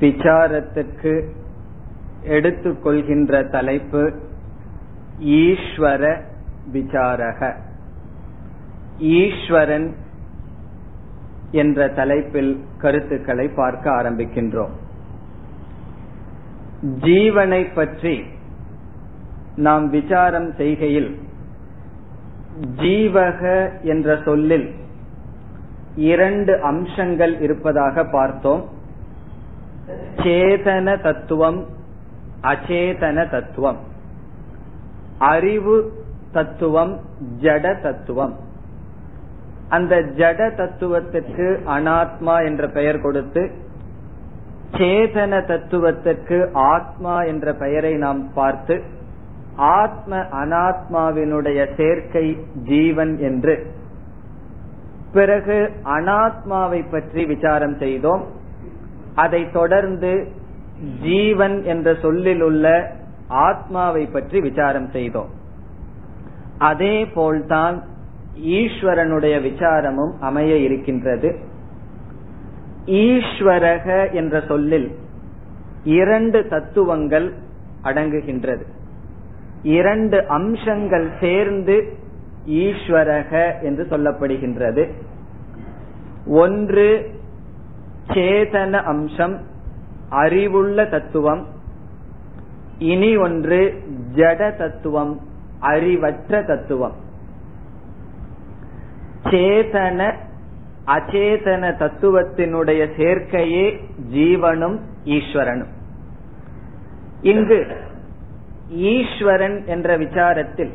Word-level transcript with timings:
விசாரத்துக்கு 0.00 1.12
எடுத்துக்கொள்கின்ற 2.36 3.50
தலைப்பு 3.50 4.02
ஈஸ்வர 5.42 6.02
விசாரக. 6.72 7.40
ஈஸ்வரன் 8.98 9.88
என்ற 11.62 11.88
தலைப்பில் 11.88 12.52
கருத்துக்களை 12.78 13.48
பார்க்க 13.60 13.90
ஆரம்பிக்கின்றோம். 13.90 14.74
ஜீவனை 17.06 17.62
பற்றி 17.74 18.14
நாம் 19.56 19.86
விசாரம் 19.90 20.50
செய்கையில் 20.56 21.10
ஜீவக 22.82 23.42
என்ற 23.82 24.16
சொல்லில் 24.24 24.68
இரண்டு 26.10 26.52
அம்சங்கள் 26.60 27.34
இருப்பதாக 27.40 28.04
பார்த்தோம். 28.04 28.62
சேதன 30.16 31.02
தத்துவம் 31.02 31.66
அச்சேதன 32.42 33.30
தத்துவம் 33.30 33.78
அறிவு 35.18 35.92
தத்துவம் 36.32 37.00
ஜட 37.40 37.82
தத்துவம் 37.82 38.36
அந்த 39.68 39.96
ஜட 39.96 40.54
தத்துவத்திற்கு 40.54 41.58
அனாத்மா 41.66 42.44
என்ற 42.44 42.68
பெயர் 42.68 43.00
கொடுத்து 43.00 43.50
சேதன 44.72 45.46
தத்துவத்திற்கு 45.46 46.50
ஆத்மா 46.52 47.22
என்ற 47.22 47.54
பெயரை 47.54 47.94
நாம் 47.94 48.32
பார்த்து 48.34 48.82
ஆத்ம 49.56 50.16
அனாத்மாவினுடைய 50.16 51.74
சேர்க்கை 51.76 52.38
ஜீவன் 52.64 53.18
என்று. 53.18 53.66
பிறகு 55.12 55.72
அனாத்மாவை 55.84 56.90
பற்றி 56.90 57.24
விசாரம் 57.24 57.76
செய்தோம். 57.78 58.26
அதை 59.22 59.42
தொடர்ந்து 59.52 60.12
ஜீவன் 61.02 61.56
என்ற 61.72 61.88
சொல்லில் 62.02 62.42
உள்ள 62.42 62.66
ஆத்மாவை 63.46 64.04
பற்றி 64.06 64.38
விசாரம் 64.40 64.90
செய்தோம். 64.90 65.30
அதே 66.70 66.94
போல்தான் 67.16 67.76
ஈஸ்வரனுடைய 68.58 69.36
விசாரமும் 69.46 70.14
அமைய 70.20 70.52
இருக்கின்றது. 70.66 71.30
ஈஸ்வரக 73.04 73.86
என்ற 74.12 74.34
சொல்லில் 74.48 74.88
இரண்டு 75.98 76.38
தத்துவங்கள் 76.48 77.28
அடங்குகின்றது. 77.84 78.64
இரண்டு 79.62 80.18
அம்சங்கள் 80.36 81.08
சேர்ந்து 81.20 81.76
ஈஸ்வரக 82.64 83.32
என்று 83.62 83.84
சொல்லப்படுகின்றது. 83.90 84.84
ஒன்று 86.42 86.88
சேதன 88.12 88.82
அம்சம் 88.82 89.36
அறிவுள்ள 90.08 90.84
தத்துவம் 90.84 91.42
இனி 92.78 93.16
ஒன்று 93.16 93.60
ஜட 94.16 94.56
தத்துவம் 94.56 95.12
அறிவற்ற 95.58 96.42
தத்துவம். 96.42 96.96
சேதன 99.22 100.00
அச்சேதன 100.86 101.64
தத்துவத்தினுடைய 101.82 102.82
சேர்க்கையே 102.98 103.66
ஜீவனும் 104.14 104.78
ஈஸ்வரனும். 105.04 105.72
இங்கு 107.22 107.58
ஈஸ்வரன் 108.68 109.58
என்ற 109.66 109.98
விசாரத்தில் 109.98 110.72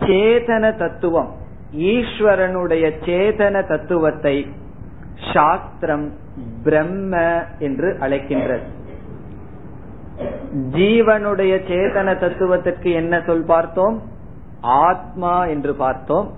சேதன 0.00 0.64
தத்துவம் 0.76 1.30
ஈஸ்வரனுடைய 1.72 2.86
சேதன 3.04 3.66
தத்துவத்தை 3.68 4.36
சாஸ்திரம் 5.32 6.12
பிரம்ம 6.62 7.42
என்று 7.58 7.96
அழைக்கின்றது. 8.00 8.66
ஜீவனுடைய 10.72 11.54
சேதன 11.70 12.18
தத்துவத்திற்கு 12.18 12.90
என்ன 12.90 13.22
சொல் 13.26 13.44
பார்த்தோம்? 13.44 14.02
ஆத்மா 14.60 15.44
என்று 15.44 15.74
பார்த்தோம். 15.74 16.32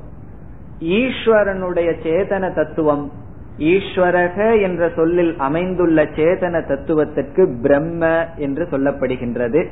ஈஸ்வரனுடைய 0.80 1.90
சேதன 2.02 2.54
தத்துவம் 2.54 3.12
ஈஸ்வரக 3.58 4.62
என்ற 4.62 4.90
சொல்லில் 4.96 5.38
அமைந்துள்ள 5.38 6.04
சேதன 6.04 6.66
தத்துவத்திற்கு 6.66 7.58
பிரம்ம 7.62 8.26
என்று 8.36 8.68
சொல்லப்படுகின்றது. 8.70 9.66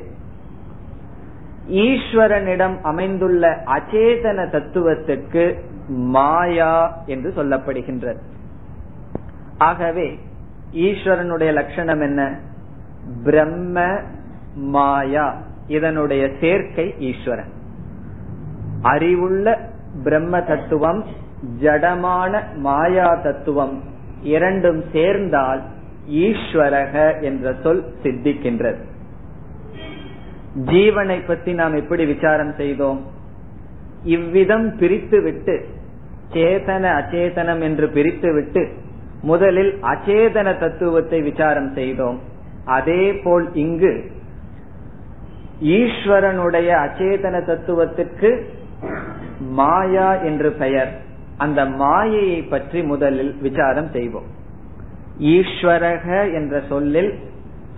ஈஸ்வரனிடம் 1.69 2.81
அமைந்துள்ள 2.83 3.63
அச்சேதன 3.65 4.51
தத்துவத்திற்கு 4.51 5.65
மாயா 5.87 7.03
என்று 7.07 7.33
சொல்லப்படுகின்றது. 7.37 8.19
ஆகவே 9.59 10.19
ஈஸ்வரனுடைய 10.73 11.53
லட்சணம் 11.53 12.01
என்ன? 12.01 12.41
பிரம்ம 13.25 13.99
மாயா. 14.55 15.43
இதனுடைய 15.67 16.31
சேர்க்கை 16.41 16.95
ஈஸ்வரன். 16.99 17.53
அறிவுள்ள 18.83 19.71
பிரம்ம 20.05 20.41
தத்துவம் 20.41 21.05
ஜடமான 21.63 22.55
மாயா 22.55 23.15
தத்துவம் 23.15 23.83
இரண்டும் 24.23 24.85
சேர்ந்தால் 24.93 25.63
ஈஸ்வரக 26.11 27.23
என்ற 27.23 27.55
சொல் 27.63 27.95
சித்திக்கின்றது. 28.03 28.81
ஜீவனை 30.65 31.27
பற்றி 31.27 31.53
நாம் 31.53 31.75
எப்படி 31.75 32.07
விசாரம் 32.07 32.55
செய்தோம்? 32.57 33.05
இவ்விதம் 34.03 34.79
பிரித்துவிட்டு 34.79 35.65
சேதன 36.33 36.85
அச்சேதனம் 37.01 37.61
என்று 37.61 37.87
பிரித்துவிட்டு 37.87 38.73
முதலில் 39.31 39.73
அச்சேதன 39.93 40.49
தத்துவத்தை 40.59 41.19
விசாரம் 41.31 41.71
செய்தோம். 41.79 42.19
அதே 42.77 43.03
போல் 43.25 43.47
இங்கு 43.65 43.93
ஈஸ்வரனுடைய 45.79 46.71
அச்சேதன 46.85 47.37
தத்துவத்திற்கு 47.51 48.31
மாயா 49.59 50.09
என்று 50.29 50.51
பெயர். 50.63 50.91
அந்த 51.45 51.61
மாயையை 51.83 52.41
பற்றி 52.53 52.81
முதலில் 52.93 53.33
விசாரம் 53.47 53.91
செய்வோம். 53.97 54.29
ஈஸ்வரக 55.37 56.07
என்ற 56.39 56.55
சொல்லில் 56.73 57.11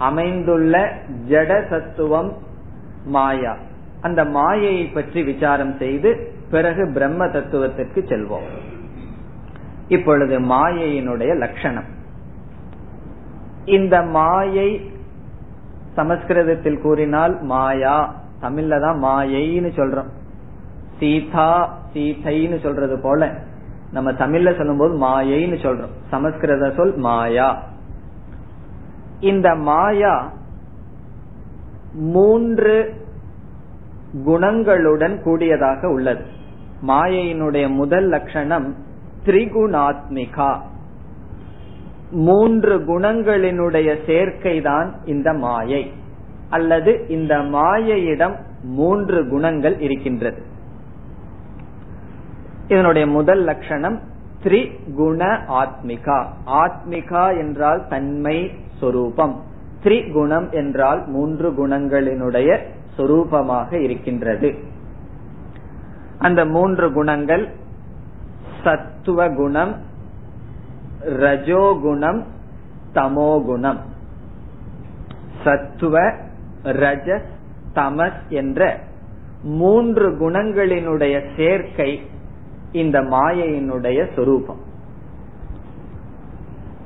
அமைந்துள்ள 0.08 0.74
ஜட 1.30 1.52
தத்துவம் 1.72 2.30
மாயா. 3.16 3.54
அந்த 4.06 4.20
மாயையை 4.36 4.84
பற்றி 4.96 5.20
விசாரம் 5.30 5.74
செய்து 5.82 6.10
பிறகு 6.50 6.82
பிரம்ம 6.96 7.22
தத்துவத்திற்கு 7.36 8.00
செல்வோம். 8.10 8.48
இப்பொழுது 9.88 10.40
மாயையினுடைய 10.40 11.36
லட்சணம். 11.36 11.88
இந்த 13.64 14.02
மாயை 14.02 14.90
சமஸ்கிருதத்தில் 15.94 16.80
கூறினால் 16.80 17.42
மாயா 17.42 18.14
தமிழ்ல 18.42 18.80
தான் 18.80 19.02
மாயைன்னு 19.02 19.70
சொல்றோம். 19.76 20.10
சீதா 20.98 21.78
சீதைன்னு 21.94 22.62
சொல்றது 22.62 23.00
போல 23.02 23.30
நம்ம 23.92 24.12
தமிழ்ல 24.12 24.56
சொல்லும் 24.56 24.76
போது 24.76 24.94
மாயைன்னு 25.06 25.58
சொல்றோம். 25.64 25.94
சமஸ்கிருத 26.10 26.72
சொல் 26.76 26.96
மாயா. 26.96 27.62
இந்த 29.20 29.54
மாயா 29.54 30.32
மூன்று 31.92 32.74
குணங்களுடன் 34.26 35.22
கூடியதாக 35.22 35.88
உள்ளது. 35.88 36.24
மாயையினுடைய 36.86 37.68
முதல் 37.68 38.08
லட்சணம் 38.08 38.74
திரிகுணாத்மிகா. 39.24 40.56
மூன்று 42.10 42.78
குணங்களினுடைய 42.78 43.96
சேர்க்கைதான் 44.06 44.92
இந்த 45.04 45.32
மாயை. 45.32 45.92
அல்லது 46.50 47.04
இந்த 47.08 47.38
மாயையிடம் 47.38 48.36
மூன்று 48.62 49.28
குணங்கள் 49.28 49.80
இருக்கின்றது. 49.80 50.42
இதனுடைய 52.68 53.06
முதல் 53.06 53.44
லட்சணம் 53.44 54.00
திரிகுண 54.42 55.38
ஆத்மிகா 55.48 56.24
ஆத்மிகா 56.46 57.38
என்றால் 57.38 57.86
தன்மை 57.88 58.50
சொரூபம். 58.78 59.42
திரிகுணம் 59.82 60.50
என்றால் 60.50 61.06
மூன்று 61.06 61.50
குணங்களினுடைய 61.50 62.58
சொரூபமாக 62.98 63.72
இருக்கின்றது. 63.72 64.54
அந்த 66.18 66.44
மூன்று 66.44 66.92
குணங்கள் 66.92 67.48
சத்துவ 68.68 69.28
குணம் 69.28 69.74
ரஜோகுணம் 71.04 72.20
தமோகுணம் 72.94 73.78
சத்துவ 75.44 75.98
ரஜஸ் 76.62 77.28
தமஸ் 77.74 78.20
என்ற 78.28 78.80
மூன்று 79.42 80.06
குணங்களினுடைய 80.10 81.36
சேர்க்கை 81.36 82.10
இந்த 82.72 83.00
மாயையினுடைய 83.00 83.98
சொரூபம். 84.16 84.60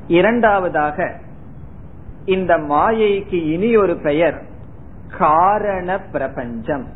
இரண்டாவதாக 0.06 1.16
இந்த 2.24 2.58
மாயைக்கு 2.58 3.38
இனி 3.50 3.76
ஒரு 3.76 3.96
பெயர் 3.96 4.42
காரண 5.18 5.98
பிரபஞ்சம். 6.00 6.86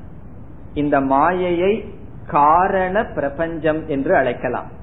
இந்த 0.75 1.01
மாயையை 1.01 1.95
காரண 2.27 3.05
பிரபஞ்சம் 3.05 3.87
என்று 3.87 4.17
அழைக்கலாம். 4.17 4.75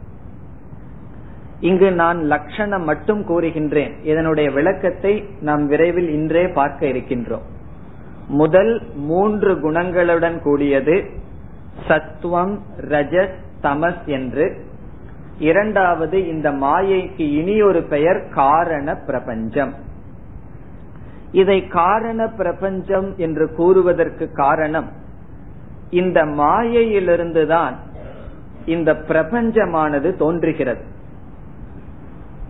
இங்கு 1.63 1.89
நான் 1.91 2.19
லட்சணம் 2.23 2.83
மட்டும் 2.83 3.21
கூறுகின்றேன். 3.27 3.93
இதனுடைய 4.03 4.47
விளக்கத்தை 4.51 5.13
நாம் 5.41 5.65
விரைவில் 5.65 6.09
இன்றே 6.09 6.47
பார்க்க 6.47 6.87
இருக்கின்றோம். 6.87 7.45
முதல் 8.27 8.73
மூன்று 8.95 9.51
குணங்களுடன் 9.55 10.37
கூடியது 10.39 10.95
சத்துவம் 11.87 12.53
ரஜஸ் 12.79 13.37
தமஸ் 13.61 14.03
என்று. 14.05 14.45
இரண்டாவது 15.39 16.17
இந்த 16.27 16.51
மாயைக்கு 16.51 17.25
இனி 17.39 17.55
ஒரு 17.61 17.81
பெயர் 17.83 18.21
காரண 18.33 18.95
பிரபஞ்சம். 18.95 19.73
இதை 21.31 21.59
காரண 21.67 22.27
பிரபஞ்சம் 22.27 23.09
என்று 23.17 23.45
கூறுவதற்கு 23.55 24.31
காரணம் 24.31 24.89
இந்த 25.89 26.19
மாயையிலிருந்துதான் 26.39 27.77
இந்த 28.65 28.93
பிரபஞ்சமானது 29.09 30.11
தோன்றுகிறது. 30.15 30.83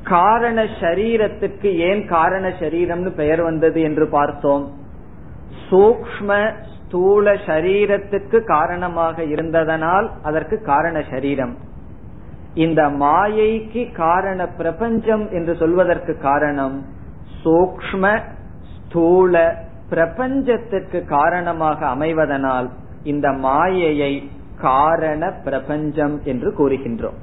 காரண 0.04 0.64
சரீரத்துக்கு 0.64 1.70
ஏன் 1.90 2.08
காரண 2.08 2.50
சரீரம்னு 2.50 3.12
பெயர் 3.16 3.42
வந்தது 3.42 3.82
என்று 3.82 4.08
பார்த்தோம். 4.08 4.66
சூக்ம 5.70 6.54
ஸ்தூல 6.74 7.34
சரீரத்துக்கு 7.34 8.44
காரணமாக 8.44 9.24
இருந்ததனால் 9.24 10.10
அதற்கு 10.24 10.62
காரண 10.62 11.04
சரீரம். 11.10 11.58
இந்த 12.54 12.82
மாயைக்கு 12.84 13.94
காரண 13.96 14.48
பிரபஞ்சம் 14.48 15.32
என்று 15.32 15.56
சொல்வதற்கு 15.56 16.18
காரணம் 16.18 16.86
சூக்ம 17.44 18.22
ஸ்தூல 18.74 19.56
பிரபஞ்சத்திற்கு 19.90 21.06
காரணமாக 21.06 21.86
அமைவதனால் 21.86 22.70
இந்த 23.04 23.32
மாயையை 23.32 24.30
காரண 24.62 25.32
பிரபஞ்சம் 25.44 26.22
என்று 26.24 26.50
கூறுகின்றோம். 26.50 27.23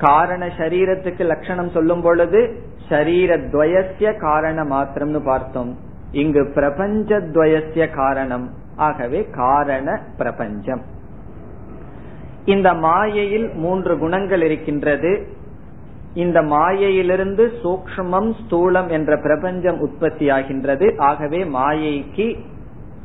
காரண 0.00 0.46
சரீரத்துக்கு 0.46 1.20
லட்சணம் 1.20 1.70
சொல்லும் 1.70 2.02
பொழுது 2.02 2.62
சரீர 2.88 3.36
துவயசிய 3.36 4.18
காரண 4.18 4.64
மாத்திரம்னு 4.64 5.24
பார்த்தோம். 5.24 5.78
இங்கு 6.12 6.52
பிரபஞ்சத்வயசிய 6.54 7.90
காரணம். 7.90 8.50
ஆகவே 8.76 9.28
காரண 9.30 10.00
பிரபஞ்சம். 10.16 10.82
இந்த 12.44 12.74
மாயையில் 12.74 13.50
மூன்று 13.54 13.98
குணங்கள் 13.98 14.42
இருக்கின்றது. 14.42 15.26
இந்த 16.14 16.42
மாயையிலிருந்து 16.42 17.52
சூக்மம் 17.62 18.34
ஸ்தூலம் 18.40 18.88
என்ற 18.88 19.16
பிரபஞ்சம் 19.16 19.78
உற்பத்தி 19.78 20.30
ஆகின்றது. 20.30 20.94
ஆகவே 20.98 21.44
மாயைக்கு 21.44 22.38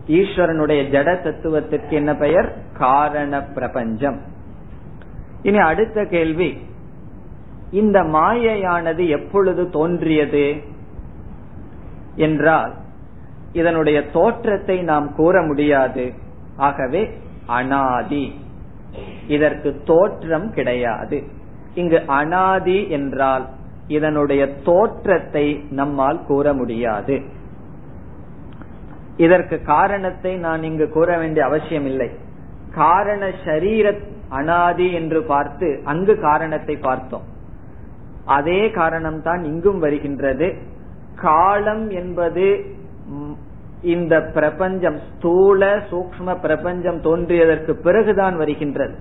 ஈஸ்வரனுடைய 0.08 0.82
ஜட 0.90 1.22
தத்துவத்திற்கு 1.22 1.90
என்ன 1.90 2.16
பெயர்? 2.16 2.58
காரண 2.78 3.44
பிரபஞ்சம். 3.44 4.22
இனி 5.42 5.58
அடுத்த 5.58 6.06
கேள்வி. 6.06 6.74
இந்த 7.72 8.04
மாயையானது 8.04 9.08
எப்பொழுது 9.08 9.70
தோன்றியது 9.70 10.56
என்றால் 12.16 12.74
இதனுடைய 13.54 14.10
தோற்றத்தை 14.10 14.82
நாம் 14.82 15.16
கூற 15.16 15.42
முடியாது. 15.42 16.14
ஆகவே 16.58 17.10
அனாதி. 17.46 18.34
இதற்கு 19.28 19.82
தோற்றம் 19.84 20.52
கிடையாது. 20.52 21.24
இங்கு 21.74 22.02
அனாதி 22.08 22.90
என்றால் 22.90 23.48
இதனுடைய 23.88 24.48
தோற்றத்தை 24.48 25.64
நம்மால் 25.70 26.26
கூற 26.26 26.54
முடியாது. 26.54 27.22
இதற்கு 29.18 29.62
காரணத்தை 29.62 30.36
நான் 30.36 30.64
இங்கு 30.64 30.90
கூற 30.90 31.18
வேண்டிய 31.18 31.46
அவசியம் 31.46 31.86
இல்லை 31.86 32.10
காரண 32.76 33.32
சரீர 33.46 33.96
அனாதி 34.30 34.94
என்று 34.94 35.24
பார்த்து 35.24 35.82
அங்கு 35.86 36.20
காரணத்தை 36.20 36.78
பார்த்தோம். 36.78 37.34
அதே 38.26 38.72
காரணம் 38.72 39.22
தான் 39.22 39.44
இங்கும் 39.44 39.80
வருகின்றது. 39.80 40.54
காலம் 41.16 41.90
என்பது 41.90 42.66
இந்த 43.82 44.22
பிரபஞ்சம் 44.22 45.00
ஸ்தூல 45.00 45.76
சூக்ம 45.92 46.40
பிரபஞ்சம் 46.42 47.02
தோன்றியதற்கு 47.02 47.72
பிறகுதான் 47.72 48.38
வருகின்றது. 48.38 48.96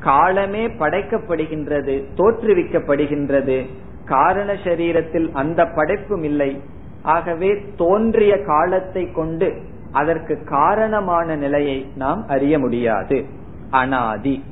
காலமே 0.00 0.66
படைக்கப்படுகின்றது 0.66 1.94
தோற்றுவிக்கப்படுகின்றது. 2.16 3.66
காரண 4.04 4.52
சரீரத்தில் 4.52 5.32
அந்த 5.32 5.66
படைப்பும் 5.66 6.22
இல்லை. 6.22 6.60
ஆகவே 7.02 7.50
தோன்றிய 7.76 8.42
காலத்தை 8.42 9.12
கொண்டு 9.12 9.48
அதற்கு 9.92 10.44
காரணமான 10.44 11.36
நிலையை 11.36 11.88
நாம் 11.96 12.24
அறிய 12.28 12.58
முடியாது. 12.58 13.24
அனாதி. 13.70 14.44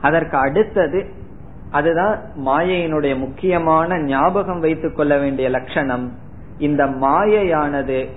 அதற்கு 0.00 0.36
அடுத்தது 0.36 1.00
அதுதான் 1.70 2.18
மாயையினுடைய 2.46 3.18
முக்கியமான 3.18 3.98
ஞாபகம் 3.98 4.60
வைத்துக் 4.60 4.96
கொள்ள 4.96 5.18
வேண்டிய 5.18 5.48
லட்சணம். 5.48 6.12
இந்த 6.58 6.86
மாயையானது 6.86 8.08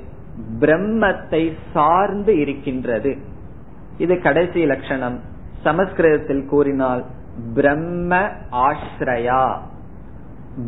பிரம்மத்தை 0.59 1.53
சார்ந்து 1.73 2.39
இருக்கின்றது. 2.39 3.17
இது 3.97 4.21
கடைசி 4.21 4.65
லட்சணம். 4.65 5.19
சமஸ்கிருதத்தில் 5.63 6.45
கூறினால் 6.45 7.05
பிரம்ம 7.53 8.31
ஆஸ்ரயா. 8.51 9.57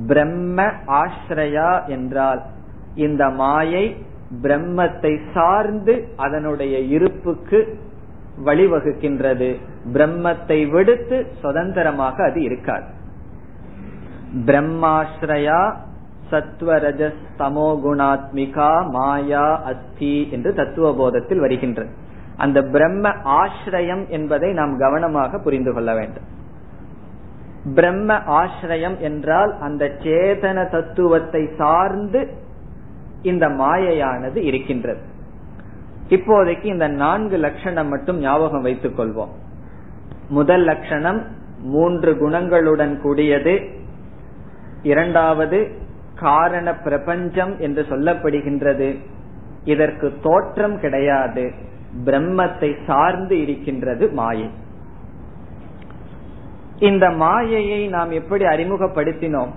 பிரம்ம 0.07 0.71
ஆஸ்ரயா 0.87 1.87
என்றால் 1.87 2.41
இந்த 2.95 3.29
மாயை 3.29 4.05
பிரம்மத்தை 4.41 5.19
சார்ந்து 5.33 6.07
அதனுடைய 6.17 6.79
இருப்புக்கு 6.79 7.59
வழிவகுக்கின்றது. 8.43 9.55
பிரம்மத்தை 9.93 10.69
விடுத்து 10.69 11.27
சுதந்திரமாக 11.41 12.23
அது 12.23 12.41
இருக்காது. 12.41 12.85
பிரம்மாஸ்ரயா 14.45 15.73
சத்வரஜஸ் 16.31 17.21
தமோ 17.37 17.69
குணாத்மிகா 17.83 18.89
மாயா 18.89 19.61
அஸ்தி 19.61 20.29
என்று 20.31 20.53
தத்துவ 20.53 20.91
போதத்தில் 20.91 21.39
வருகின்றது. 21.39 21.89
அந்த 22.37 22.61
பிரம்ம 22.61 23.09
ஆசிரியம் 23.09 24.07
என்பதை 24.07 24.53
நாம் 24.53 24.77
கவனமாக 24.77 25.39
புரிந்து 25.39 25.73
கொள்ள 25.73 25.93
வேண்டும். 25.93 26.23
பிரம்ம 27.75 28.13
ஆசிரியம் 28.13 28.97
என்றால் 28.99 29.59
அந்த 29.59 29.91
சேதன 30.03 30.69
தத்துவத்தை 30.69 31.49
சார்ந்து 31.57 32.27
இந்த 33.21 33.47
மாயையானது 33.49 34.35
இருக்கின்றது. 34.35 34.99
இப்போதைக்கு 36.09 36.65
இந்த 36.65 36.87
நான்கு 36.87 37.37
லட்சணம் 37.37 37.87
மட்டும் 37.87 38.19
ஞாபகம் 38.19 38.61
வைத்துக் 38.61 38.99
கொள்வோம். 38.99 39.29
முதல் 40.29 40.63
லட்சணம் 40.63 41.21
மூன்று 41.59 42.13
குணங்களுடன் 42.13 42.97
கூடியது. 42.97 43.59
இரண்டாவது 44.81 45.71
காரண 46.15 46.75
பிரபஞ்சம் 46.75 47.59
என்று 47.59 47.85
சொல்லப்படுகின்றது. 47.89 48.97
இதற்கு 49.63 50.13
தோற்றம் 50.21 50.79
கிடையாது. 50.79 51.53
பிரம்மத்தை 52.05 52.77
சார்ந்து 52.87 53.41
இருக்கின்றது 53.41 54.11
மாயை. 54.11 54.49
இந்த 56.79 57.09
மாயையை 57.09 57.87
நாம் 57.87 58.11
எப்படி 58.11 58.45
அறிமுகப்படுத்தினோம்? 58.45 59.51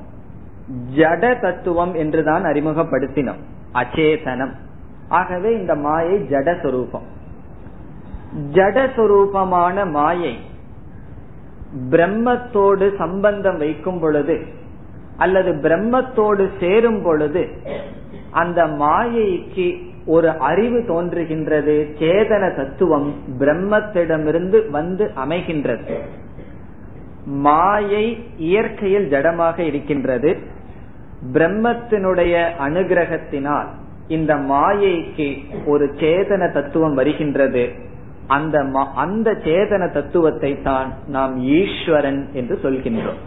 ஜட 0.96 1.40
தத்துவம் 1.40 1.94
என்றுதான் 1.94 2.42
அறிமுகப்படுத்தினோம். 2.42 3.40
அச்சேதனம். 3.74 4.52
ஆகவே 5.08 5.52
இந்த 5.52 5.74
மாயை 5.74 6.16
ஜடஸ்வரூபம் 6.20 7.06
ஜடஸ்வரூபமான 8.52 9.90
மாயை 9.90 10.38
பிரம்மத்தோடு 11.90 12.96
சம்பந்தம் 12.96 13.56
வைக்கும் 13.56 14.00
பொழுது 14.00 14.46
அல்லது 15.16 15.52
பிரம்மத்தோடு 15.52 16.50
சேரும் 16.60 17.02
பொழுது 17.02 17.48
அந்த 18.30 18.66
மாயைக்கு 18.66 19.86
ஒரு 20.06 20.38
அறிவு 20.38 20.78
தோன்றுகின்றது 20.78 21.74
சேதன 21.98 22.56
தத்துவம் 22.56 23.14
பிரம்மத்திடமிருந்து 23.38 24.70
வந்து 24.70 25.10
அமைகின்றது. 25.16 25.96
மாயை 27.26 28.24
இயற்கையில் 28.36 29.10
ஜடமாக 29.10 29.58
இருக்கின்றது. 29.58 30.36
பிரம்மத்தினுடைய 31.32 32.34
அனுகிரகத்தினால் 32.60 33.66
இந்த 34.08 34.34
மாயைக்கு 34.34 35.28
ஒரு 35.66 35.86
சேதன 35.96 36.52
தத்துவம் 36.52 36.94
வருகின்றது. 36.94 37.64
அந்த 38.26 38.58
அந்த 38.94 39.28
சேதன 39.44 39.92
தத்துவத்தை 39.92 40.62
தான் 40.62 40.92
நாம் 41.06 41.34
ஈஸ்வரன் 41.38 42.28
என்று 42.32 42.58
சொல்கின்றோம். 42.62 43.20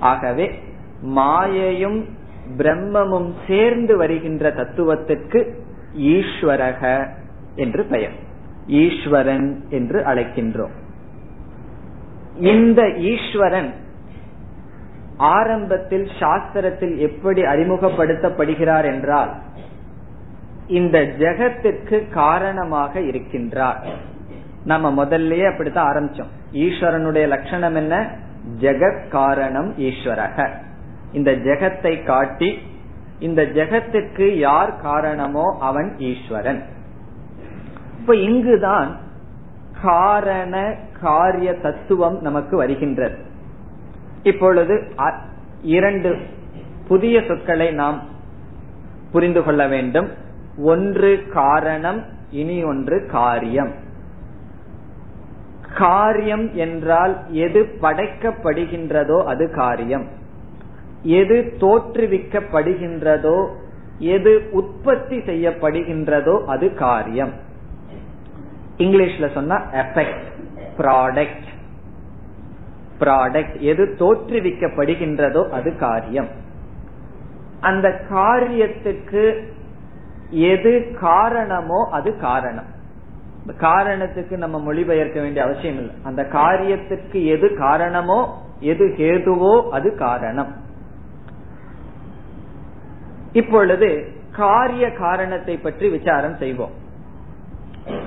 ஆகவே 0.00 0.46
மாயையும் 1.02 2.00
பிரம்மமும் 2.58 3.30
சேர்ந்து 3.46 3.96
வருகின்ற 3.96 4.50
தத்துவத்திற்கு 4.50 5.40
ஈஸ்வரக 6.14 6.82
என்று 7.54 7.84
பெயர். 7.84 8.16
ஈஸ்வரன் 8.66 9.48
என்று 9.70 10.00
அழைக்கின்றோம். 10.02 10.74
இந்த 12.38 12.88
ஈஸ்வரன் 12.88 13.70
ஆரம்பத்தில் 15.16 16.06
சாஸ்திரத்தில் 16.18 16.96
எப்படி 16.98 17.42
அறிமுகப்படுத்தப்படுகிறார் 17.42 18.84
என்றால் 18.84 19.32
இந்த 20.70 20.98
ஜெகத்திற்கு 21.00 22.08
காரணமாக 22.08 23.00
இருக்கின்றார். 23.00 23.86
நம்ம 24.64 25.04
முதல்லயே 25.04 25.52
அப்படித்தான் 25.52 25.94
ஆரம்பிச்சோம். 25.94 26.30
ஈஸ்வரனுடைய 26.52 27.26
லட்சணம் 27.26 27.74
என்ன? 27.74 28.16
ஜெகத் 28.60 29.08
காரணம் 29.08 29.78
ஈஸ்வரக. 29.78 30.48
இந்த 31.12 31.30
ஜெகத்தை 31.32 32.04
காட்டி 32.04 32.58
இந்த 33.18 33.42
ஜெகத்துக்கு 33.42 34.28
யார் 34.28 34.80
காரணமோ 34.80 35.56
அவன் 35.60 35.94
ஈஸ்வரன். 35.98 36.62
இப்ப 38.00 38.16
இங்குதான் 38.16 38.98
காரண 39.82 40.74
காரிய 41.00 41.54
தத்துவம் 41.54 42.20
நமக்கு 42.20 42.56
வருகின்றது. 42.56 43.18
இப்பொழுது 44.22 44.92
இரண்டு 45.62 46.16
புதிய 46.88 47.22
சொற்களை 47.28 47.70
நாம் 47.70 48.02
புரிந்து 49.12 49.44
கொள்ள 49.44 49.66
வேண்டும். 49.66 50.19
ஒன்று 50.62 51.26
காரணம் 51.32 52.00
இனி 52.30 52.56
ஒன்று 52.64 53.06
காரியம். 53.06 53.72
காரியம் 55.78 56.54
என்றால் 56.54 57.14
எது 57.44 57.60
படைக்கப்படுகின்றதோ 57.82 59.18
அது 59.24 59.50
காரியம். 59.50 60.06
எது 61.02 61.36
தோற்றுவிக்கப்படுகின்றதோ 61.60 63.38
எது 63.98 64.32
உற்பத்தி 64.50 65.18
செய்யப்படுகின்றதோ 65.18 66.44
அது 66.44 66.74
காரியம். 66.74 67.32
இங்கிலீஷ்ல 68.78 69.32
சொன்னா 69.32 69.56
எஃபெக்ட் 69.82 70.26
ப்ராடக்ட் 70.78 71.48
ப்ராடக்ட் 73.00 73.56
எது 73.70 73.84
தோற்றுவிக்கப்படுகின்றதோ 73.98 75.42
அது 75.48 75.70
காரியம். 75.76 76.28
அந்த 77.60 77.88
காரியத்துக்கு 78.10 79.24
எது 80.30 80.96
காரணமோ 81.00 81.88
அது 81.90 82.18
காரணம். 82.18 82.78
காரணத்துக்கு 83.56 84.36
நம்ம 84.36 84.72
மொழிபெயர்க்க 84.72 85.14
வேண்டிய 85.14 85.44
அவசியம் 85.44 85.76
இல்லை. 85.76 85.94
அந்த 86.02 86.22
காரியத்துக்கு 86.22 87.24
எது 87.26 87.56
காரணமோ 87.56 88.42
எது 88.60 88.86
ஹேதுவோ 88.86 89.68
அது 89.68 89.94
காரணம். 89.94 90.56
இப்பொழுது 93.32 94.12
காரிய 94.32 94.92
காரணத்தை 94.92 95.56
பற்றி 95.56 95.88
விசாரம் 95.88 96.36
செய்வோம். 96.36 96.70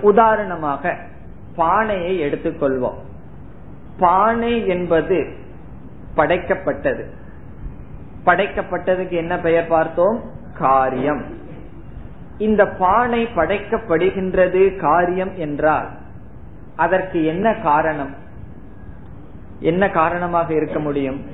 உதாரணமாக 0.01 0.98
பானையை 1.56 2.22
எடுத்துக்கொள்வோம். 2.22 2.98
பானை 4.00 4.68
என்பது 4.68 5.34
படைக்கப்பட்டது. 6.15 7.03
படைக்கப்பட்டதுக்கு 8.25 9.12
என்ன 9.12 9.39
பெயர் 9.39 9.68
பார்த்தோம்? 9.68 10.22
காரியம். 10.58 11.42
இந்த 12.38 12.68
பானை 12.68 13.25
படைக்கப்படுகின்றது 13.25 14.78
காரியம் 14.80 15.36
என்றால் 15.36 15.88
அதற்கு 16.75 17.25
என்ன 17.25 17.54
காரணம்? 17.54 18.16
என்ன 19.60 19.90
காரணமாக 19.90 20.54
இருக்க 20.54 20.80
முடியும்? 20.80 21.25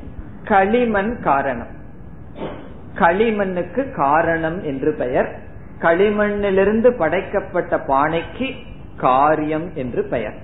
களிமண் 0.43 1.21
காரணம். 1.21 1.67
களிமண்ணுக்கு 2.95 3.91
காரணம் 3.91 4.63
என்று 4.63 4.93
பெயர். 4.93 5.39
களிமண்ணிலிருந்து 5.79 6.89
படைக்கப்பட்ட 6.89 7.77
பானைக்கு 7.77 8.53
காரியம் 8.97 9.71
என்று 9.73 10.03
பெயர். 10.03 10.35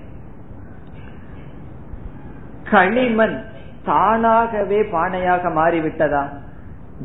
களிமண் 2.70 3.44
தானாகவே 3.84 4.82
பானையாக 4.82 5.50
மாறிவிட்டதா? 5.50 6.28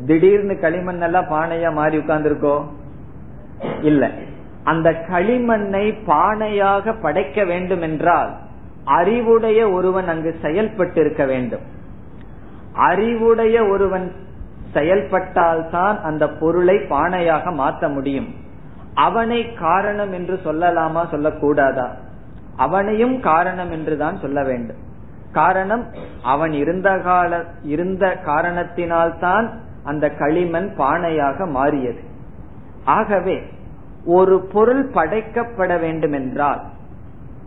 திடீர்னு 0.06 0.58
களிமண் 0.58 1.00
எல்லாம் 1.00 1.24
பானையா 1.24 1.72
மாறி 1.72 1.98
உட்கார்ந்துருக்கோம் 1.98 2.80
இல்ல. 3.82 4.10
அந்த 4.64 4.90
களிமண்ணை 4.90 5.94
பானையாக 6.06 7.00
படைக்க 7.02 7.44
வேண்டும் 7.44 7.80
என்றால் 7.80 8.36
அறிவுடைய 8.84 9.70
ஒருவன் 9.70 10.08
அங்கு 10.08 10.38
செயல்பட்டு 10.42 11.00
இருக்க 11.00 11.24
வேண்டும். 11.24 11.60
அறிவுடைய 12.72 13.64
ஒருவன் 13.64 14.12
செயல்பட்டால்தான் 14.74 16.00
அந்த 16.00 16.28
பொருளை 16.28 16.76
பானையாக 16.76 17.54
மாற்ற 17.54 17.88
முடியும். 17.88 18.34
அவனை 18.94 19.54
காரணம் 19.54 20.12
என்று 20.12 20.40
சொல்லலாமா 20.44 21.06
சொல்லக்கூடாதா? 21.10 21.88
அவனையும் 22.56 23.20
காரணம் 23.20 23.70
என்றுதான் 23.70 24.18
சொல்ல 24.18 24.44
வேண்டும். 24.44 24.90
காரணம் 25.32 25.86
அவன் 26.22 26.52
இருந்த 26.52 26.98
கால 26.98 27.44
இருந்த 27.62 28.18
காரணத்தினால்தான் 28.26 29.48
அந்த 29.84 30.08
களிமண் 30.08 30.74
பானையாக 30.78 31.48
மாறியது. 31.48 32.10
ஆகவே 32.84 33.42
ஒரு 34.04 34.40
பொருள் 34.40 34.90
படைக்கப்பட 34.90 35.80
வேண்டும் 35.80 36.12
என்றால் 36.12 36.62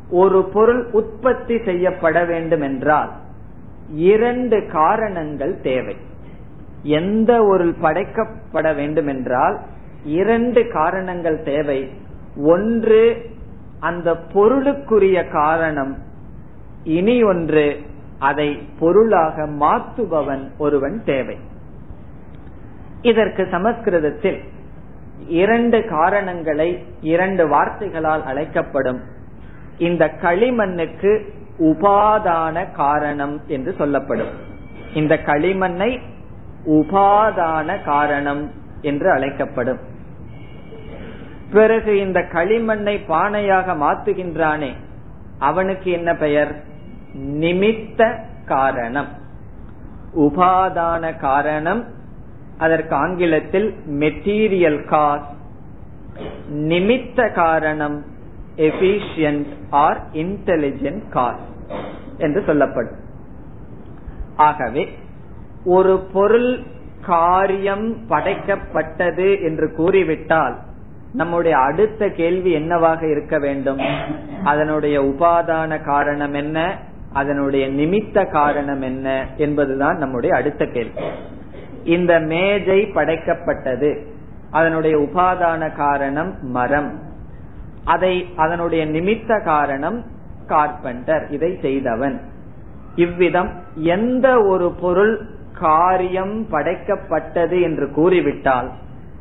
ஒரு 0.10 0.44
பொருள் 0.44 0.92
உற்பத்தி 0.92 1.64
செய்யப்பட 1.64 2.26
வேண்டும் 2.26 2.62
என்றால் 2.62 3.12
இரண்டு 3.90 4.68
காரணங்கள் 4.72 5.62
தேவை. 5.62 5.98
எந்த 6.84 7.44
ஒரு 7.44 7.76
படைக்கப்பட 7.82 8.76
வேண்டும் 8.76 9.08
என்றால் 9.08 9.60
இரண்டு 10.04 10.68
காரணங்கள் 10.68 11.44
தேவை. 11.44 11.90
ஒன்று 12.38 13.30
அந்த 13.80 14.14
பொருளுக்குரிய 14.34 15.32
காரணம். 15.32 15.98
இனி 16.84 17.24
ஒன்று 17.24 17.80
அதை 18.20 18.70
பொருளாக 18.80 19.48
மாற்றுபவன் 19.48 20.52
ஒருவன் 20.58 21.02
தேவை. 21.06 21.38
இதற்கு 23.02 23.48
சமஸ்கிருதத்தில் 23.52 24.44
இரண்டு 25.28 25.88
காரணங்களை 25.88 26.86
இரண்டு 27.02 27.48
வார்த்தைகளால் 27.48 28.24
அழைக்கப்படும். 28.24 29.02
இந்த 29.78 30.06
களிமண்ணுக்கு 30.22 31.22
உபாதான 31.60 32.72
காரணம் 32.72 33.42
என்று 33.48 33.74
சொல்லப்படும். 33.78 34.30
இந்த 34.94 35.20
களிமண்ணை 35.26 36.00
உபாதான 36.66 37.84
காரணம் 37.84 38.52
என்று 38.82 39.12
அழைக்கப்படும். 39.12 39.80
பிறகு 41.52 42.00
இந்த 42.00 42.20
களிமண்ணை 42.20 43.00
பானையாக 43.08 43.76
மாத்துகின்றானே 43.76 44.72
அவனுக்கு 45.40 45.92
என்ன 45.92 46.16
பெயர்? 46.16 46.64
நிமித்த 47.18 48.20
காரணம். 48.46 49.08
உபாதான 50.16 51.18
காரணம் 51.18 51.86
அதற்கு 52.58 52.96
ஆங்கிலத்தில் 52.96 53.76
மெட்டீரியல் 53.90 54.88
காஸ் 54.88 55.34
நிமித்த 56.54 57.34
காரணம் 57.34 58.06
எபிஷியன்ட் 58.58 59.48
ஆர் 59.70 60.02
இன்டெலிஜென்ட் 60.14 61.10
காஸ் 61.10 61.40
என்று 62.18 62.44
சொல்லப்படும். 62.46 62.96
ஆகவே 64.36 64.98
ஒரு 65.66 66.00
பொருள் 66.14 66.60
காரியம் 67.02 67.98
படைக்கப்பட்டது 68.10 69.44
என்று 69.44 69.74
கூறிவிட்டால் 69.76 70.58
நம்முடைய 71.14 71.58
அடுத்த 71.58 72.10
கேள்வி 72.10 72.52
என்னவாக 72.52 73.08
இருக்க 73.08 73.40
வேண்டும்? 73.40 73.80
அதனுடைய 74.44 75.02
உபாதான 75.02 75.84
காரணம் 75.84 76.34
என்ன? 76.34 76.78
அதனுடைய 77.14 77.68
நிமித்த 77.68 78.32
காரணம் 78.32 78.82
என்ன? 78.82 79.28
என்பதுதான் 79.38 79.98
நம்முடைய 79.98 80.36
அடுத்த 80.36 80.66
கேள்வி. 80.66 81.02
இந்த 81.86 82.20
மேஜை 82.20 82.92
படைக்கப்பட்டது. 82.96 84.06
அதனுடைய 84.52 84.98
உபாதான 84.98 85.76
காரணம் 85.76 86.34
மரம். 86.42 87.00
அதை 87.84 88.28
அதனுடைய 88.36 88.88
நிமித்த 88.88 89.44
காரணம் 89.44 90.06
கார்பெண்டர். 90.48 91.32
இதை 91.32 91.58
செய்தவன். 91.62 92.22
இவ்விதம் 92.96 93.50
எந்த 93.76 94.42
ஒரு 94.42 94.72
பொருள் 94.82 95.22
காரியம் 95.60 96.46
படைக்கப்பட்டது 96.52 97.62
என்று 97.62 97.92
கூறிவிட்டால் 97.92 98.72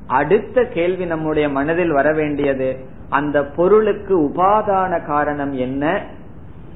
அடுத்த 0.07 0.65
கேள்வி 0.65 1.05
நம்முடைய 1.05 1.49
மனதில் 1.49 1.93
வர 1.93 2.13
வேண்டியது 2.13 2.77
அந்த 3.09 3.45
பொருளுக்கு 3.45 4.21
உபாதான 4.21 5.07
காரணம் 5.07 5.53
என்ன? 5.53 6.05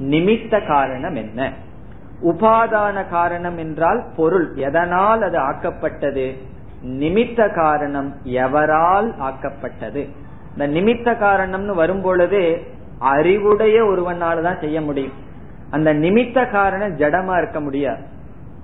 நிமித்த 0.00 0.66
காரணம் 0.66 1.14
என்ன? 1.14 1.52
உபாதான 2.22 3.08
காரணம் 3.10 3.58
என்றால் 3.58 4.04
பொருள். 4.16 4.52
எதனால் 4.54 5.22
அது 5.22 5.38
ஆக்கப்பட்டது? 5.38 6.36
நிமித்த 6.84 7.54
காரணம் 7.54 8.14
எவரால் 8.24 9.12
ஆக்கப்பட்டது? 9.18 10.08
இந்த 10.56 10.80
நிமித்த 10.80 11.16
காரணம்னு 11.22 11.74
வரும்பொழுது 11.74 12.62
அறிவுடைய 12.98 13.84
ஒருவனால 13.84 14.42
தான் 14.42 14.60
செய்ய 14.60 14.80
முடியும். 14.80 15.12
அந்த 15.70 15.94
நிமித்த 15.94 16.50
காரணம் 16.50 16.96
ஜடமா 16.96 17.38
இருக்க 17.38 17.60
முடியாது. 17.60 18.02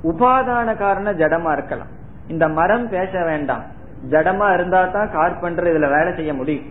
உபாதான 0.03 0.77
காரணம் 0.77 1.19
ஜடமா 1.19 1.53
இருக்கலாம். 1.53 1.89
இந்த 2.29 2.49
மரம் 2.49 2.89
பேச 2.89 3.25
வேண்டாம். 3.25 3.63
ஜடமா 4.11 4.55
இருந்தா 4.55 4.85
தான் 4.85 5.11
கார்பெண்டர் 5.13 5.65
இதுல 5.65 5.99
வேலை 5.99 6.15
செய்ய 6.17 6.35
முடியும். 6.35 6.65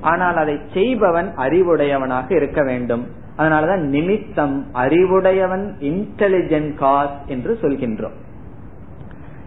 ஆனால் 0.00 0.36
அதை 0.36 0.60
செய்பவன் 0.72 1.32
அறிவுடையவனாக 1.36 2.34
இருக்க 2.34 2.62
வேண்டும். 2.62 3.24
அதனாலதான் 3.38 3.78
நிமித்தம் 3.78 4.66
அறிவுடையவன் 4.72 5.76
இன்டெலிஜென்ட் 5.80 6.74
காஸ் 6.74 7.18
என்று 7.26 7.58
சொல்கின்றோம். 7.60 8.14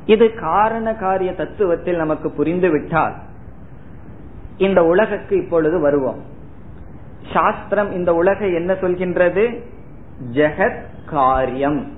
இது 0.06 0.34
காரண 0.34 0.96
காரிய 0.96 1.32
தத்துவத்தில் 1.32 1.96
நமக்கு 1.96 2.32
புரிந்து 2.32 2.70
விட்டால் 2.70 3.14
இந்த 4.58 4.84
உலகக்கு 4.84 5.44
இப்பொழுது 5.44 5.80
வருவோம். 5.80 6.22
சாஸ்திரம் 7.34 7.92
இந்த 7.92 8.14
உலகை 8.14 8.54
என்ன 8.54 8.74
சொல்கின்றது? 8.74 9.62
ஜெகத் 10.34 10.82
காரியம். 11.06 11.92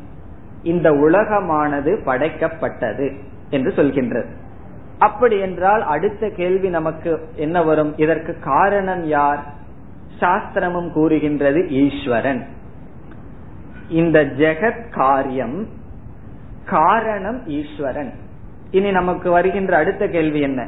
இந்த 0.63 0.91
உலகமானது 0.91 2.03
படைக்கப்பட்டது 2.03 3.15
என்று 3.49 3.73
சொல்கின்றது. 3.75 4.29
அப்படி 4.99 5.39
என்றால் 5.39 5.81
அடுத்த 5.81 6.29
கேள்வி 6.29 6.69
நமக்கு 6.69 7.27
என்ன 7.35 7.63
வரும்? 7.63 7.97
இதற்கு 7.97 8.39
காரணம் 8.39 9.03
யார்? 9.03 9.43
சாஸ்திரமும் 10.19 10.91
கூறுகின்றது 10.91 11.67
ஈஸ்வரன். 11.69 12.47
இந்த 13.89 14.25
ஜெகத் 14.25 14.91
காரியம் 14.91 15.67
காரணம் 16.65 17.47
ஈஸ்வரன். 17.47 18.13
இனி 18.71 18.91
நமக்கு 18.91 19.31
வருகின்ற 19.31 19.77
அடுத்த 19.77 20.07
கேள்வி 20.07 20.39
என்ன? 20.39 20.67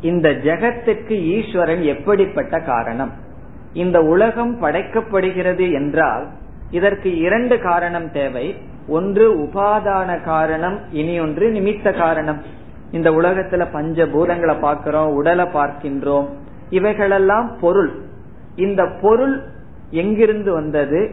இந்த 0.00 0.28
ஜெகத்துக்கு 0.28 1.10
ஈஸ்வரன் 1.10 1.82
எப்படிப்பட்ட 1.82 2.60
காரணம்? 2.60 3.12
இந்த 3.72 4.00
உலகம் 4.00 4.62
படைக்கப்படுகிறது 4.62 5.72
என்றால் 5.72 6.28
இதற்கு 6.70 7.16
இரண்டு 7.16 7.60
காரணம் 7.60 8.10
தேவை. 8.10 8.56
ஒன்று 8.88 9.38
உபாதான 9.38 10.22
காரணம் 10.22 10.78
இனி 10.90 11.20
ஒன்று 11.20 11.50
நிமித்த 11.50 11.98
காரணம். 11.98 12.42
இந்த 12.90 13.10
உலகத்துல 13.10 13.66
பஞ்ச 13.72 14.06
பூதங்களை 14.06 14.60
பார்க்கிறோம் 14.60 15.12
உடலை 15.12 15.44
பார்க்கின்றோம் 15.44 16.28
இவைகளெல்லாம் 16.70 17.56
பொருள். 17.60 17.90
இந்த 18.56 18.86
பொருள் 19.00 19.42
எங்கிருந்து 19.90 20.52
வந்தது? 20.52 21.10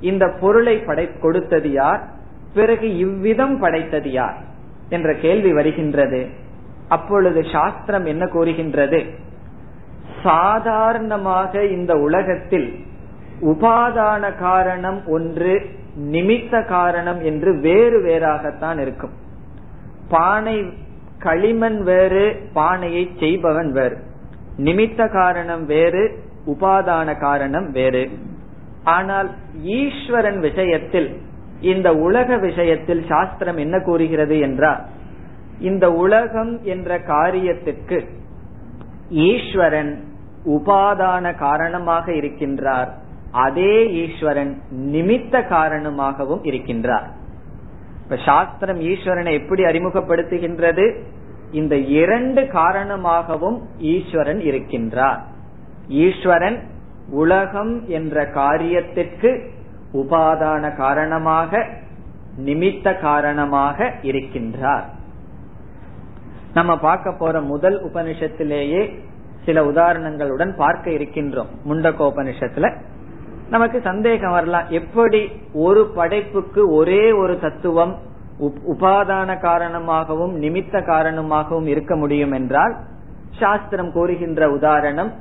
இந்த 0.00 0.28
பொருளை 0.40 0.78
படை 0.78 1.08
கொடுத்தது 1.20 1.70
யார்? 1.70 2.08
பிறகு 2.54 2.96
இவ்விதம் 2.96 3.58
படைத்தது 3.58 4.10
யார்? 4.10 4.36
என்ற 4.88 5.14
கேள்வி 5.14 5.52
வருகின்றது. 5.52 6.28
அப்பொழுது 6.88 7.44
சாஸ்திரம் 7.52 8.04
என்ன 8.04 8.26
கூறுகின்றது? 8.26 9.02
சாதாரணமாக 10.22 11.64
இந்த 11.64 11.94
உலகத்தில் 11.94 12.84
உபாதான 13.40 14.38
காரணம் 14.38 15.06
ஒன்று 15.06 15.66
நிமித்த 16.10 16.66
காரணம் 16.66 17.20
என்று 17.20 17.60
வேறு 17.60 18.00
வேறாகத்தான் 18.00 18.78
இருக்கும். 18.80 19.12
பானை 20.08 20.64
களிமண் 21.18 21.82
வேறு 21.82 22.48
பானையை 22.52 23.10
செய்பவன் 23.18 23.72
வேறு. 23.72 24.03
நிமித்த 24.58 25.12
காரணம் 25.12 25.66
வேறு 25.66 26.18
உபாதான 26.46 27.18
காரணம் 27.18 27.70
வேறு. 27.70 28.10
ஆனால் 28.84 29.30
ஈஸ்வரன் 29.62 30.40
விஷயத்தில் 30.40 31.16
இந்த 31.60 31.94
உலக 31.94 32.36
விஷயத்தில் 32.36 33.04
சாஸ்திரம் 33.08 33.56
என்ன 33.56 33.80
கூறுகிறது 33.80 34.38
என்றால் 34.38 34.84
இந்த 35.60 35.92
உலகம் 35.92 36.60
என்ற 36.62 36.98
காரியத்திற்கு 36.98 38.04
ஈஸ்வரன் 39.10 40.04
உபாதான 40.46 41.34
காரணமாக 41.34 42.12
இருக்கின்றார். 42.12 42.88
அதே 43.30 43.92
ஈஸ்வரன் 43.92 44.62
நிமித்த 44.72 45.48
காரணமாகவும் 45.48 46.44
இருக்கின்றார். 46.44 47.06
இப்ப 48.02 48.16
சாஸ்திரம் 48.24 48.80
ஈஸ்வரனை 48.80 49.32
எப்படி 49.32 49.62
அறிமுகப்படுத்துகின்றது? 49.64 51.00
இந்த 51.54 51.74
இரண்டு 52.00 52.42
காரணமாகவும் 52.48 53.58
ஈஸ்வரன் 53.78 54.40
இருக்கின்றார். 54.50 55.20
ஈஸ்வரன் 55.88 56.58
உலகம் 57.12 57.74
என்ற 57.88 58.24
காரியத்திற்கு 58.34 59.30
உபாதான 59.92 60.76
காரணமாக 60.76 61.60
நிமித்த 62.46 63.00
காரணமாக 63.00 63.92
இருக்கின்றார். 64.02 64.86
நம்ம 66.54 66.72
பார்க்க 66.78 67.16
போற 67.18 67.40
முதல் 67.40 67.78
உபனிஷத்திலேயே 67.84 68.82
சில 69.44 69.64
உதாரணங்களுடன் 69.64 70.52
பார்க்க 70.56 70.90
இருக்கின்றோம். 70.90 71.50
முண்டகோபனிஷத்துல 71.68 72.68
நமக்கு 73.50 73.78
சந்தேகம் 73.84 74.36
வரலாம். 74.38 74.68
எப்படி 74.70 75.20
ஒரு 75.52 75.82
படைப்புக்கு 75.94 76.62
ஒரே 76.74 77.12
ஒரு 77.12 77.34
தத்துவம் 77.40 77.94
உபாதான 78.40 79.40
காரணமாகவும் 79.40 80.42
நிமித்த 80.42 80.84
காரணமாகவும் 80.84 81.66
இருக்க 81.66 81.96
முடியும் 81.96 82.32
என்றால் 82.32 82.76
சாஸ்திரம் 83.38 83.92
கூறுகின்ற 83.92 84.50
உதாரணம் 84.50 85.12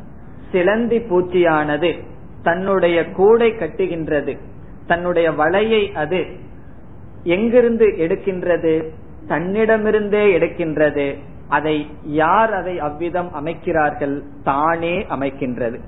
சிலந்தி 0.52 0.98
பூச்சியானது 0.98 2.04
தன்னுடைய 2.44 3.12
கூடை 3.12 3.52
கட்டுகின்றது 3.52 4.38
தன்னுடைய 4.88 5.32
வலையை 5.32 5.94
அது 5.94 6.26
எங்கிருந்து 7.24 7.86
எடுக்கின்றது 7.86 8.90
தன்னிடமிருந்தே 9.28 10.24
எடுக்கின்றது 10.38 11.18
அதை 11.48 11.88
யார் 12.04 12.54
அதை 12.54 12.80
அவ்விதம் 12.80 13.32
அமைக்கிறார்கள் 13.34 14.24
தானே 14.44 15.06
அமைக்கின்றது. 15.10 15.80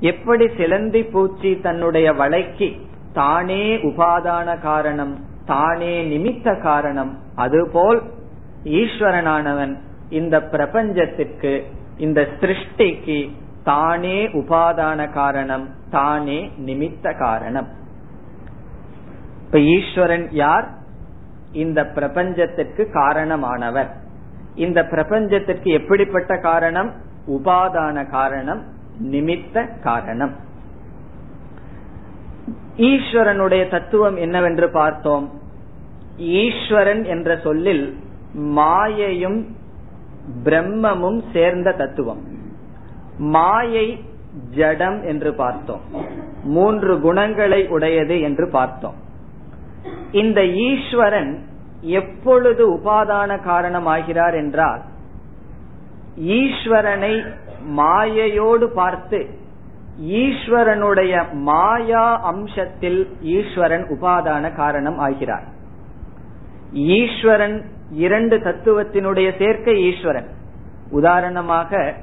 எப்படி 0.00 0.48
சிலந்தி 0.56 1.02
பூச்சி 1.02 1.60
தன்னுடைய 1.60 2.12
வலைக்கு 2.12 2.80
தானே 3.12 3.76
உபாதான 3.76 4.60
காரணம் 4.60 5.24
தானே 5.48 6.16
நிமித்த 6.16 6.62
காரணம். 6.62 7.18
அதுபோல் 7.34 8.02
ஈஸ்வரனானவன் 8.64 9.76
இந்த 10.08 10.40
பிரபஞ்சத்திற்கு 10.40 11.62
இந்த 11.96 12.26
சிருஷ்டிக்கு 12.40 13.30
தானே 13.64 14.26
உபாதான 14.26 15.12
காரணம் 15.12 15.68
தானே 15.90 16.50
நிமித்த 16.64 17.18
காரணம். 17.18 17.68
இப்ப 19.46 19.60
ஈஸ்வரன் 19.60 20.28
யார்? 20.30 20.68
இந்த 21.52 21.84
பிரபஞ்சத்திற்கு 21.84 22.86
காரணமானவர். 22.92 23.88
இந்த 24.54 24.82
பிரபஞ்சத்திற்கு 24.82 25.64
எப்படிப்பட்ட 25.64 26.38
காரணம்? 26.38 26.92
உபாதான 27.26 28.10
காரணம் 28.10 28.62
நிமித்த 29.02 29.80
காரணம். 29.80 30.36
ஈஸ்வரனுடைய 32.76 33.70
தத்துவம் 33.70 34.16
என்னவென்று 34.16 34.70
பார்த்தோம்? 34.70 35.37
ஈஸ்வரன் 36.18 37.04
என்ற 37.04 37.38
சொல்லில் 37.42 37.98
மாயையும் 38.34 39.46
பிரம்மமும் 40.44 41.22
சேர்ந்த 41.32 41.72
தத்துவம். 41.72 42.22
மாயை 43.18 44.04
ஜடம் 44.50 45.02
என்று 45.02 45.34
பார்த்தோம். 45.34 45.80
மூன்று 46.42 47.00
குணங்களை 47.00 47.68
உடையது 47.68 48.20
என்று 48.20 48.50
பார்த்தோம். 48.50 48.94
இந்த 50.12 50.44
ஈஸ்வரன் 50.44 51.44
எப்பொழுது 51.80 52.76
உபாதான 52.76 53.42
காரணம் 53.42 53.86
ஆகிறார் 53.86 54.34
என்றால் 54.34 54.82
ஈஸ்வரனை 56.16 57.26
மாயையோடு 57.76 58.66
பார்த்து 58.74 59.28
ஈஸ்வரனுடைய 60.00 61.32
மாயா 61.32 62.32
அம்சத்தில் 62.32 63.08
ஈஸ்வரன் 63.20 63.82
உபாதான 63.82 64.54
காரணம் 64.54 64.98
ஆகிறார். 64.98 65.56
ஈஸ்வரன் 66.72 67.64
இரண்டு 67.90 68.36
தத்துவத்தினுடைய 68.36 69.38
சேர்க்கை 69.38 69.82
ஈஸ்வரன். 69.82 70.26
உதாரணமாக 70.90 71.94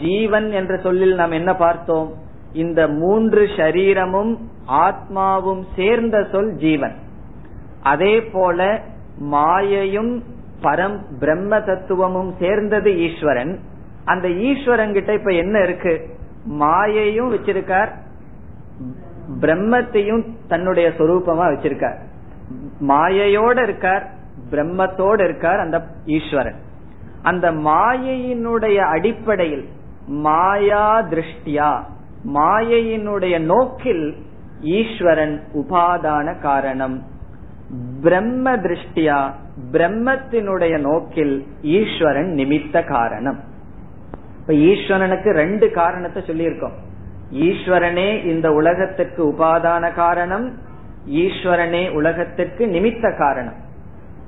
ஜீவன் 0.00 0.50
என்ற 0.50 0.76
சொல்லில் 0.76 1.14
நாம் 1.14 1.30
என்ன 1.30 1.54
பார்த்தோம்? 1.54 2.14
இந்த 2.52 2.88
மூன்று 2.88 3.46
ஷரீரமும் 3.46 4.38
ஆத்மாவும் 4.68 5.62
சேர்ந்த 5.76 6.26
சொல் 6.32 6.56
ஜீவன். 6.56 6.94
அதே 7.82 8.22
போல 8.22 8.80
மாயையும் 9.20 10.22
பரம் 10.62 11.00
பிரம்ம 11.18 11.60
தத்துவமும் 11.60 12.34
சேர்ந்தது 12.38 12.98
ஈஸ்வரன். 12.98 13.58
அந்த 14.04 14.28
ஈஸ்வரன் 14.28 14.92
கிட்ட 14.92 15.12
இப்ப 15.12 15.30
என்ன 15.30 15.60
இருக்கு? 15.60 16.16
மாயையும் 16.50 17.34
வச்சிருக்கார் 17.34 17.88
பிரம்மத்தையும் 19.40 20.24
தன்னுடைய 20.48 20.92
சொரூபமா 20.98 21.44
வச்சிருக்கார். 21.54 21.98
மாயையோட 22.80 23.62
இருக்கார் 23.62 24.04
பிரம்மத்தோடு 24.50 25.24
இருக்கார் 25.24 25.60
அந்த 25.60 25.78
ஈஸ்வரன். 26.04 26.58
அந்த 27.22 27.52
மாயையினுடைய 27.52 28.76
அடிப்படையில் 28.76 29.64
மாயா 30.06 31.02
திருஷ்டியா 31.02 31.82
மாயையினுடைய 32.34 33.38
நோக்கில் 33.38 34.16
ஈஸ்வரன் 34.62 35.42
உபாதான 35.54 36.40
காரணம். 36.40 37.02
பிரம்ம 38.02 38.56
திருஷ்டியா 38.56 39.30
பிரம்மத்தினுடைய 39.72 40.78
நோக்கில் 40.78 41.46
ஈஸ்வரன் 41.62 42.30
நிமித்த 42.32 42.84
காரணம். 42.86 43.40
இப்ப 44.40 44.52
ஈஸ்வரனுக்கு 44.52 45.30
ரெண்டு 45.32 45.70
காரணத்தை 45.70 46.22
சொல்லியிருக்கோம். 46.22 46.76
ஈஸ்வரனே 47.32 48.24
இந்த 48.24 48.50
உலகத்துக்கு 48.50 49.34
உபாதான 49.34 49.94
காரணம் 49.94 50.52
ஈஸ்வரனே 51.06 51.92
உலகத்திற்கு 51.92 52.66
நிமித்த 52.66 53.18
காரணம். 53.18 53.54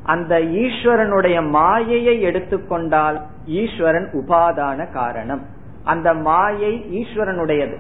அந்த 0.03 0.39
ஈஸ்வரனுடைய 0.39 1.49
மாயையை 1.49 2.21
எடுத்துக்கொண்டால் 2.21 3.21
ஈஸ்வரன் 3.47 4.09
உபாதான 4.13 4.93
காரணம். 4.93 5.43
அந்த 5.85 6.15
மாயை 6.15 6.85
ஈஸ்வரனுடையது. 6.91 7.77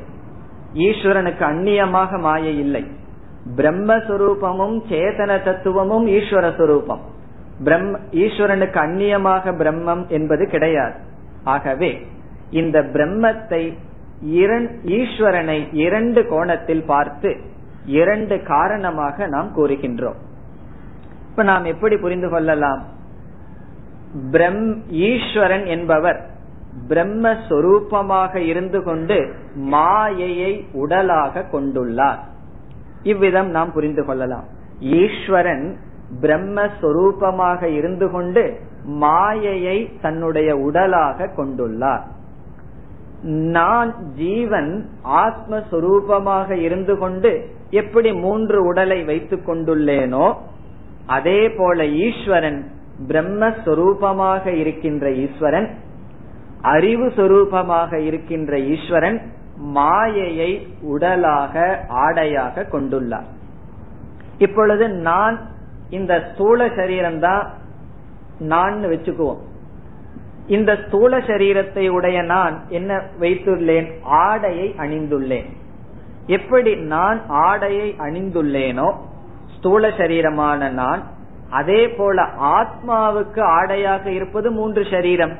ஈஸ்வரனுக்கு 0.74 1.42
அந்நியமாக 1.42 2.18
மாயை 2.18 2.58
இல்லை. 2.58 2.84
பிரம்மஸ்வரூபமும் 3.56 4.76
சேதன 4.90 5.42
தத்துவமும் 5.42 6.06
ஈஸ்வர 6.06 6.46
சுரூபம் 6.58 7.00
பிரம்ம 7.64 7.98
ஈஸ்வரனுக்கு 8.12 8.78
அந்நியமாக 8.78 9.52
பிரம்மம் 9.52 10.08
என்பது 10.08 10.48
கிடையாது. 10.48 10.94
ஆகவே 11.44 12.06
இந்த 12.50 12.82
பிரம்மத்தை 12.82 13.76
ஈஸ்வரனை 14.84 15.68
இரண்டு 15.72 16.28
கோணத்தில் 16.28 16.84
பார்த்து 16.86 17.40
இரண்டு 17.86 18.42
காரணமாக 18.42 19.26
நாம் 19.26 19.50
கூறுகின்றோம். 19.56 20.18
இப்ப 21.30 21.42
நாம் 21.42 21.64
எப்படி 21.64 21.96
புரிந்து 21.96 22.28
கொள்ளலாம்? 22.28 22.82
பிரம் 24.32 24.80
ஈஸ்வரன் 24.88 25.66
என்பவர் 25.66 26.30
பிரம்மஸ்வரூபமாக 26.88 28.34
இருந்து 28.36 28.82
கொண்டு 28.82 29.34
மாயையை 29.54 30.66
உடலாக 30.72 31.44
கொண்டுள்ளார். 31.52 32.18
இவ்விதம் 33.02 33.50
நாம் 33.50 33.72
புரிந்து 33.72 34.04
கொள்ளலாம். 34.04 34.44
ஈஸ்வரன் 34.80 35.76
பிரம்மஸ்வரூபமாக 36.20 37.62
இருந்து 37.62 38.10
கொண்டு 38.10 38.60
மாயையை 38.84 39.98
தன்னுடைய 40.00 40.56
உடலாக 40.56 41.28
கொண்டுள்ளார். 41.36 42.02
நான் 43.28 43.90
ஜீவன் 44.16 44.88
ஆத்மஸ்வரூபமாக 45.04 46.50
இருந்து 46.50 46.98
கொண்டு 46.98 47.30
எப்படி 47.70 48.12
மூன்று 48.12 48.64
உடலை 48.64 49.04
வைத்துக் 49.04 49.46
கொண்டுள்ளேனோ 49.48 50.26
அதே 51.06 51.48
போல 51.48 51.84
ஈஸ்வரன் 51.84 52.60
பிரம்மஸ்வரூபமாக 53.08 54.46
இருக்கின்ற 54.46 55.10
ஈஸ்வரன் 55.10 55.68
அறிவு 56.62 57.06
சொரூபமாக 57.16 57.98
இருக்கின்ற 57.98 58.58
ஈஸ்வரன் 58.58 59.18
மாயையை 59.56 60.68
உடலாக 60.82 61.84
ஆடையாக 61.88 62.66
கொண்டுள்ளார். 62.72 63.26
இப்பொழுது 64.38 64.88
நான் 64.88 65.36
இந்த 65.90 66.12
ஸ்தூல 66.28 66.68
சரீரம் 66.68 67.18
தான் 67.18 67.44
நான் 68.38 68.80
வச்சுக்குவோம். 68.80 69.42
இந்த 70.46 70.78
ஸ்தூல 70.86 71.18
சரீரத்தை 71.18 71.88
உடைய 71.88 72.22
நான் 72.22 72.60
என்ன 72.68 73.02
வைத்துள்ளேன்? 73.20 73.88
ஆடையை 74.02 74.74
அணிந்துள்ளேன். 74.78 75.48
எப்படி 76.26 76.74
நான் 76.74 77.20
ஆடையை 77.28 77.94
அணிந்துள்ளேனோ 77.98 78.94
ஸ்தூல 79.56 79.88
சரீரமான 79.88 80.70
நான் 80.70 81.02
அதே 81.50 81.88
போல 81.88 82.22
ஆத்மாவுக்கு 82.38 83.40
ஆடையாக 83.40 84.10
இருப்பது 84.10 84.50
மூன்று 84.50 84.86
சரீரம். 84.90 85.36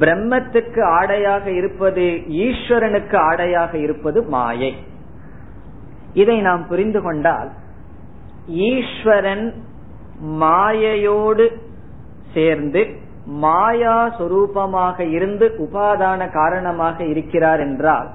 பிரம்மத்துக்கு 0.00 0.82
ஆடையாக 0.82 1.50
இருப்பது 1.50 2.02
ஈஸ்வரனுக்கு 2.28 3.16
ஆடையாக 3.16 3.78
இருப்பது 3.78 4.22
மாயை. 4.22 4.76
இதை 6.14 6.40
நாம் 6.40 6.66
புரிந்து 6.66 7.02
கொண்டால் 7.02 7.50
ஈஸ்வரன் 8.48 9.64
மாயையோடு 10.20 11.68
சேர்ந்து 12.34 12.86
மாயா 13.26 14.08
சொரூபமாக 14.18 15.00
இருந்து 15.00 15.54
உபாதான 15.58 16.32
காரணமாக 16.32 17.04
இருக்கிறார் 17.04 17.60
என்றால் 17.60 18.08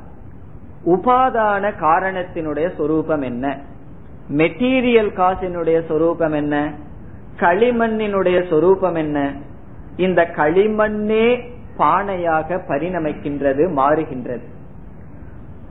உபாதான 0.85 1.71
காரணத்தினுடைய 1.79 2.75
சொரூபம் 2.75 3.21
என்ன? 3.21 3.59
மெட்டீரியல் 4.37 5.13
காசினுடைய 5.13 5.85
சொரூபம் 5.85 6.31
என்ன? 6.31 6.71
களிமண்ணினுடைய 7.39 8.49
சொரூபம் 8.49 8.95
என்ன? 8.95 9.31
இந்த 9.97 10.29
களிமண்ணே 10.35 11.53
பானையாக 11.77 12.59
பரிணமிக்கின்றது 12.67 13.63
மாறுகின்றது. 13.75 14.45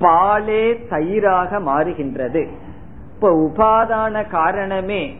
பாலே 0.00 0.86
தயிராக 0.90 1.58
மாறுகின்றது. 1.58 2.48
இப்ப 3.14 3.30
உபாதான 3.30 4.28
காரணமே 4.28 5.16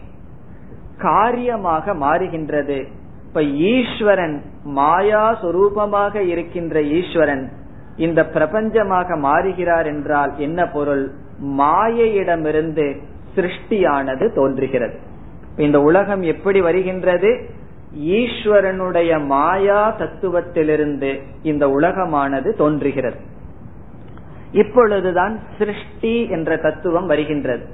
காரியமாக 0.99 1.95
மாறுகின்றது. 1.95 2.87
இப்ப 3.35 3.47
ஈஸ்வரன் 3.47 4.43
மாயா 4.63 5.43
சுரூபமாக 5.43 6.15
இருக்கின்ற 6.15 6.83
ஈஸ்வரன் 6.83 7.53
இந்த 7.97 8.31
பிரபஞ்சமாக 8.35 9.19
மாறுகிறார் 9.19 9.87
என்றால் 9.87 10.33
என்ன 10.37 10.67
பொருள்? 10.67 11.11
மாயையிடமிருந்து 11.45 13.03
சிருஷ்டியானது 13.37 14.35
தோன்றுகிறது. 14.35 14.99
இந்த 15.57 15.81
உலகம் 15.81 16.23
எப்படி 16.23 16.61
வருகின்றது? 16.61 17.49
ஈஸ்வரனுடைய 17.99 19.25
மாயா 19.25 19.97
தத்துவத்திலிருந்து 19.99 21.23
இந்த 21.43 21.67
உலகமானது 21.67 22.57
தோன்றுகிறது. 22.57 23.17
இப்பொழுதுதான் 24.53 25.39
சிருஷ்டி 25.59 26.29
என்ற 26.29 26.57
தத்துவம் 26.57 27.07
வருகின்றது. 27.07 27.67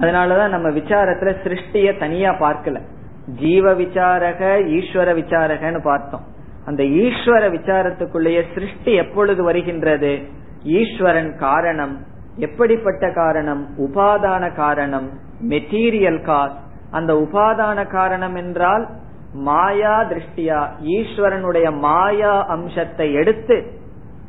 அதனாலதான் 0.00 0.48
நம்ம 0.48 0.68
விசாரத்துல 0.68 1.34
சிருஷ்டிய 1.44 1.98
தனியா 1.98 2.30
பார்க்கல. 2.30 2.80
ஜீவ 3.26 3.74
விசாரக 3.74 4.40
ஈஸ்வர 4.68 5.14
விசாரகன்னு 5.14 5.82
பார்த்தோம். 5.82 6.20
அந்த 6.66 6.82
ஈஸ்வர 6.82 7.50
விசாரத்துக்குள்ளேயே 7.50 8.42
சிருஷ்டி 8.54 8.94
எப்பொழுது 8.94 9.42
வருகின்றது? 9.42 10.18
ஈஸ்வரன் 10.62 11.36
காரணம் 11.38 11.98
எப்படிப்பட்ட 12.36 13.12
காரணம்? 13.12 13.66
உபாதான 13.78 14.54
காரணம் 14.54 15.10
மெட்டீரியல் 15.48 16.22
காஸ் 16.22 16.52
அந்த 16.90 17.14
உபாதான 17.14 17.90
காரணம் 17.90 18.34
என்றால் 18.34 18.88
மாயா 19.32 20.02
திருஷ்டியா 20.02 20.68
ஈஸ்வரனுடைய 20.82 21.78
மாயா 21.78 22.46
அம்சத்தை 22.46 23.12
எடுத்து 23.12 23.82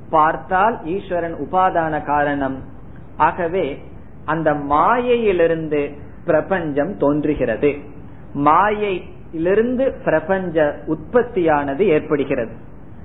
பார்த்தால் 0.09 0.85
ஈஸ்வரன் 0.85 1.33
உபாதான 1.33 2.05
காரணம். 2.05 2.61
ஆகவே 3.17 3.83
அந்த 4.25 4.53
மாயையிலிருந்து 4.53 5.91
பிரபஞ்சம் 6.25 6.97
தோன்றுகிறது. 6.97 7.75
மாயையிலிருந்து 8.35 9.93
பிரபஞ்ச 10.03 10.75
உற்பத்தியானது 10.87 11.79
ஏற்படுகிறது. 11.79 12.53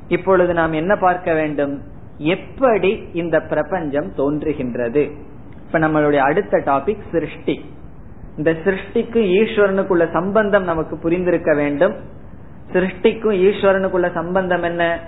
இப்பொழுது 0.08 0.54
நாம் 0.54 0.72
என்ன 0.72 0.96
பார்க்க 0.96 1.34
வேண்டும்? 1.34 1.82
எப்படி 2.18 3.08
இந்த 3.12 3.40
பிரபஞ்சம் 3.40 4.12
தோன்றுகின்றது? 4.16 5.10
இப்ப 5.66 5.78
நம்மளுடைய 5.78 6.16
அடுத்த 6.16 6.58
டாபிக் 6.58 7.02
சிருஷ்டி. 7.12 7.64
இந்த 8.36 8.52
சிருஷ்டிக்கும் 8.52 9.30
ஈஸ்வரனுக்குள்ள 9.38 10.12
சம்பந்தம் 10.12 10.64
நமக்கு 10.64 10.96
புரிந்திருக்க 10.96 11.56
வேண்டும். 11.56 11.94
சிருஷ்டிக்கும் 12.72 13.36
ஈஸ்வரனுக்குள்ள 13.46 14.12
சம்பந்தம் 14.12 14.62
என்ன? 14.62 14.98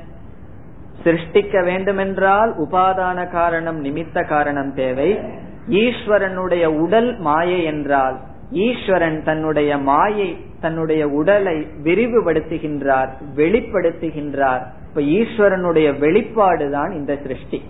சிருஷ்டிக்க 1.05 1.65
வேண்டுமென்றால் 1.65 2.55
உபாதான 2.61 3.31
காரணம் 3.31 3.85
நிமித்த 3.85 4.29
காரணம் 4.29 4.75
தேவை. 4.75 5.21
ஈஸ்வரனுடைய 5.69 6.65
உடல் 6.65 7.19
மாயை 7.19 7.65
என்றால் 7.65 8.21
ஈஸ்வரன் 8.53 9.25
தன்னுடைய 9.25 9.79
மாயை 9.79 10.37
தன்னுடைய 10.61 11.09
உடலை 11.09 11.67
விரிவுபடுத்துகின்றார் 11.85 13.09
வெளிப்படுத்துகின்றார். 13.37 14.63
இப்ப 14.89 15.01
ஈஸ்வரனுடைய 15.01 15.99
வெளிப்பாடுதான் 15.99 16.93
இந்த 16.93 17.19
சிருஷ்டி. 17.23 17.63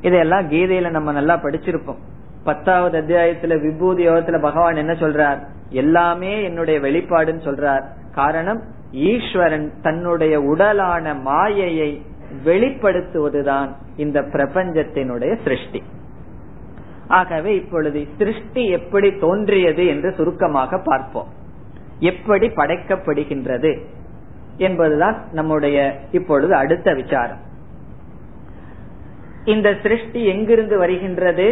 இதெல்லாம் 0.00 0.50
கீதையில 0.50 0.90
நம்ம 0.90 1.12
நல்லா 1.12 1.40
படிச்சிருப்போம். 1.42 1.98
பத்தாவது 2.44 3.00
அத்தியாயத்துல 3.00 3.60
விபூதி 3.60 4.08
யோகத்துல 4.08 4.40
பகவான் 4.40 4.76
என்ன 4.76 4.92
சொல்றார்? 4.92 5.38
எல்லாமே 5.68 6.42
என்னுடைய 6.42 6.80
வெளிப்பாடுன்னு 6.80 7.44
சொல்றார். 7.44 7.84
காரணம் 8.14 8.62
ஈஸ்வரன் 8.92 9.72
தன்னுடைய 9.82 10.40
உடலான 10.40 11.20
மாயையை 11.20 12.02
வெளிப்படுத்துவதுதான் 12.44 13.68
இந்த 13.96 14.20
பிரபஞ்சத்தினுடைய 14.20 15.38
சிருஷ்டி. 15.44 15.82
ஆகவே 17.10 17.54
இப்பொழுது 17.54 18.06
சிருஷ்டி 18.18 18.64
எப்படி 18.66 19.08
தோன்றியது 19.16 19.86
என்று 19.86 20.12
சுருக்கமாக 20.12 20.78
பார்ப்போம். 20.78 21.28
எப்படி 21.98 22.46
படைக்கப்படுகின்றது 22.48 23.72
என்பதுதான் 24.56 25.16
நம்முடைய 25.32 25.78
இப்பொழுது 26.10 26.54
அடுத்த 26.54 26.94
விசாரம். 26.94 27.40
இந்த 29.44 29.76
சிருஷ்டி 29.82 30.24
எங்கிருந்து 30.24 30.78
வருகின்றது? 30.78 31.46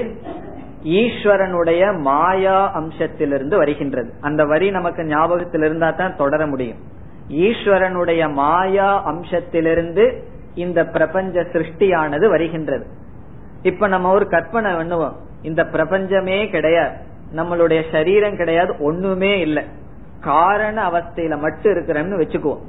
ஈஸ்வரனுடைய 0.84 2.00
மாயா 2.00 2.58
அம்சத்திலிருந்து 2.80 3.56
வருகின்றது. 3.56 4.10
அந்த 4.20 4.44
வரி 4.44 4.70
நமக்கு 4.70 5.04
ஞாபகத்தில் 5.04 5.62
இருந்தா 5.62 5.90
தான் 5.90 6.16
தொடர 6.16 6.46
முடியும். 6.46 6.78
ஈஸ்வரனுடைய 7.28 8.32
மாயா 8.32 8.90
அம்சத்திலிருந்து 9.10 10.04
இந்த 10.54 10.86
பிரபஞ்ச 10.86 11.40
சிருஷ்டியானது 11.40 12.28
வருகின்றது. 12.28 12.86
இப்ப 13.62 13.86
நம்ம 13.86 14.12
ஒரு 14.12 14.26
கற்பனை 14.28 14.72
பண்ணுவோம். 14.72 15.16
இந்த 15.42 15.64
பிரபஞ்சமே 15.64 16.48
கிடையாது. 16.48 16.96
நம்மளுடைய 17.36 17.82
சரீரம் 17.92 18.36
கிடையாது 18.36 18.74
ஒண்ணுமே 18.78 19.40
இல்லை. 19.40 19.64
காரண 20.20 20.90
அவஸ்தையில 20.90 21.40
மட்டும் 21.40 21.72
இருக்கிறோம்னு 21.72 22.20
வச்சுக்குவோம். 22.20 22.60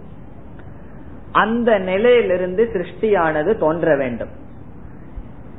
அந்த 1.31 1.77
நிலையிலிருந்து 1.77 2.69
சிருஷ்டியானது 2.73 3.57
தோன்ற 3.57 3.95
வேண்டும். 3.95 4.29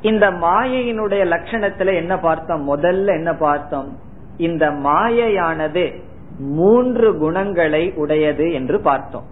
இந்த 0.01 0.31
மாயையினுடைய 0.31 1.25
லட்சணத்துல 1.25 1.93
என்ன 1.93 2.17
பார்த்தோம்? 2.17 2.77
முதல்ல 2.77 3.07
என்ன 3.07 3.33
பார்த்தோம்? 3.33 3.97
இந்த 4.37 4.71
மாயையானது 4.71 6.01
மூன்று 6.39 7.17
குணங்களை 7.17 7.93
உடையது 7.95 8.53
என்று 8.53 8.81
பார்த்தோம். 8.81 9.23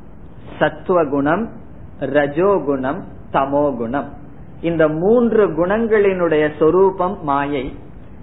சத்துவ 0.60 1.06
குணம் 1.06 1.50
ரஜோகுணம் 2.00 3.02
தமோகுணம். 3.34 4.06
இந்த 4.62 4.88
மூன்று 4.88 5.65
குணங்களினுடைய 5.65 6.52
சொரூபம் 6.60 7.24
மாயை. 7.24 7.76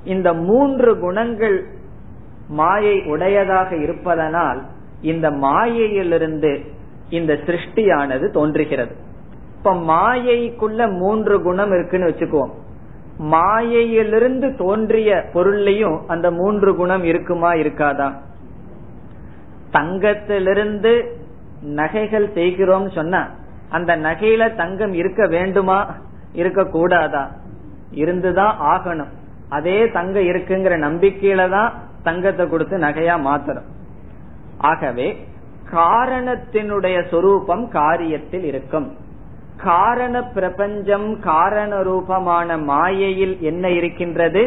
இந்த 0.05 0.35
மூன்று 0.35 0.99
குணங்கள் 0.99 1.66
மாயை 2.49 3.03
உடையதாக 3.03 3.77
இருப்பதனால் 3.77 4.62
இந்த 5.01 5.31
மாயையிலிருந்து 5.31 6.61
இந்த 7.09 7.35
சிருஷ்டியானது 7.35 8.31
தோன்றுகிறது. 8.31 8.94
இப்ப 9.57 9.75
மாயைக்குள்ள 9.75 10.99
மூன்று 10.99 11.42
குணம் 11.42 11.72
இருக்குன்னு 11.72 12.07
வச்சுக்குவோம். 12.07 12.51
மாயையிலிருந்து 13.18 14.57
தோன்றிய 14.57 15.25
பொருள்லையும் 15.33 16.01
அந்த 16.07 16.31
மூன்று 16.31 16.77
குணம் 16.77 17.05
இருக்குமா 17.05 17.53
இருக்காதா? 17.53 18.12
தங்கத்திலிருந்து 19.72 21.05
நகைகள் 21.61 22.33
செய்கிறோம் 22.33 22.90
சொன்னா 22.90 23.31
அந்த 23.68 23.96
நகையில 23.96 24.55
தங்கம் 24.55 24.92
இருக்க 24.92 25.27
வேண்டுமா? 25.27 25.94
இருக்க 26.40 26.62
கூடாதா 26.77 27.25
இருந்துதான் 28.03 28.55
ஆகணும். 28.72 29.12
அதே 29.57 29.79
தங்கம் 29.96 30.29
இருக்குங்கிற 30.31 30.75
நம்பிக்கையில 30.85 31.42
தான் 31.51 31.72
தங்கத்தை 32.03 32.44
கொடுத்து 32.49 32.77
நகையா 32.79 33.16
மாத்திரம் 33.20 33.66
ஆகவே 34.70 35.09
காரணத்தினுடைய 35.72 36.96
சொரூபம் 37.11 37.64
காரியத்தில் 37.72 38.46
இருக்கும். 38.51 38.88
காரண 39.64 40.14
பிரபஞ்சம் 40.37 41.09
காரண 41.20 41.72
ரூபமான 41.83 42.59
மாயையில் 42.70 43.35
என்ன 43.40 43.64
இருக்கின்றது? 43.79 44.42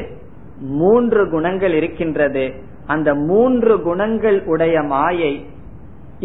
மூன்று 0.80 1.22
குணங்கள் 1.30 1.74
இருக்கின்றது. 1.74 2.46
அந்த 2.86 3.10
மூன்று 3.30 3.76
குணங்கள் 3.82 4.38
உடைய 4.54 4.76
மாயை 4.94 5.34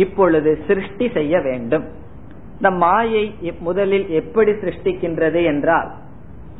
இப்பொழுது 0.04 0.50
சிருஷ்டி 0.66 1.06
செய்ய 1.16 1.34
வேண்டும். 1.40 1.84
இந்த 2.64 2.76
மாயை 2.76 3.38
முதலில் 3.58 4.10
எப்படி 4.10 4.50
சிருஷ்டிக்கின்றது 4.50 5.44
என்றால் 5.44 5.92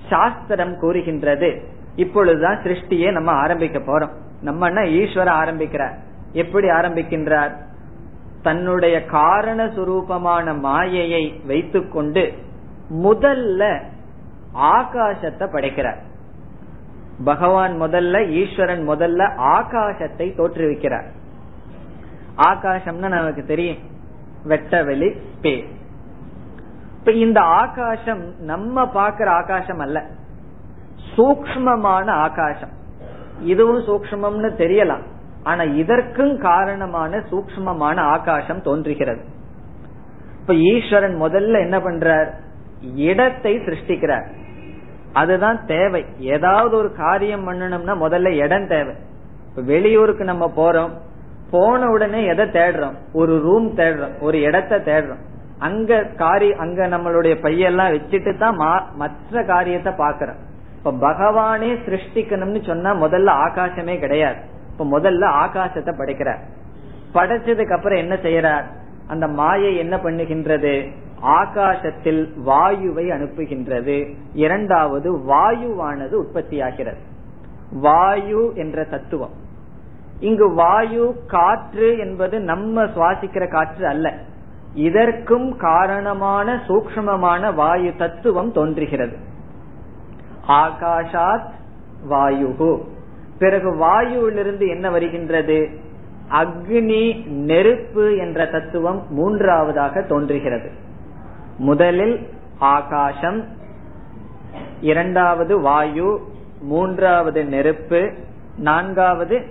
சாஸ்திரம் 0.09 0.79
கூறுகின்றது. 0.79 1.69
இப்பொழுதுதான் 1.97 2.59
சிருஷ்டியை 2.59 3.13
நம்ம 3.13 3.31
ஆரம்பிக்க 3.31 3.79
போறோம். 3.79 4.11
நம்ம 4.43 4.69
ஈஸ்வர 4.69 5.27
ஆரம்பிக்கிறார். 5.27 5.99
எப்படி 6.33 6.69
ஆரம்பிக்கின்றார்? 6.69 7.55
தன்னுடைய 8.43 9.05
காரண 9.05 9.67
சுரூபமான 9.67 10.59
மாயையை 10.59 11.41
வைத்துக்கொண்டு 11.47 12.33
முதல்ல 13.03 13.83
ஆகாசத்தை 14.55 15.53
படைக்கிறார். 15.53 16.03
பகவான் 17.25 17.83
முதல்ல 17.83 18.29
ஈஸ்வரன் 18.29 18.89
முதல்ல 18.89 19.31
ஆகாசத்தை 19.39 20.29
தோற்றுவிக்கிறார். 20.37 21.07
ஆகாசம்னா 22.37 23.09
நமக்கு 23.09 23.45
தெரியும். 23.45 23.93
வெட்டவெளி 24.49 25.17
ஸ்பேஸ் 25.41 25.74
இப்ப 27.05 27.19
இந்த 27.19 27.41
ஆகாசம் 27.41 28.35
நம்ம 28.41 28.85
பாக்குற 28.85 29.27
ஆகாசம் 29.27 29.79
அல்ல. 29.79 30.05
சூக்மமான 31.17 32.07
ஆகாசம். 32.07 32.69
இதுவும் 33.41 33.81
சூக்மம்னு 33.81 34.47
தெரியலாம். 34.47 35.03
ஆனா 35.43 35.63
இதற்கும் 35.63 36.39
காரணமான 36.39 37.17
சூக்மமான 37.17 37.97
ஆகாசம் 37.97 38.63
தோன்றுகிறது. 38.63 39.25
இப்ப 40.41 40.55
ஈஸ்வரன் 40.55 41.23
முதல்ல 41.23 41.61
என்ன 41.61 41.79
பண்றார்? 41.79 42.31
இடத்தை 42.95 43.57
சிருஷ்டிக்கிறார். 43.57 44.27
அதுதான் 45.13 45.67
தேவை. 45.67 46.05
ஏதாவது 46.19 46.77
ஒரு 46.77 46.93
காரியம் 46.93 47.49
பண்ணணும்னா 47.49 48.09
முதல்ல 48.09 48.29
இடம் 48.29 48.69
தேவை. 48.69 48.95
இப்ப 49.49 49.63
வெளியூருக்கு 49.63 50.25
நம்ம 50.25 50.53
போறோம். 50.57 50.91
போன 51.51 51.87
உடனே 51.91 52.25
எதை 52.27 52.47
தேடுறோம்? 52.47 52.95
ஒரு 53.13 53.41
ரூம் 53.41 53.77
தேடுறோம். 53.77 54.21
ஒரு 54.21 54.41
இடத்தை 54.41 54.79
தேடுறோம். 54.79 55.33
அங்க 55.59 56.05
காரி 56.05 56.53
அங்க 56.53 56.89
நம்மளுடைய 56.89 57.35
பையெல்லாம் 57.43 57.93
வச்சுட்டு 57.93 58.39
தான் 58.39 58.97
மற்ற 58.97 59.45
காரியத்தை 59.45 59.93
பாக்கிறோம் 59.93 60.43
இப்ப 60.85 61.11
பகவானே 61.11 61.71
சிருஷ்டிக்கணும்னு 61.87 62.67
சொன்னா 62.67 62.95
முதல்ல 62.95 63.31
ஆகாசமே 63.47 63.99
கிடையாது. 63.99 64.41
இப்ப 64.71 65.01
முதல்ல 65.01 65.25
ஆகாசத்தை 65.25 65.97
படைக்கிறார். 65.97 66.39
படைச்சதுக்கு 67.15 67.73
அப்புறம் 67.73 67.99
என்ன 67.99 68.15
செய்யறார்? 68.15 68.65
அந்த 69.07 69.29
மாயை 69.29 69.77
என்ன 69.77 69.97
பண்ணுகின்றது? 69.97 70.93
ஆகாசத்தில் 71.23 72.33
வாயுவை 72.47 73.09
அனுப்புகின்றது. 73.09 74.15
இரண்டாவது 74.35 75.17
வாயுவானது 75.19 76.25
உற்பத்தியாகிறது. 76.25 77.03
வாயு 77.73 78.53
என்ற 78.55 78.85
தத்துவம். 78.85 79.33
இங்கு 80.21 80.55
வாயு 80.55 81.15
காற்று 81.27 81.99
என்பது 81.99 82.41
நம்ம 82.41 82.85
சுவாசிக்கிற 82.85 83.49
காற்று 83.49 83.87
அல்ல. 83.87 84.15
இதற்கும் 84.75 85.57
காரணமான 85.57 86.63
சூக்மமான 86.69 87.55
வாயு 87.55 87.97
தத்துவம் 87.97 88.53
தோன்றுகிறது. 88.53 89.17
ஆகாஷாத் 90.49 91.51
வாயு 92.09 92.85
பிறகு 93.39 93.75
வாயுவிலிருந்து 93.75 94.69
என்ன 94.69 94.91
வருகின்றது? 94.91 95.69
அக்னி 96.31 97.27
நெருப்பு 97.27 98.17
என்ற 98.17 98.47
தத்துவம் 98.47 99.03
மூன்றாவதாக 99.09 100.03
தோன்றுகிறது. 100.03 100.71
முதலில் 101.59 102.29
ஆகாசம் 102.59 103.45
இரண்டாவது 104.81 105.61
வாயு 105.61 106.21
மூன்றாவது 106.61 107.45
நெருப்பு 107.45 108.13
நான்காவது 108.57 109.47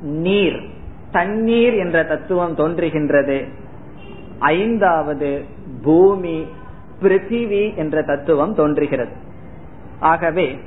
நீர். 0.00 0.68
தண்ணீர் 1.10 1.74
என்ற 1.74 2.04
தத்துவம் 2.04 2.54
தோன்றுகின்றது. 2.54 3.66
ஐந்தாவது 4.38 5.44
பூமி 5.82 6.46
பிருத்திவி 7.02 7.76
என்ற 7.76 8.02
தத்துவம் 8.02 8.54
தோன்றுகிறது. 8.54 9.12
ஆகவே 10.00 10.58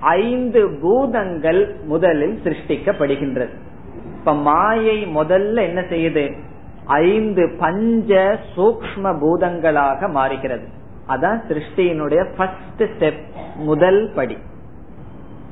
ஐந்து 0.00 0.78
பூதங்கள் 0.80 1.76
முதலில் 1.84 2.40
சிருஷ்டிக்கப்படுகின்றது. 2.44 3.48
இப்ப 4.18 4.34
மாயை 4.34 5.16
முதல்ல 5.16 5.62
என்ன 5.62 5.80
செய்யுது? 5.80 6.36
ஐந்து 6.84 7.54
பஞ்ச 7.58 8.38
சூக்ம 8.56 9.18
பூதங்களாக 9.18 10.08
மாறுகிறது. 10.08 10.68
அதான் 11.08 11.40
சிருஷ்டியினுடைய 11.48 12.26
ஃபர்ஸ்ட் 12.36 12.82
ஸ்டெப் 12.82 13.20
முதல் 13.56 14.12
படி. 14.14 14.36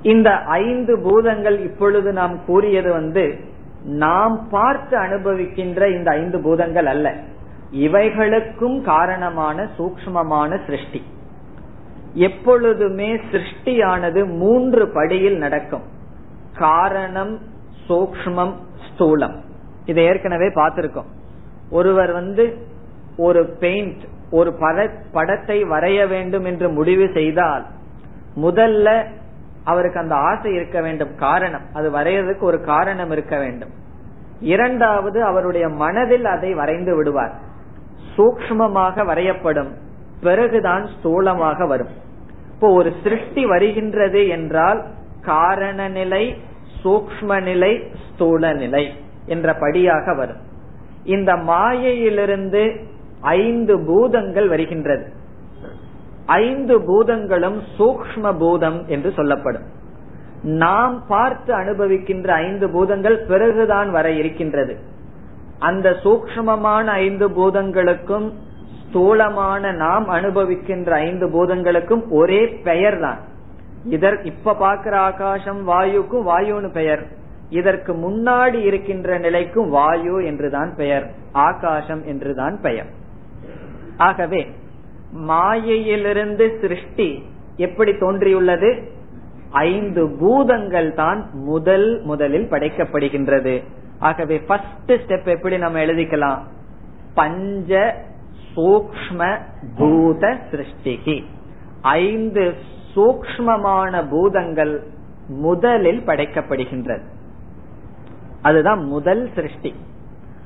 இந்த 0.02 0.30
ஐந்து 0.36 0.98
பூதங்கள் 0.98 1.58
இப்பொழுது 1.58 2.12
நாம் 2.12 2.44
கூறியது 2.44 2.92
வந்து 2.92 3.52
நாம் 3.84 4.48
பார்த்து 4.50 4.98
அனுபவிக்கின்ற 4.98 5.90
இந்த 5.90 6.10
ஐந்து 6.10 6.40
பூதங்கள் 6.40 6.86
அல்ல. 6.86 7.14
இவைகளுக்கும் 7.74 8.82
காரணமான 8.82 9.68
சூக்மமான 9.78 10.58
சிருஷ்டி. 10.66 11.02
எப்பொழுதுமே 12.14 13.14
சிருஷ்டியானது 13.14 14.20
மூன்று 14.38 14.88
படியில் 14.88 15.38
நடக்கும். 15.38 15.82
காரணம் 16.56 17.38
சூக்மம் 17.88 18.54
ஸ்தூலம். 18.86 19.36
இதை 19.84 20.04
ஏற்கனவே 20.04 20.48
பார்த்திருக்கோம். 20.48 21.10
ஒருவர் 21.70 22.12
வந்து 22.12 22.44
ஒரு 23.16 23.46
பெயிண்ட் 23.60 24.02
ஒரு 24.30 24.54
படத்தை 25.12 25.64
வரைய 25.64 26.08
வேண்டும் 26.08 26.44
என்று 26.44 26.68
முடிவு 26.68 27.10
செய்தால் 27.14 27.64
முதல்ல 28.36 29.06
அவருக்கு 29.64 30.00
அந்த 30.00 30.14
ஆசை 30.14 30.54
இருக்க 30.54 30.80
வேண்டும் 30.80 31.16
காரணம். 31.16 31.66
அது 31.72 31.90
வரையறதுக்கு 31.90 32.42
ஒரு 32.42 32.60
காரணம் 32.60 33.10
இருக்க 33.10 33.38
வேண்டும். 33.38 33.70
இரண்டாவது 34.40 35.24
அவருடைய 35.24 35.68
மனதில் 35.68 36.24
அதை 36.24 36.54
வரைந்து 36.54 36.96
விடுவார். 36.96 37.34
சூக்மமாக 38.16 39.06
வரையப்படும். 39.06 39.70
பிறகுதான் 40.20 40.88
ஸ்தூலமாக 40.94 41.66
வரும். 41.66 41.88
இப்போ 42.54 42.72
ஒரு 42.72 42.92
சிருஷ்டி 43.02 43.46
வருகின்றது 43.46 44.28
என்றால் 44.28 44.84
காரண 45.20 45.88
நிலை 45.88 46.36
சூக்ம 46.84 47.42
நிலை 47.42 47.82
ஸ்தூல 48.08 48.52
நிலை 48.52 48.92
என்ற 49.26 49.54
படியாக 49.54 50.14
வரும். 50.14 50.36
இந்த 51.04 51.36
மாயையிலிருந்து 51.36 52.74
ஐந்து 53.20 53.84
பூதங்கள் 53.86 54.48
வருகின்றது. 54.48 55.04
ஐந்து 56.26 56.80
பூதங்களும் 56.80 57.62
சூக்ம 57.78 58.38
பூதம் 58.38 58.86
என்று 58.86 59.12
சொல்லப்படும். 59.12 59.62
நாம் 60.42 61.04
பார்த்து 61.06 61.54
அனுபவிக்கின்ற 61.54 62.28
ஐந்து 62.28 62.70
பூதங்கள் 62.70 63.24
பிறகுதான் 63.26 63.90
வர 63.90 64.10
இருக்கின்றது. 64.10 64.78
அந்த 65.66 65.88
சூக்மமான 66.04 66.86
ஐந்து 67.06 67.26
பூதங்களுக்கும் 67.30 68.26
ஸ்தூலமான 68.80 69.72
நாம் 69.82 70.06
அனுபவிக்கின்ற 70.08 70.90
ஐந்து 71.06 71.26
பூதங்களுக்கும் 71.28 72.02
ஒரே 72.10 72.42
பெயர் 72.68 72.98
தான் 73.00 73.20
இதர் 73.90 74.18
இப்ப 74.24 74.52
பாக்குற 74.60 74.94
ஆகாசம் 75.08 75.60
வாயுக்கும் 75.68 76.26
வாயுன்னு 76.28 76.68
பெயர். 76.72 77.02
இதற்கு 77.50 77.92
முன்னாடி 77.94 78.60
இருக்கின்ற 78.68 79.18
நிலைக்கும் 79.18 79.68
வாயு 79.68 80.14
என்றுதான் 80.24 80.70
பெயர். 80.76 81.06
ஆகாசம் 81.48 82.02
என்றுதான் 82.04 82.56
பெயர். 82.62 82.88
ஆகவே 84.08 84.40
மாயையிலிருந்து 85.30 86.46
சிருஷ்டி 86.60 87.08
எப்படி 87.56 87.92
தோன்றியுள்ளது? 88.00 88.70
ஐந்து 89.50 90.04
பூதங்கள் 90.20 90.90
தான் 90.94 91.20
முதல் 91.50 91.88
முதலில் 92.04 92.50
படைக்கப்படுகின்றது. 92.50 93.54
ஆகவே 93.98 94.38
ஃபர்ஸ்ட் 94.38 94.92
ஸ்டெப் 94.92 95.26
எப்படி 95.26 95.58
நம்ம 95.58 95.78
எழுதிக்கலாம்? 95.78 96.38
பஞ்ச 97.14 98.02
சூக்ம 98.56 99.38
பூத 99.76 100.38
சிருஷ்டிகி. 100.50 101.24
ஐந்து 101.82 102.54
சூக்மமான 102.96 104.08
பூதங்கள் 104.08 104.86
முதலில் 105.28 106.00
படைக்கப்படுகின்றது. 106.00 107.02
அதுதான் 108.42 108.84
முதல் 108.84 109.30
சிருஷ்டி. 109.34 109.74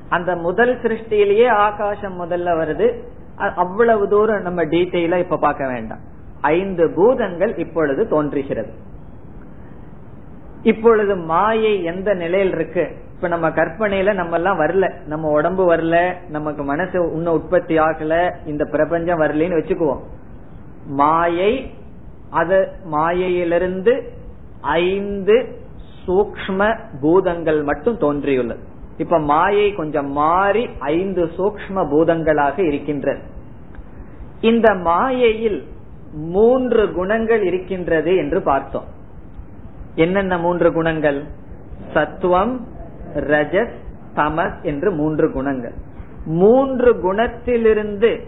அந்த 0.09 0.35
முதல் 0.35 0.81
சிருஷ்டியிலேயே 0.81 1.47
ஆகாசம் 1.47 2.21
முதல்ல 2.21 2.49
வருது. 2.49 3.03
அவ்வளவு 3.35 4.07
தூரம் 4.07 4.41
நம்ம 4.41 4.63
டீட்டெயிலா 4.63 5.17
இப்ப 5.17 5.37
பார்க்க 5.37 5.67
வேண்டாம். 5.67 5.99
ஐந்து 6.41 6.91
பூதங்கள் 6.95 7.57
இப்பொழுது 7.57 8.07
தோன்றுகிறது. 8.07 8.73
இப்பொழுது 10.61 11.15
மாயை 11.15 11.83
எந்த 11.83 12.13
நிலையில் 12.13 12.51
இருக்கு? 12.51 12.95
இப்ப 13.19 13.37
நம்ம 13.37 13.49
கற்பனையில 13.49 14.13
நம்ம 14.13 14.35
எல்லாம் 14.35 14.59
வரல. 14.59 14.93
நம்ம 15.05 15.29
உடம்பு 15.29 15.75
வரல. 15.75 16.13
நமக்கு 16.29 16.63
மனசு 16.63 17.11
இன்னும் 17.13 17.33
உற்பத்தி 17.33 17.79
ஆகல. 17.79 18.35
இந்த 18.45 18.65
பிரபஞ்சம் 18.65 19.21
வரலன்னு 19.21 19.57
வச்சுக்குவோம். 19.59 19.99
மாயை 20.85 21.73
அது 22.29 22.71
மாயையிலிருந்து 22.83 24.13
ஐந்து 24.61 25.59
சூக்ம 26.07 26.79
பூதங்கள் 27.01 27.63
மட்டும் 27.63 27.97
தோன்றியுள்ளது. 27.97 28.59
இப்ப 28.97 29.19
மாயை 29.19 29.73
கொஞ்சம் 29.73 30.11
மாறி 30.11 30.69
ஐந்து 30.79 31.25
சூக்ம 31.37 31.89
பூதங்களாக 31.89 32.59
இருக்கின்றது. 32.59 33.21
இந்த 34.41 34.73
மாயையில் 34.73 35.67
மூன்று 36.13 36.91
குணங்கள் 36.91 37.43
இருக்கின்றது 37.43 38.15
என்று 38.15 38.41
பார்த்தோம். 38.41 38.85
என்னென்ன 39.95 40.37
மூன்று 40.37 40.73
குணங்கள்? 40.73 41.23
சத்துவம் 41.93 42.77
ரஜஸ் 43.15 43.71
தமஸ் 44.15 44.61
என்று 44.61 44.91
மூன்று 44.91 45.31
குணங்கள். 45.31 45.73
மூன்று 46.25 46.93
குணத்திலிருந்து 46.93 48.19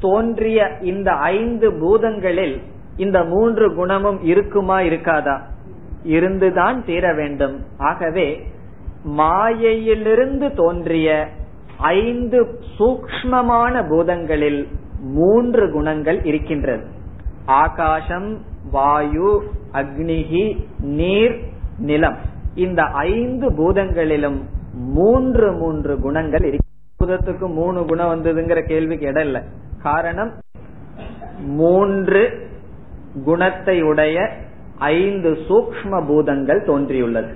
தோன்றிய 0.00 0.72
இந்த 0.80 1.12
ஐந்து 1.12 1.70
பூதங்களில் 1.70 2.60
இந்த 2.96 3.24
மூன்று 3.24 3.74
குணமும் 3.74 4.22
இருக்குமா 4.22 4.80
இருக்காதா? 4.80 5.40
இருந்துதான் 6.02 6.84
தீர 6.84 7.14
வேண்டும். 7.14 7.64
ஆகவே 7.78 8.42
மாயையிலிருந்து 9.02 10.54
தோன்றிய 10.54 11.28
ஐந்து 11.76 12.58
சூக்மமான 12.78 13.82
பூதங்களில் 13.82 14.66
மூன்று 15.00 15.72
குணங்கள் 15.72 16.24
இருக்கின்றது. 16.24 16.86
ஆகாசம் 17.44 18.40
வாயு 18.70 19.42
அக்னிகி 19.72 20.64
நீர் 20.78 21.40
நிலம். 21.78 22.16
இந்த 22.54 22.82
ஐந்து 22.82 23.50
பூதங்களிலும் 23.50 24.40
மூன்று 24.74 25.52
மூன்று 25.52 26.00
குணங்கள் 26.00 26.58
பூதத்துக்கு 27.00 27.46
மூணு 27.52 27.84
குணம் 27.84 28.10
வந்ததுங்கிற 28.12 28.66
கேள்விக்கு 28.66 29.06
இடம் 29.06 29.24
இல்ல. 29.24 29.42
காரணம் 29.82 30.32
மூன்று 31.46 32.50
குணத்தை 33.24 33.82
உடைய 33.82 34.28
ஐந்து 34.78 35.38
சூக்ம 35.48 36.06
பூதங்கள் 36.06 36.64
தோன்றியுள்ளது. 36.64 37.32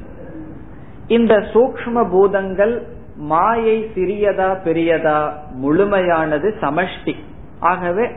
இந்த 1.08 1.34
சூக்ம 1.34 2.10
பூதங்கள் 2.10 2.86
மாயை 3.16 3.90
சிறியதா 3.94 4.48
பெரியதா 4.64 5.32
முழுமையானது 5.52 6.54
சமஷ்டி. 6.60 7.14
ஆகவே 7.60 8.08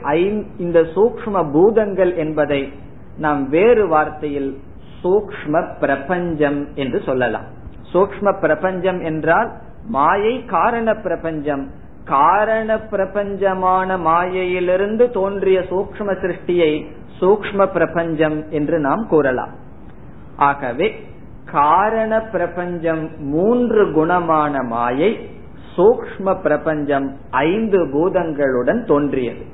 இந்த 0.58 0.80
சூக்ம 0.96 1.52
பூதங்கள் 1.52 2.16
என்பதை 2.16 2.74
நாம் 3.18 3.50
வேறு 3.50 3.88
வார்த்தையில் 3.88 4.58
சூக்ம 5.04 5.80
பிரபஞ்சம் 5.80 6.68
என்று 6.76 7.02
சொல்லலாம். 7.06 7.48
சூக்ம 7.94 8.40
பிரபஞ்சம் 8.40 9.02
என்றால் 9.02 9.52
மாயை 9.88 10.46
காரண 10.46 10.94
பிரபஞ்சம் 10.94 11.70
காரண 12.06 12.76
பிரபஞ்சமான 12.92 14.00
மாயையிலிருந்து 14.00 15.10
தோன்றிய 15.10 15.60
சூக்ம 15.60 16.14
சிருஷ்டியை 16.22 16.72
சூக்ம 17.22 17.66
பிரபஞ்சம் 17.66 18.50
என்று 18.50 18.80
நாம் 18.80 19.08
கூறலாம். 19.08 19.54
ஆகவே 20.36 21.04
காரண 21.52 22.22
பிரபஞ்சம் 22.22 23.10
மூன்று 23.20 23.86
குணமான 23.86 24.64
மாயை 24.64 25.30
சூக்ம 25.78 26.42
பிரபஞ்சம் 26.42 27.18
ஐந்து 27.30 27.80
பூதங்களுடன் 27.86 28.86
தோன்றியது. 28.86 29.46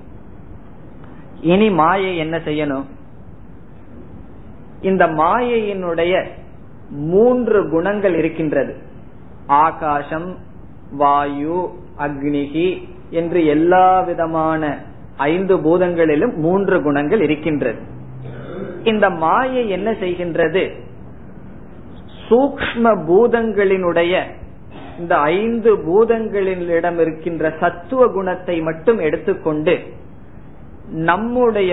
இனி 1.42 1.70
மாயை 1.70 2.18
என்ன 2.18 2.38
செய்யணும்? 2.38 2.86
இந்த 4.90 5.04
மாயையினுடைய 5.22 6.14
மூன்று 7.12 7.60
குணங்கள் 7.70 8.16
இருக்கின்றது. 8.18 8.74
ஆகாசம் 9.48 10.30
வாயு 10.92 11.60
அக்னிகி 11.98 12.68
என்று 13.10 13.40
எல்லா 13.46 13.88
விதமான 14.02 14.64
ஐந்து 15.18 15.56
பூதங்களிலும் 15.58 16.34
மூன்று 16.36 16.78
குணங்கள் 16.82 17.22
இருக்கின்றது. 17.22 17.80
இந்த 18.84 19.06
மாயை 19.24 19.64
என்ன 19.70 19.90
செய்கின்றது? 20.02 20.64
சூக்ம 22.28 22.84
பூதங்களினுடைய 23.08 24.14
இந்த 25.00 25.14
ஐந்து 25.38 25.72
பூதங்களிடம் 25.88 27.00
இருக்கின்ற 27.04 27.54
சத்துவ 27.60 28.08
குணத்தை 28.08 28.56
மட்டும் 28.62 29.00
எடுத்துக்கொண்டு 29.00 29.76
நம்முடைய 31.10 31.72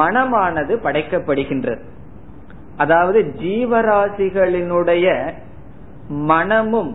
மனமானது 0.00 0.74
படைக்கப்படுகின்றது. 0.86 1.82
அதாவது 2.78 3.20
ஜீவராசிகளினுடைய 3.42 5.06
மனமும் 6.30 6.90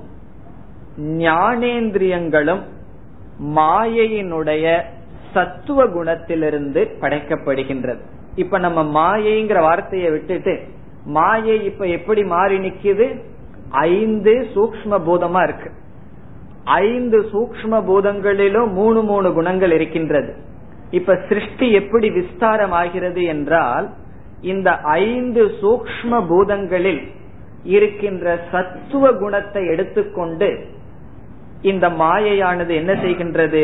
ஞானேந்திரியங்களும் 1.00 2.64
மாயையினுடைய 3.56 4.66
சத்துவ 5.34 5.86
குணத்திலிருந்து 5.86 6.82
படைக்கப்படுகின்றது. 7.02 8.02
இப்ப 8.36 8.58
நம்ம 8.58 8.80
மாயைங்கிற 8.98 9.60
வார்த்தையை 9.62 10.10
விட்டுட்டு 10.12 10.54
மாயை 11.06 11.66
இப்ப 11.66 11.86
எப்படி 11.86 12.24
மாறி 12.24 12.58
நிக்குது? 12.58 13.08
ஐந்து 13.70 14.34
சூக்ம 14.56 15.00
பூதமா 15.08 15.42
இருக்கு. 15.44 15.70
ஐந்து 16.66 17.20
சூக்ம 17.34 17.80
பூதங்களிலும் 17.90 18.70
மூணு 18.72 19.02
மூணு 19.02 19.34
குணங்கள் 19.34 19.72
இருக்கின்றது. 19.72 20.32
இப்ப 20.92 21.20
சிருஷ்டி 21.30 21.68
எப்படி 21.72 22.10
விஸ்தாரம் 22.10 22.76
ஆகிறது 22.82 23.24
என்றால் 23.24 23.88
இந்த 24.44 24.70
ஐந்து 24.78 25.44
சூக்ம 25.62 26.22
பூதங்களில் 26.30 27.02
இருக்கின்ற 27.64 28.40
சத்துவ 28.52 29.12
குணத்தை 29.12 29.66
எடுத்துக்கொண்டு 29.68 30.50
இந்த 31.62 31.90
மாயையானது 31.90 32.74
என்ன 32.76 32.94
செய்கின்றது? 32.94 33.64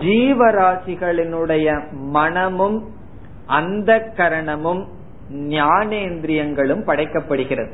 ஜீவராசிகளினுடைய 0.00 1.68
மனமும் 1.92 2.78
அந்த 3.46 4.12
கரணமும் 4.16 4.82
ஞானேந்திரியங்களும் 5.32 6.84
படைக்கப்படுகிறது. 6.86 7.72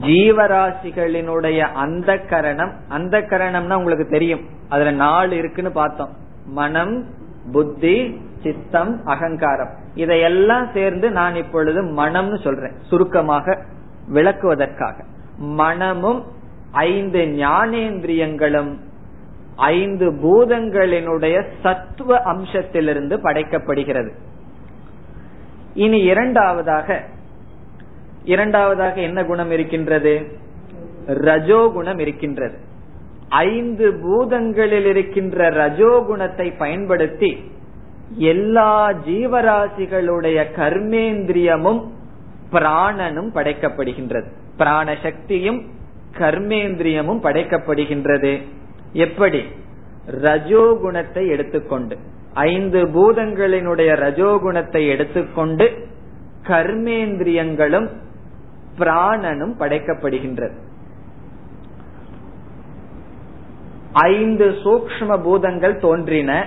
ஜீவராசிகளினுடைய 0.00 1.58
அந்த 1.58 2.18
கரணம் 2.18 2.72
அந்த 2.88 3.20
கரணம்னா 3.20 3.74
உங்களுக்கு 3.74 4.06
தெரியும். 4.08 4.44
அதுல 4.68 4.90
நாலு 4.90 5.36
இருக்குன்னு 5.36 5.72
பார்த்தோம். 5.72 6.12
மனம் 6.46 6.94
புத்தி 7.52 8.20
சித்தம் 8.42 9.04
அகங்காரம். 9.04 9.70
இதையெல்லாம் 9.94 10.68
சேர்ந்து 10.74 11.10
நான் 11.10 11.34
இப்பொழுது 11.34 11.82
மனம்னு 11.82 12.42
சொல்றேன். 12.42 12.72
சுருக்கமாக 12.80 13.64
விளக்குவதற்காக. 14.14 15.04
மனமும் 15.38 16.24
ஐந்து 16.70 17.20
ஞானேந்திரியங்களும் 17.20 18.76
ஐந்து 19.56 20.10
பூதங்களினுடைய 20.10 21.44
சத்துவ 21.62 22.22
அம்சத்திலிருந்து 22.32 23.18
படைக்கப்படுகிறது. 23.22 24.10
இனி 25.74 26.00
இரண்டாவதாக 26.00 27.04
இரண்டாவதாக 28.24 29.00
என்ன 29.00 29.24
குணம் 29.24 29.50
இருக்கின்றது? 29.50 30.38
ரஜோகுணம் 31.06 31.98
இருக்கின்றது. 31.98 32.58
ஐந்து 33.28 33.90
பூதங்களில் 33.90 34.84
இருக்கின்ற 34.84 35.50
ரஜோகுணத்தை 35.50 36.58
பயன்படுத்தி 36.58 37.50
எல்லா 38.16 38.90
ஜீவராசிகளுடைய 38.90 40.44
கர்மேந்திரியமும் 40.56 41.86
பிராணனும் 42.52 43.30
படைக்கப்படுகின்றது. 43.34 44.26
பிராண 44.56 44.96
சக்தியும் 45.02 45.66
கர்மேந்திரியமும் 46.18 47.20
படைக்கப்படுகின்றது. 47.22 48.42
எப்படி? 48.92 49.44
ரஜோகுணத்தை 50.22 51.28
எடுத்துக்கொண்டு. 51.28 51.98
ஐந்து 52.34 52.84
பூதங்களினுடைய 52.84 53.96
ரஜோகுணத்தை 53.96 54.88
எடுத்துக்கொண்டு 54.88 55.86
கர்மேந்திரியங்களும் 56.46 57.88
பிராணனும் 58.78 59.52
படைக்கப்படுகின்றது. 59.58 60.66
ஐந்து 63.92 64.50
சூக்ம 64.50 65.22
பூதங்கள் 65.22 65.76
தோன்றின. 65.76 66.46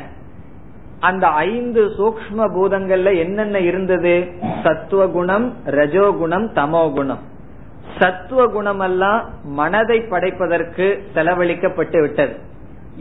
அந்த 1.00 1.28
ஐந்து 1.28 1.86
சூக்ம 1.86 2.38
பூதங்கள்ல 2.38 3.18
என்னென்ன 3.18 3.60
இருந்தது? 3.60 4.28
சத்துவ 4.64 5.08
குணம் 5.08 5.58
ரஜோகுணம் 5.66 6.48
தமோ 6.54 6.94
குணம் 6.94 7.30
சத்துவ 8.00 8.48
குணம் 8.48 8.80
எல்லாம் 8.80 9.30
மனதை 9.44 10.02
படைப்பதற்கு 10.02 11.04
செலவழிக்கப்பட்டு 11.16 12.00
விட்டது. 12.00 12.36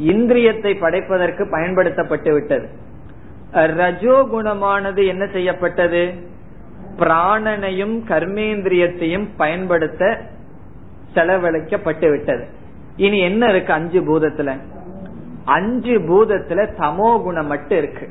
இந்திரியத்தை 0.00 0.80
படைப்பதற்கு 0.80 1.48
பயன்படுத்தப்பட்டு 1.50 2.32
விட்டது. 2.32 2.68
ரஜோகுணமானது 3.52 5.06
என்ன 5.06 5.26
செய்யப்பட்டது? 5.26 6.14
பிராணனையும் 6.96 8.02
கர்மேந்திரியத்தையும் 8.08 9.28
பயன்படுத்த 9.36 10.20
செலவழிக்கப்பட்டு 11.14 12.10
விட்டது. 12.10 12.58
இனி 12.96 13.18
என்ன 13.20 13.46
இருக்கு 13.46 13.72
அஞ்சு 13.72 14.00
பூதத்துல? 14.00 14.60
அஞ்சு 15.44 15.98
பூதத்துல 15.98 16.68
தமோ 16.78 17.22
குணம் 17.22 17.46
மட்டும் 17.46 17.78
இருக்கு. 17.78 18.08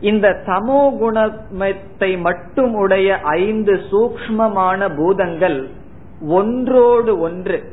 இந்த 0.00 0.42
தமோ 0.46 0.98
குணத்தை 0.98 2.16
மட்டும் 2.16 2.74
உடைய 2.74 3.20
ஐந்து 3.20 3.80
சூக்மமான 3.90 4.96
பூதங்கள் 4.96 5.68
ஒன்றோடு 6.28 7.18
ஒன்று 7.18 7.72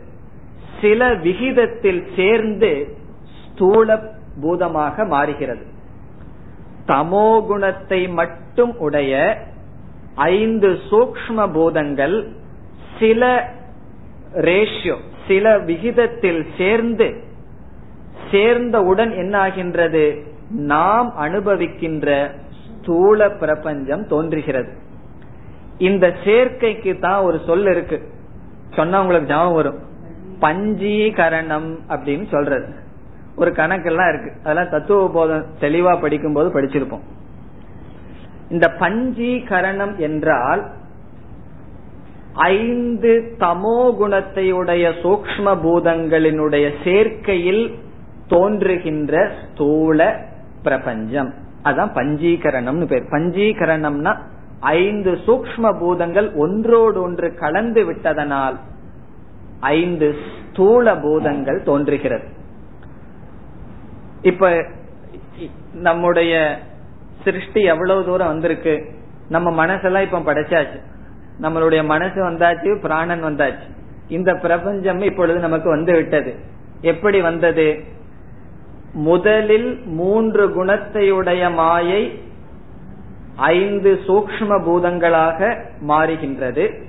சில 0.82 1.14
விகிதத்தில் 1.14 2.08
சேர்ந்து 2.16 2.96
ஸ்தூல 3.46 4.00
பூதமாக 4.42 5.06
மாறுகிறது. 5.06 5.66
தமோ 6.88 7.46
குணத்தை 7.48 8.08
மட்டும் 8.08 8.78
உடைய 8.78 9.38
ஐந்து 10.16 10.78
சூக்ம 10.90 11.54
பூதங்கள் 11.54 12.32
சில 13.00 13.54
ரேஷியோ 14.34 14.98
சில 15.32 15.58
விகிதத்தில் 15.58 16.46
சேர்ந்து 16.58 17.24
சேர்ந்தவுடன் 18.32 19.12
என்ன 19.12 19.40
ஆகின்றது? 19.40 20.24
நாம் 20.50 21.14
அனுபவிக்கின்ற 21.20 22.30
ஸ்தூல 22.82 23.30
பிரபஞ்சம் 23.30 24.08
தோன்றுகிறது. 24.08 24.74
இந்த 25.78 26.14
சேர்க்கைக்கு 26.24 27.00
தான் 27.00 27.22
ஒரு 27.22 27.40
சொல் 27.46 27.66
இருக்கு. 27.66 28.02
சொன்னா 28.70 29.02
உங்களுக்கு 29.02 29.34
ஞாபகம் 29.34 29.54
வரும். 29.54 29.80
பஞ்சீகரணம் 30.42 31.80
அப்படின்னு 31.90 32.28
சொல்றது. 32.32 32.76
ஒரு 33.36 33.52
கணக்கெல்லாம் 33.52 34.10
இருக்கு. 34.10 34.32
அதெல்லாம் 34.44 34.70
தத்துவ 34.70 35.10
போதம் 35.10 35.46
தெளிவா 35.60 36.02
படிக்கும் 36.02 36.34
போது 36.34 36.62
படிச்சிருப்போம். 36.62 37.04
இந்த 38.50 38.68
பஞ்சீகரணம் 38.80 39.98
என்றால் 39.98 40.72
ஐந்து 42.34 43.36
தமோ 43.38 43.94
குணத்தையுடைய 44.00 44.94
சூக்ம 45.04 45.56
பூதங்களினுடைய 45.64 46.74
சேர்க்கையில் 46.84 47.74
தோன்றுகின்ற 48.28 49.32
ஸ்தூல 49.44 50.20
பிரபஞ்சம். 50.64 51.34
அதான் 51.64 51.94
பஞ்சீகரணம்னு 51.94 52.88
பேர். 52.88 53.04
பஞ்சீகரணம்னா 53.04 54.18
ஐந்து 54.60 55.12
சூக்ம 55.12 55.80
பூதங்கள் 55.80 56.34
ஒன்றோடு 56.34 57.02
ஒன்று 57.02 57.36
கலந்து 57.36 57.86
விட்டதனால் 57.86 58.58
ஐந்து 59.60 60.16
ஸ்தூல 60.50 60.96
பூதங்கள் 60.96 61.64
தோன்றுகிறது. 61.64 62.24
இப்ப 64.22 64.66
நம்முடைய 65.74 66.60
சிருஷ்டி 67.24 67.62
எவ்வளவு 67.62 68.06
தூரம் 68.06 68.28
வந்திருக்கு? 68.28 68.86
நம்ம 69.30 69.66
மனசெல்லாம் 69.66 70.02
இப்ப 70.02 70.20
படைச்சாச்சு. 70.20 70.90
நம்மளுடைய 71.42 71.84
மனசு 71.84 72.30
வந்தாச்சு 72.30 72.82
பிராணன் 72.82 73.24
வந்தாச்சு. 73.24 73.70
இந்த 74.08 74.34
பிரபஞ்சம் 74.34 75.00
இப்பொழுது 75.00 75.40
நமக்கு 75.40 75.70
வந்து 75.70 75.94
விட்டது. 75.94 76.36
எப்படி 76.82 77.22
வந்தது? 77.22 77.84
முதலில் 78.94 79.82
மூன்று 79.86 80.66
குணத்தையுடைய 80.66 81.54
மாயை 81.54 82.20
ஐந்து 83.36 84.00
சூக்ம 84.08 84.64
பூதங்களாக 84.64 85.58
மாறுகின்றது. 85.88 86.84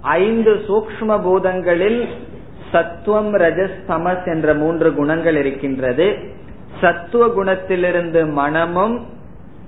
ஐந்து 0.00 0.54
சூக்ம 0.54 1.20
பூதங்களில் 1.20 2.08
சத்துவம் 2.72 3.34
ரஜஸ் 3.34 3.80
தமஸ் 3.88 4.26
என்ற 4.26 4.54
மூன்று 4.54 4.94
குணங்கள் 4.94 5.36
இருக்கின்றது. 5.36 6.16
சத்துவ 6.80 7.26
குணத்திலிருந்து 7.26 8.30
மனமும் 8.30 9.06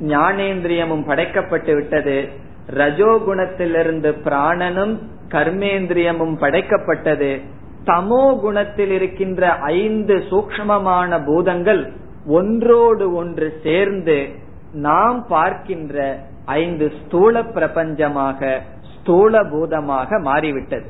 ஞானேந்திரியமும் 0.01 1.07
படைக்கப்பட்டு 1.07 1.75
விட்டது. 1.75 2.29
ரஜோகுணத்திலிருந்து 2.71 4.15
பிராணனும் 4.25 4.99
கர்மேந்திரியமும் 5.29 6.37
படைக்கப்பட்டது. 6.41 7.41
தமோ 7.85 8.41
குணத்தில் 8.41 8.91
இருக்கின்ற 8.91 9.53
ஐந்து 9.53 10.15
சூக்மமான 10.31 11.25
பூதங்கள் 11.27 11.93
ஒன்றோடு 12.27 13.15
ஒன்று 13.15 13.61
சேர்ந்து 13.63 14.29
நாம் 14.73 15.27
பார்க்கின்ற 15.29 16.19
ஐந்து 16.45 16.93
ஸ்தூல 17.05 17.43
பிரபஞ்சமாக 17.43 18.61
ஸ்தூல 19.01 19.45
பூதமாக 19.45 20.21
மாறிவிட்டது. 20.21 20.87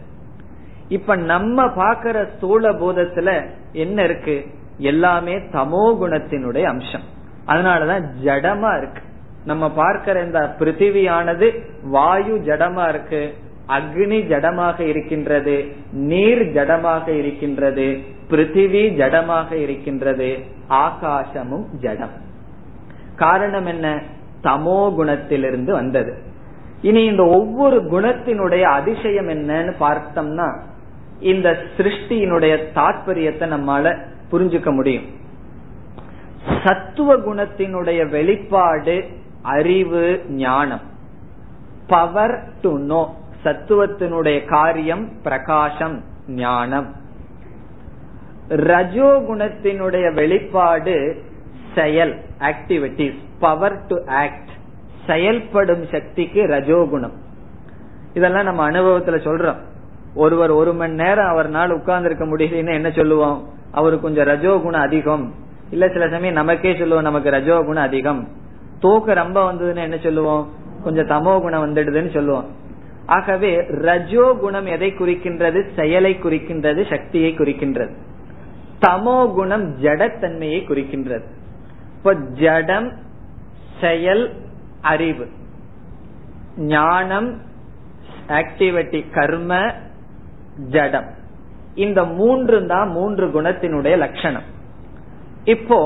இப்ப 0.88 1.16
நம்ம 1.16 1.64
பாக்கிற 1.64 2.28
ஸ்தூல 2.36 2.72
பூதத்துல 2.72 3.48
என்ன 3.72 4.04
இருக்கு? 4.04 4.46
எல்லாமே 4.78 5.34
தமோ 5.34 5.96
குணத்தினுடைய 6.00 6.62
அம்சம். 6.62 7.02
அதனாலதான் 7.46 8.06
ஜடமா 8.24 8.76
இருக்கு. 8.76 9.02
நம்ம 9.46 9.70
பார்க்கிற 9.70 10.22
இந்த 10.22 10.40
பிருத்திவியானது 10.58 11.46
வாயு 11.90 12.34
ஜடமா 12.46 12.88
இருக்கு 12.88 13.34
அக்னி 13.68 14.18
ஜடமாக 14.30 14.80
இருக்கின்றது 14.80 15.64
நீர் 15.92 16.42
ஜடமாக 16.52 17.08
இருக்கின்றது 17.08 17.98
பிருத்திவி 18.30 18.82
ஜடமாக 19.00 19.52
இருக்கின்றது 19.52 20.38
ஆகாசமும் 20.68 21.66
ஜடம். 21.80 22.14
காரணம் 23.16 23.66
என்ன? 23.66 24.02
தமோ 24.42 24.78
குணத்திலிருந்து 24.98 25.70
வந்தது. 25.70 26.12
இனி 26.82 27.04
இந்த 27.04 27.22
ஒவ்வொரு 27.24 27.76
குணத்தினுடைய 27.90 28.62
அதிசயம் 28.62 29.28
என்னன்னு 29.28 29.72
பார்த்தோம்னா 29.80 30.48
இந்த 31.20 31.56
சிருஷ்டியினுடைய 31.76 32.54
தாற்பயத்தை 32.74 33.46
நம்மால 33.54 33.98
புரிஞ்சுக்க 34.32 34.72
முடியும். 34.72 35.04
சத்துவ 36.64 37.16
குணத்தினுடைய 37.16 38.10
வெளிப்பாடு 38.10 39.22
அறிவு 39.44 40.24
ஞானம். 40.28 40.80
பவர் 41.86 42.44
டு 42.62 42.78
நோ 42.78 43.14
சத்துவத்தினுடைய 43.44 44.44
காரியம் 44.44 45.08
பிரகாசம் 45.22 46.02
ஞானம். 46.28 46.92
ரஜோகுணத்தினுடைய 48.48 50.14
வெளிப்பாடு 50.14 51.22
செயல் 51.74 52.20
ஆக்டிவிட்டிஸ் 52.38 53.18
பவர் 53.38 53.86
டு 53.86 54.06
ஆக்ட் 54.06 54.48
செயல்படும் 55.06 55.86
சக்திக்கு 55.86 56.42
ரஜோகுணம். 56.42 57.12
இதெல்லாம் 58.14 58.44
நம்ம 58.44 58.70
அனுபவத்துல 58.70 59.18
சொல்றோம். 59.20 59.60
ஒருவர் 60.14 60.50
ஒரு 60.50 60.74
மணி 60.74 60.92
நேரம் 60.92 61.36
அவர்னால 61.36 61.68
உட்கார்ந்து 61.68 62.08
இருக்க 62.08 62.24
முடியலன்னு 62.24 62.74
என்ன 62.74 62.90
சொல்லுவோம்? 62.90 63.48
அவரு 63.72 64.00
கொஞ்சம் 64.00 64.26
ரஜோகுணம் 64.26 64.86
அதிகம். 64.86 65.34
இல்ல 65.70 65.88
சில 65.88 66.08
சமயம் 66.08 66.34
நமக்கே 66.34 66.76
சொல்லுவோம் 66.76 67.02
நமக்கு 67.02 67.30
ரஜோகுணம் 67.30 67.74
அதிகம். 67.74 68.42
தோக்கு 68.84 69.12
ரொம்ப 69.14 69.38
வந்ததுன்னு 69.52 69.84
என்ன 69.88 69.96
சொல்லுவோம்? 69.96 70.44
கொஞ்சம் 70.84 71.10
தமோ 71.12 71.34
குணம் 71.40 71.64
வந்துடுதுன்னு 71.64 72.14
சொல்லுவோம். 72.14 72.48
ஆகவே 73.06 73.50
ரஜோ 73.84 74.26
குணம் 74.40 74.66
எதை 74.66 74.90
குறிக்கின்றது? 74.92 75.60
செயலை 75.76 76.12
குறிக்கின்றது 76.22 76.80
சக்தியை 76.90 77.30
குறிக்கின்றது. 77.38 77.94
தமோ 78.80 79.18
குணம் 79.32 79.64
ஜடத்தன்மையை 79.80 80.60
குறிக்கின்றது. 80.68 81.26
இப்போ 81.96 82.12
ஜடம் 82.42 82.88
செயல் 83.80 84.24
அறிவு. 84.82 85.26
ஞானம் 86.56 87.30
ஆக்டிவிட்டி 88.28 89.00
கர்ம 89.10 89.52
ஜடம். 90.70 91.08
இந்த 91.74 92.00
மூன்று 92.18 92.58
தான் 92.66 92.88
மூன்று 92.88 93.26
குணத்தினுடைய 93.28 93.94
லட்சணம். 93.96 94.48
இப்போ 95.44 95.78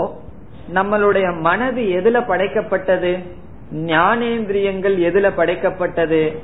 நம்மளுடைய 0.75 1.41
மனது 1.41 1.83
எதுல 1.83 2.23
படைக்கப்பட்டது? 2.29 3.19
ஞானேந்திரியங்கள் 3.75 4.97
எதுல 4.99 5.31
படைக்கப்பட்டது? 5.37 6.37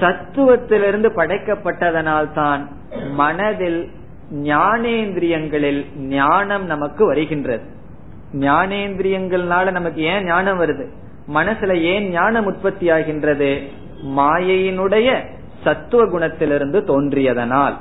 சத்துவத்திலிருந்து 0.00 1.08
படைக்கப்பட்டதனால் 1.16 2.32
தான் 2.32 2.68
மனதில் 3.12 3.90
ஞானேந்திரியங்களில் 4.34 5.98
ஞானம் 5.98 6.66
நமக்கு 6.66 7.06
வருகின்றது. 7.06 7.62
ஞானேந்திரியங்கள்னால 8.34 9.70
நமக்கு 9.70 10.02
ஏன் 10.02 10.24
ஞானம் 10.24 10.60
வருது? 10.60 10.86
மனசுல 11.34 11.80
ஏன் 11.80 12.10
ஞானம் 12.10 12.46
உற்பத்தி 12.46 12.90
ஆகின்றது? 12.90 13.62
மாயையினுடைய 14.16 15.18
சத்துவ 15.64 16.04
குணத்திலிருந்து 16.04 16.80
தோன்றியதனால். 16.80 17.74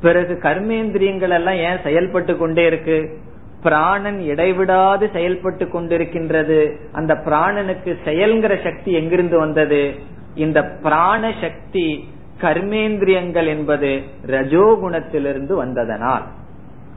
பிறகு 0.00 0.38
கர்மேந்திரியங்கள் 0.42 1.30
எல்லாம் 1.30 1.54
ஏன் 1.54 1.82
செயல்பட்டு 1.82 2.36
கொண்டே 2.36 2.66
இருக்கு? 2.66 3.18
பிராணன் 3.62 4.20
இடைவிடாது 4.20 5.10
செயல்பட்டு 5.12 5.64
கொண்டிருக்கின்றது. 5.64 6.76
அந்த 6.92 7.14
பிராணனுக்கு 7.14 7.96
செயல்கிற 8.04 8.58
சக்தி 8.64 8.92
எங்கிருந்து 8.92 9.38
வந்தது? 9.38 9.94
இந்த 10.34 10.64
பிராண 10.64 11.32
சக்தி 11.40 12.08
கர்மேந்திரியங்கள் 12.40 13.46
என்பது 13.46 14.02
ரஜோகுணத்திலிருந்து 14.26 15.52
வந்ததனால் 15.52 16.22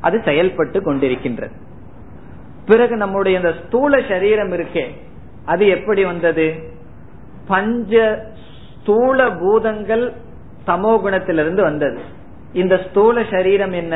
அது 0.01 0.21
செயல்பட்டு 0.25 0.79
கொண்டிருக்கின்றது. 0.81 1.55
பிறகு 2.65 2.95
நம்முடைய 2.95 3.37
இந்த 3.37 3.53
ஸ்தூல 3.65 4.01
சரீரம் 4.07 4.51
இருக்கே 4.51 4.85
அது 5.45 5.67
எப்படி 5.67 6.03
வந்தது? 6.03 6.53
பஞ்ச 7.47 8.25
ஸ்தூல 8.81 9.31
பூதங்கள் 9.31 10.13
சமோகுணத்திலிருந்து 10.67 11.61
வந்தது. 11.61 11.99
இந்த 12.53 12.81
ஸ்தூல 12.89 13.23
சரீரம் 13.31 13.71
என்ன? 13.71 13.95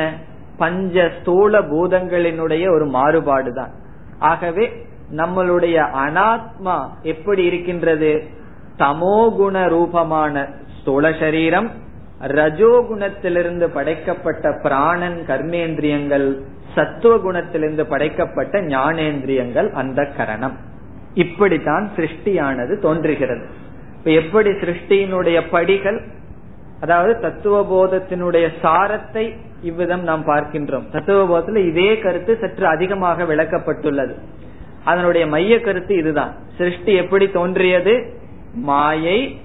பஞ்ச 0.60 1.10
ஸ்தூல 1.20 1.60
பூதங்களினுடைய 1.60 2.64
ஒரு 2.70 2.86
மாறுபாடுதான். 2.86 3.72
ஆகவே 4.18 4.64
நம்மளுடைய 5.16 5.76
அனாத்மா 6.04 6.76
எப்படி 7.02 7.42
இருக்கின்றது? 7.44 8.10
தமோகுண 8.78 9.68
ரூபமான 9.68 10.48
ஸ்தூல 10.80 11.12
சரீரம் 11.20 11.70
ரஜோகுணத்திலிருந்து 12.20 13.66
படைக்கப்பட்ட 13.66 14.58
பிராணன் 14.62 15.18
கர்மேந்திரியங்கள் 15.26 16.28
சத்துவ 16.74 17.14
குணத்திலிருந்து 17.16 17.84
படைக்கப்பட்ட 17.88 18.60
ஞானேந்திரியங்கள் 18.60 19.72
அந்த 19.72 20.04
கரணம். 20.16 20.56
இப்படித்தான் 21.14 21.90
சிருஷ்டியானது 21.96 22.74
தோன்றுகிறது. 22.80 23.46
இப்ப 23.98 24.10
எப்படி 24.10 24.50
சிருஷ்டியினுடைய 24.50 25.38
படிகள் 25.50 25.98
அதாவது 26.80 27.20
தத்துவ 27.20 27.56
போதத்தினுடைய 27.72 28.48
சாரத்தை 28.62 29.36
இவ்விதம் 29.62 30.02
நாம் 30.02 30.26
பார்க்கின்றோம். 30.26 30.90
தத்துவ 30.90 31.20
போதத்துல 31.30 31.68
இதே 31.68 31.98
கருத்து 31.98 32.38
சற்று 32.40 32.66
அதிகமாக 32.66 33.24
விளக்கப்பட்டுள்ளது. 33.24 34.14
அதனுடைய 34.84 35.26
மைய 35.26 35.60
கருத்து 35.60 35.96
இதுதான். 35.96 36.34
சிருஷ்டி 36.58 36.94
எப்படி 36.94 37.30
தோன்றியது? 37.30 38.18
மாயை 38.54 39.40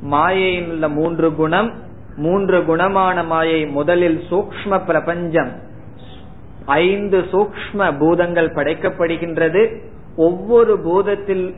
மாயையில் 0.00 0.70
உள்ள 0.70 0.88
மூன்று 0.88 1.34
குணம் 1.34 1.82
மூன்று 2.16 2.60
குணமான 2.60 3.26
மாயை 3.26 3.66
முதலில் 3.66 4.22
சூக்ம 4.30 4.84
பிரபஞ்சம். 4.84 5.52
ஐந்து 6.66 7.18
சூக்ம 7.32 7.98
பூதங்கள் 7.98 8.52
படைக்கப்படுகின்றது. 8.52 9.78
ஒவ்வொரு 10.16 10.78
பூதத்தில் 10.84 11.54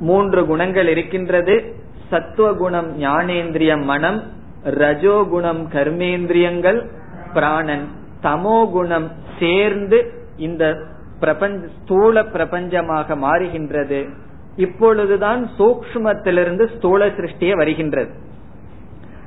மூன்று 0.00 0.46
குணங்கள் 0.46 0.88
இருக்கின்றது. 0.88 1.74
சத்துவ 2.08 2.52
குணம் 2.52 3.00
ஞானேந்திரியம் 3.02 3.84
மனம் 3.84 4.38
ரஜோகுணம் 4.64 5.62
கர்மேந்திரியங்கள் 5.72 6.86
பிராணன். 7.32 7.88
தமோ 8.22 8.70
குணம் 8.70 9.10
சேர்ந்து 9.38 10.12
இந்த 10.36 10.76
பிரபஞ்ச 11.20 11.66
ஸ்தூல 11.82 12.22
பிரபஞ்சமாக 12.22 13.16
மாறுகின்றது. 13.16 14.08
இப்பொழுதுதான் 14.56 15.50
சூக்மத்திலிருந்து 15.58 16.76
ஸ்தூல 16.76 17.06
சிருஷ்டியே 17.06 17.56
வருகின்றது. 17.56 18.10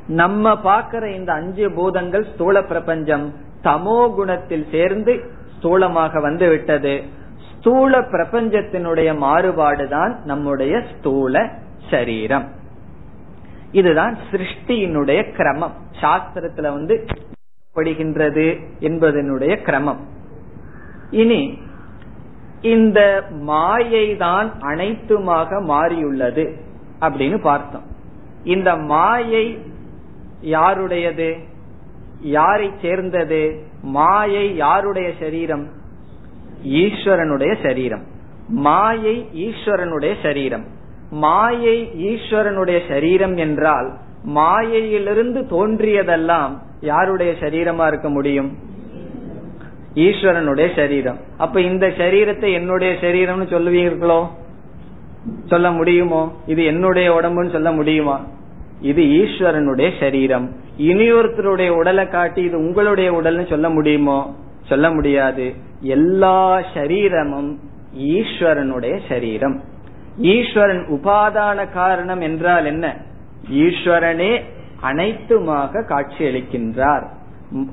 நம்ம 0.07 0.61
பார்க்கிற 0.61 1.09
இந்த 1.09 1.33
அஞ்சு 1.33 1.71
பூதங்கள் 1.71 2.25
ஸ்தூல 2.33 2.63
பிரபஞ்சம். 2.63 3.33
தமோ 3.63 4.13
குணத்தில் 4.15 4.67
சேர்ந்து 4.71 5.13
ஸ்தூலமாக 5.53 6.21
வந்து 6.21 6.49
விட்டது 6.49 7.01
ஸ்தூல 7.57 7.99
பிரபஞ்சத்தினுடைய 7.99 9.09
மாறுபாடுதான் 9.21 10.23
நம்முடைய 10.23 10.83
ஸ்தூல 10.91 11.49
சரீரம். 11.89 12.51
இதுதான் 13.73 14.17
சிருஷ்டியினுடைய 14.31 15.33
கிரமம். 15.35 15.73
சாஸ்திரத்துல 16.01 16.61
வந்து 16.61 17.05
படுகின்றது 17.75 18.59
என்பதனுடைய 18.79 19.63
கிரமம். 19.63 19.99
இனி 21.11 21.57
இந்த 22.61 23.23
மாயை 23.31 24.17
தான் 24.17 24.51
அனைத்துமாக 24.61 25.61
மாறியுள்ளது 25.61 26.55
அப்படின்னு 27.01 27.41
பார்த்தோம். 27.41 27.83
இந்த 28.43 28.75
மாயை 28.75 29.57
யாருடையது? 30.41 31.35
யாரை 32.21 32.71
சேர்ந்தது? 32.81 33.63
மாயை 33.81 34.55
யாருடைய 34.55 35.11
சரீரம்? 35.19 35.67
ஈஸ்வரனுடைய 36.63 37.63
சரீரம். 37.63 38.03
மாயை 38.47 39.27
ஈஸ்வரனுடைய 39.33 40.13
சரீரம். 40.23 40.81
மாயை 41.13 41.91
ஈஸ்வரனுடைய 41.97 42.79
சரீரம் 42.87 43.35
என்றால் 43.35 43.93
மாயையிலிருந்து 44.23 45.41
தோன்றியதெல்லாம் 45.41 46.61
யாருடைய 46.81 47.33
சரீரமா 47.39 47.87
இருக்க 47.87 48.09
முடியும்? 48.09 48.57
ஈஸ்வரனுடைய 49.95 50.75
சரீரம். 50.75 51.17
அப்ப 51.37 51.61
இந்த 51.61 51.87
சரீரத்தை 51.87 52.53
என்னுடைய 52.53 52.95
சரீரம்னு 53.01 53.45
சொல்லுவீர்களோ? 53.45 54.27
சொல்ல 55.45 55.71
முடியுமோ? 55.71 56.37
இது 56.45 56.63
என்னுடைய 56.63 57.19
உடம்புன்னு 57.21 57.51
சொல்ல 57.51 57.71
முடியுமா? 57.71 58.21
இது 58.81 59.03
ஈஸ்வரனுடைய 59.03 59.91
சரீரம். 59.99 60.55
இனியொருத்தருடைய 60.79 61.69
உடலை 61.69 62.07
காட்டி 62.07 62.41
இது 62.41 62.57
உங்களுடைய 62.57 63.13
உடல்னு 63.13 63.49
சொல்ல 63.49 63.69
முடியுமோ? 63.69 64.35
சொல்ல 64.63 64.91
முடியாது. 64.91 65.53
எல்லா 65.81 66.61
சரீரமும் 66.73 67.59
ஈஸ்வரனுடைய 67.97 68.99
சரீரம். 69.09 69.63
ஈஸ்வரன் 70.21 70.85
உபாதான 70.89 71.71
காரணம் 71.73 72.21
என்றால் 72.21 72.65
என்ன? 72.65 72.95
ஈஸ்வரனே 73.49 74.43
அனைத்துமாக 74.81 75.83
காட்சியளிக்கின்றார். 75.89 77.03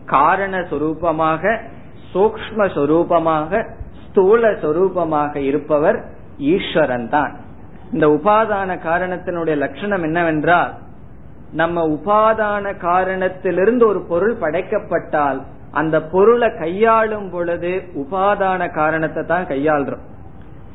காரண 0.05 0.59
சொரூபமாக 0.59 1.59
சூக்ம 2.15 2.67
சொரூபமாக 2.75 3.67
ஸ்தூல 4.05 4.51
சொரூபமாக 4.51 5.37
இருப்பவர் 5.37 6.05
ஈஸ்வரன் 6.39 7.09
தான். 7.09 7.37
இந்த 7.93 8.07
உபாதான 8.07 8.79
காரணத்தினுடைய 8.85 9.57
லட்சணம் 9.57 10.03
என்னவென்றால் 10.03 10.75
நம்ம 11.53 11.89
உபாதான 11.89 12.77
காரணத்திலிருந்து 12.77 13.87
ஒரு 13.87 14.01
பொருள் 14.01 14.37
படைக்கப்பட்டால் 14.41 15.41
அந்த 15.73 16.03
பொருளை 16.03 16.49
கையாளும் 16.59 17.31
பொழுது 17.31 17.83
உபாதான 17.95 18.71
காரணத்தை 18.71 19.23
தான் 19.25 19.45
கையாளுறோம். 19.45 20.05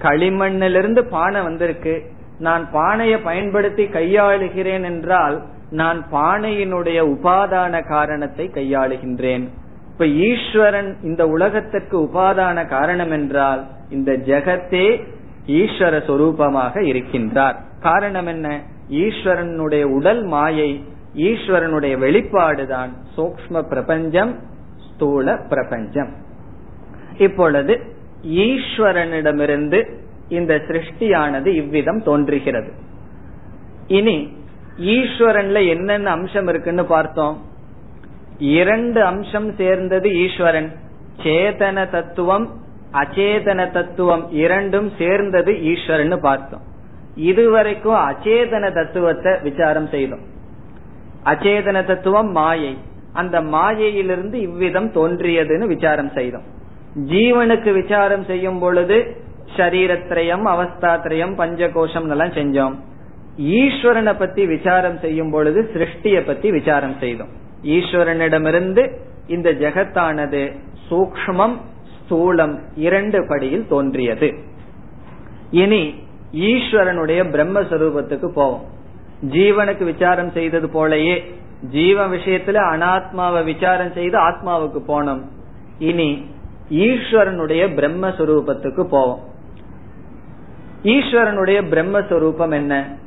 களிமண்ணிலிருந்து 0.02 1.00
பானை 1.00 1.42
வந்திருக்கு. 1.42 2.02
நான் 2.40 2.72
பானையை 2.72 3.20
பயன்படுத்தி 3.20 3.86
கையாளுகிறேன் 3.86 4.84
என்றால் 4.84 5.44
நான் 5.70 6.06
பானையினுடைய 6.12 7.16
உபாதான 7.16 7.88
காரணத்தை 7.88 8.52
கையாளுகின்றேன். 8.54 9.48
இப்ப 9.92 10.08
ஈஸ்வரன் 10.08 10.98
இந்த 11.04 11.28
உலகத்திற்கு 11.28 12.00
உபாதான 12.00 12.68
காரணம் 12.68 13.12
என்றால் 13.12 13.66
இந்த 13.90 14.12
ஜெகத்தே 14.12 15.04
ஈஸ்வர 15.48 16.02
சொரூபமாக 16.08 16.80
இருக்கின்றார். 16.82 17.56
காரணம் 17.80 18.28
என்ன? 18.28 18.62
ஈஸ்வரனுடைய 18.90 19.84
உடல் 19.84 20.24
மாயை 20.24 20.84
ஈஸ்வரனுடைய 21.16 21.98
வெளிப்பாடுதான் 21.98 22.90
சூக்ம 23.18 23.62
பிரபஞ்சம் 23.62 24.40
ஸ்தூல 24.94 25.38
பிரபஞ்சம். 25.50 26.14
இப்பொழுது 27.18 27.95
ஈஸ்வரனிடமிருந்து 28.28 29.94
இந்த 30.28 30.62
சிருஷ்டியானது 30.68 31.46
இவ்விதம் 31.46 32.04
தோன்றுகிறது. 32.04 32.72
இனி 33.88 34.32
ஈஸ்வரன்ல 34.78 35.68
என்னென்ன 35.68 36.12
அம்சம் 36.12 36.48
இருக்குன்னு 36.48 36.86
பார்த்தோம். 36.86 37.42
இரண்டு 38.38 39.04
அம்சம் 39.04 39.54
சேர்ந்தது 39.56 40.16
ஈஸ்வரன். 40.16 40.72
சேதன 41.22 41.90
தத்துவம் 41.90 42.64
அச்சேதன 42.94 43.72
தத்துவம் 43.72 44.32
இரண்டும் 44.32 44.92
சேர்ந்தது 44.98 45.64
ஈஸ்வரன் 45.64 46.20
பார்த்தோம். 46.20 46.62
இதுவரைக்கும் 47.16 47.96
அச்சேதன 47.96 48.74
தத்துவத்தை 48.74 49.34
விசாரம் 49.44 49.88
செய்தோம். 49.88 50.20
அச்சேதன 51.26 51.86
தத்துவம் 51.86 52.32
மாயை. 52.32 52.78
அந்த 53.14 53.42
மாயையிலிருந்து 53.42 54.40
இவ்விதம் 54.40 54.92
தோன்றியதுன்னு 54.92 55.68
விசாரம் 55.68 56.12
செய்தோம். 56.12 56.44
ஜீவனுக்கு 56.96 57.74
விசாரம் 57.74 58.24
செய்யும் 58.24 58.60
பொழுது 58.60 59.16
சரீரத்திரயம் 59.56 60.46
அவஸ்தாத்திரயம் 60.46 61.36
பஞ்சகோஷம் 61.38 62.10
எல்லாம் 62.10 62.30
செஞ்சோம். 62.30 62.76
ஈஸ்வரனை 63.40 64.18
பத்தி 64.18 64.46
விசாரம் 64.46 65.00
செய்யும் 65.00 65.32
பொழுது 65.32 65.72
சிருஷ்டிய 65.74 66.26
பத்தி 66.26 66.52
விசாரம் 66.52 66.96
செய்தோம். 67.00 67.28
ஈஸ்வரனிடமிருந்து 67.64 68.92
இந்த 69.28 69.52
ஜெகத்தானது 69.52 70.56
சூக்மம் 70.90 71.58
ஸ்தூலம் 71.96 72.60
இரண்டு 72.76 73.26
படியில் 73.28 73.68
தோன்றியது. 73.68 74.34
இனி 75.52 76.04
ஈஸ்வரனுடைய 76.34 77.24
பிரம்மஸ்வரூபத்துக்கு 77.24 78.28
போவோம். 78.34 78.64
ஜீவனுக்கு 79.30 79.84
விசாரம் 79.84 80.32
செய்தது 80.32 80.68
போலயே 80.68 81.24
ஜீவ 81.72 82.08
விஷயத்துல 82.08 82.58
அனாத்மாவை 82.74 83.44
விசாரம் 83.44 83.94
செய்து 83.94 84.18
ஆத்மாவுக்கு 84.18 84.82
போனோம். 84.88 85.22
இனி 85.80 86.26
ஈஸ்வரனுடைய 86.70 87.68
பிரம்மஸ்வரூபத்துக்கு 87.76 88.84
போவோம். 88.84 89.20
ஈஸ்வரனுடைய 90.84 91.62
பிரம்மஸ்வரூபம் 91.70 92.52
என்ன? 92.52 92.98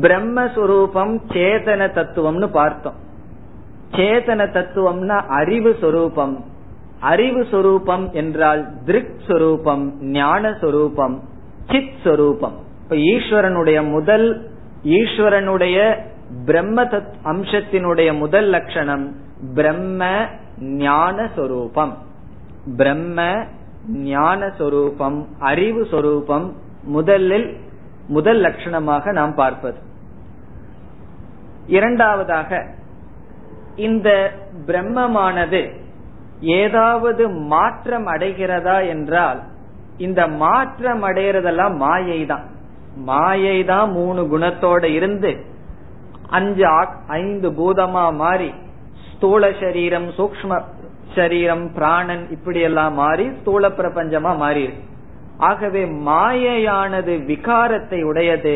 பிரம்மஸ்வரூபம் 0.00 1.20
சேதன 1.28 1.88
தத்துவம்னு 1.90 2.46
பார்த்தோம். 2.46 2.94
சேதன 3.90 4.50
தத்துவம்னா 4.50 5.22
அறிவு 5.26 5.76
சொரூபம். 5.80 6.44
அறிவு 7.00 7.46
சொரூபம் 7.50 8.12
என்றால் 8.12 8.66
திருக் 8.84 9.20
சொரூபம் 9.26 10.02
ஞான 10.02 10.56
சொரூபம் 10.60 11.22
சித் 11.70 11.92
சொரூபம். 12.04 12.54
இப்ப 12.82 12.96
ஈஸ்வரனுடைய 12.96 13.90
முதல் 13.90 14.50
ஈஸ்வரனுடைய 14.84 15.98
பிரம்ம 16.44 16.84
தத் 16.84 17.12
அம்சத்தினுடைய 17.24 18.16
முதல் 18.16 18.44
லட்சணம் 18.44 19.16
பிரம்ம 19.54 20.26
ஞான 20.60 21.30
பிரம்ம 22.76 23.46
ஞான 23.92 24.52
அறிவு 25.38 25.86
சொரூபம் 25.90 26.54
முதலில் 26.82 27.56
முதல் 28.08 28.40
லட்சணமாக 28.40 29.12
நாம் 29.12 29.34
பார்ப்பது. 29.34 29.78
இரண்டாவதாக 31.66 32.66
இந்த 33.76 34.32
பிரம்மமானது 34.66 35.70
ஏதாவது 36.40 37.28
மாற்றம் 37.28 38.06
அடைகிறதா 38.06 38.88
என்றால் 38.88 39.42
இந்த 39.98 40.26
மாற்றம் 40.26 41.02
அடைகிறதெல்லாம் 41.02 41.76
மாயை 41.76 42.26
தான் 42.26 42.44
மாயை 42.96 43.64
தான் 43.64 43.90
மூணு 43.90 44.22
குணத்தோட 44.22 44.84
இருந்து 44.84 45.44
அஞ்சு 46.28 46.64
ஐந்து 47.06 47.50
பூதமா 47.50 48.14
மாறி 48.14 48.54
ஸ்தூல 49.18 49.52
சரீரம் 49.60 50.08
சூக்ம 50.16 50.62
சரீரம் 51.14 51.72
பிராணன் 51.74 52.30
இப்படி 52.30 52.60
எல்லாம் 52.60 52.94
மாறி 52.94 53.30
ஸ்தூல 53.40 53.68
பிரபஞ்சமா 53.68 54.36
மாறி 54.36 54.64
ஆகவே 55.38 55.82
மாயையானது 55.84 57.14
விகாரத்தை 57.30 58.04
உடையது 58.04 58.54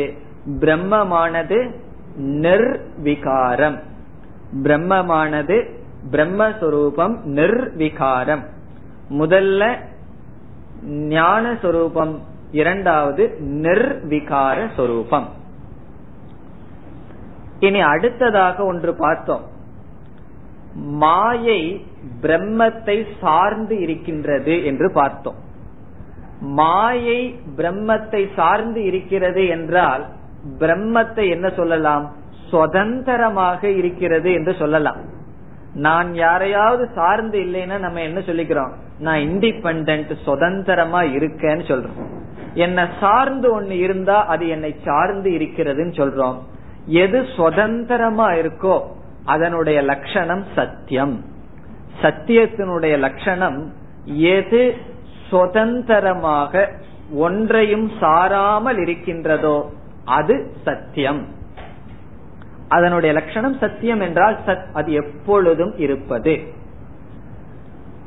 பிரம்மமானது 0.61 1.59
நிர்விகாரம். 2.45 3.79
பிரம்மமானது 4.63 5.57
பிரம்மஸ்வரூபம் 6.13 7.15
நிர்விகாரம். 7.39 8.43
முதல்ல 9.11 9.63
ஞான 10.87 11.55
சொரூபம் 11.63 12.21
இரண்டாவது 12.53 13.25
நிர்விகார 13.41 14.67
சொரூபம் 14.77 15.29
இனி 17.61 17.81
அடுத்ததாக 17.81 18.65
ஒன்று 18.65 18.95
பார்த்தோம். 18.95 19.51
மாயை 20.75 21.87
பிரம்மத்தை 22.23 23.07
சார்ந்து 23.21 23.81
இருக்கின்றது 23.81 24.65
என்று 24.65 24.93
பார்த்தோம். 24.93 25.35
மாயை 26.41 27.39
பிரம்மத்தை 27.57 28.29
சார்ந்து 28.35 28.85
இருக்கிறது 28.85 29.47
என்றால் 29.47 30.07
பிரம்மத்தை 30.59 31.31
என்ன 31.31 31.51
சொல்லலாம்? 31.51 32.13
சுதந்திரமாக 32.51 33.69
இருக்கிறது 33.69 34.33
என்று 34.33 34.55
சொல்லலாம். 34.55 34.97
நான் 35.75 36.15
யாரையாவது 36.15 36.89
சார்ந்து 36.95 37.41
இல்லைன்னா 37.41 37.79
நம்ம 37.79 38.01
என்ன 38.01 38.21
சொல்லிக்கிறோம்? 38.21 38.71
நான் 38.99 39.17
இண்டிபெண்ட் 39.17 40.23
சுதந்திரமா 40.25 41.03
இருக்கேன்னு 41.03 41.65
சொல்றோம். 41.69 42.11
என்ன 42.55 42.89
சார்ந்து 43.01 43.61
ஒண்ணு 43.61 43.71
இருந்தா 43.71 44.27
அது 44.27 44.49
என்னை 44.49 44.75
சார்ந்து 44.85 45.31
இருக்கிறதுன்னு 45.31 45.95
சொல்றோம். 46.01 46.39
எது 46.87 47.27
சுதந்திரமா 47.37 48.31
இருக்கோ 48.33 48.83
அதனுடைய 49.25 49.83
லட்சணம் 49.83 50.45
சத்தியம். 50.55 51.25
சத்தியத்தினுடைய 52.03 52.99
லட்சணம் 52.99 53.73
எது 54.05 54.77
சுதந்திரமாக 55.29 56.71
ஒன்றையும் 57.13 57.91
சாராமல் 58.01 58.79
இருக்கின்றதோ 58.79 59.71
அது 60.05 60.55
சத்தியம். 60.65 61.27
அதனுடைய 62.69 63.15
லட்சணம் 63.15 63.59
சத்தியம் 63.59 64.01
என்றால் 64.01 64.39
சத் 64.47 64.73
அது 64.73 64.93
எப்பொழுதும் 64.93 65.77
இருப்பது. 65.77 66.41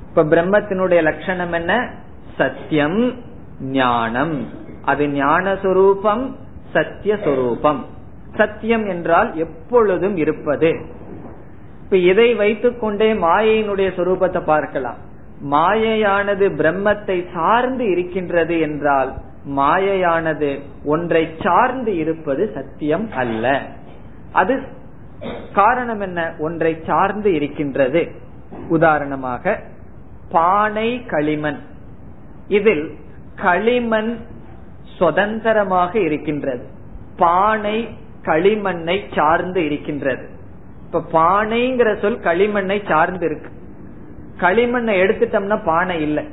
இப்ப 0.10 0.24
பிரம்மத்தினுடைய 0.24 1.02
லட்சணம் 1.02 1.52
என்ன? 1.52 1.90
சத்தியம் 2.38 3.14
ஞானம். 3.60 4.48
அது 4.84 5.08
ஞான 5.08 5.58
சொரூபம் 5.62 6.36
சத்திய 6.74 7.18
சொரூபம் 7.24 7.86
சத்தியம் 8.34 8.86
என்றால் 8.86 9.36
எப்பொழுதும் 9.36 10.16
இருப்பது. 10.16 10.94
இப்ப 11.86 11.98
இதை 11.98 12.36
வைத்துக்கொண்டே 12.36 13.14
மாயையினுடைய 13.14 13.90
சொரூபத்தை 13.98 14.44
பார்க்கலாம். 14.44 14.98
மாயையானது 15.52 16.46
பிரம்மத்தை 16.60 17.26
சார்ந்து 17.34 17.92
இருக்கின்றது 17.92 18.60
என்றால் 18.60 19.14
மாயையானது 19.50 20.60
ஒன்றை 20.86 21.30
சார்ந்து 21.42 21.98
இருப்பது 21.98 22.52
சத்தியம் 22.54 23.12
அல்ல. 23.12 23.62
அது 24.32 24.62
காரணம் 25.54 26.00
என்ன? 26.00 26.34
ஒன்றை 26.40 26.78
சார்ந்து 26.86 27.34
இருக்கின்றது. 27.34 28.12
உதாரணமாக 28.70 29.60
பானை 30.32 31.06
களிமண். 31.06 31.60
இதில் 32.48 32.96
களிமண் 33.36 34.18
சுதந்திரமாக 34.98 36.00
இருக்கின்றது. 36.00 36.66
பானை 37.18 37.90
களிமண்ணை 38.24 39.16
சார்ந்து 39.16 39.66
இருக்கின்றது. 39.66 40.34
இப்ப 40.96 41.22
பானைங்கிற 41.22 42.02
சொல் 42.02 42.20
களிமண்ணை 42.20 42.88
சார்ந்து 42.88 43.26
இருக்கு. 43.26 43.50
களிமண்ணை 44.40 45.00
எடுத்துட்டோம்னா 45.02 45.64
பானை 45.66 46.02
இல்லை. 46.02 46.24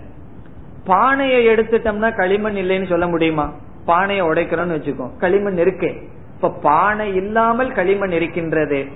பானையை 0.85 1.47
எடுத்துட்டோம்னா 1.47 2.17
களிமண் 2.17 2.55
இல்லைன்னு 2.55 2.89
சொல்ல 2.89 3.07
முடியுமா? 3.07 3.53
பானையை 3.87 4.27
உடைக்கிறோம்னு 4.27 4.77
வச்சுக்கோ. 4.79 5.17
களிமண் 5.19 5.59
இருக்கே. 5.59 6.03
இப்ப 6.35 6.51
பானை 6.51 7.15
இல்லாமல் 7.15 7.73
களிமண் 7.73 8.11
இருக்கின்றது. 8.11 8.87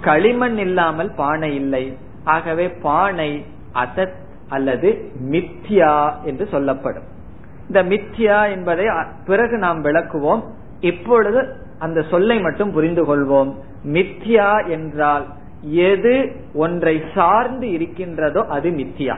களிமண் 0.00 0.58
இல்லாமல் 0.58 1.14
பானை 1.14 1.54
இல்லை. 1.54 1.96
ஆகவே 2.24 2.68
பானை 2.68 3.44
அசத் 3.74 4.14
அல்லது 4.48 5.12
மித்யா 5.30 6.12
என்று 6.24 6.46
சொல்லப்படும். 6.46 7.04
இந்த 7.66 7.82
மித்யா 7.82 8.50
என்பதை 8.50 8.86
பிறகு 9.26 9.58
நாம் 9.58 9.84
விளக்குவோம். 9.84 10.42
இப்பொழுது 10.80 11.56
அந்த 11.78 12.02
சொல்லை 12.02 12.40
மட்டும் 12.40 12.72
புரிந்து 12.72 13.04
கொள்வோம். 13.04 13.54
மித்யா 13.84 14.68
என்றால் 14.68 15.26
எது 15.62 16.32
ஒன்றை 16.54 17.02
சார்ந்து 17.14 17.70
இருக்கின்றதோ 17.70 18.44
அது 18.48 18.70
மித்தியா 18.70 19.16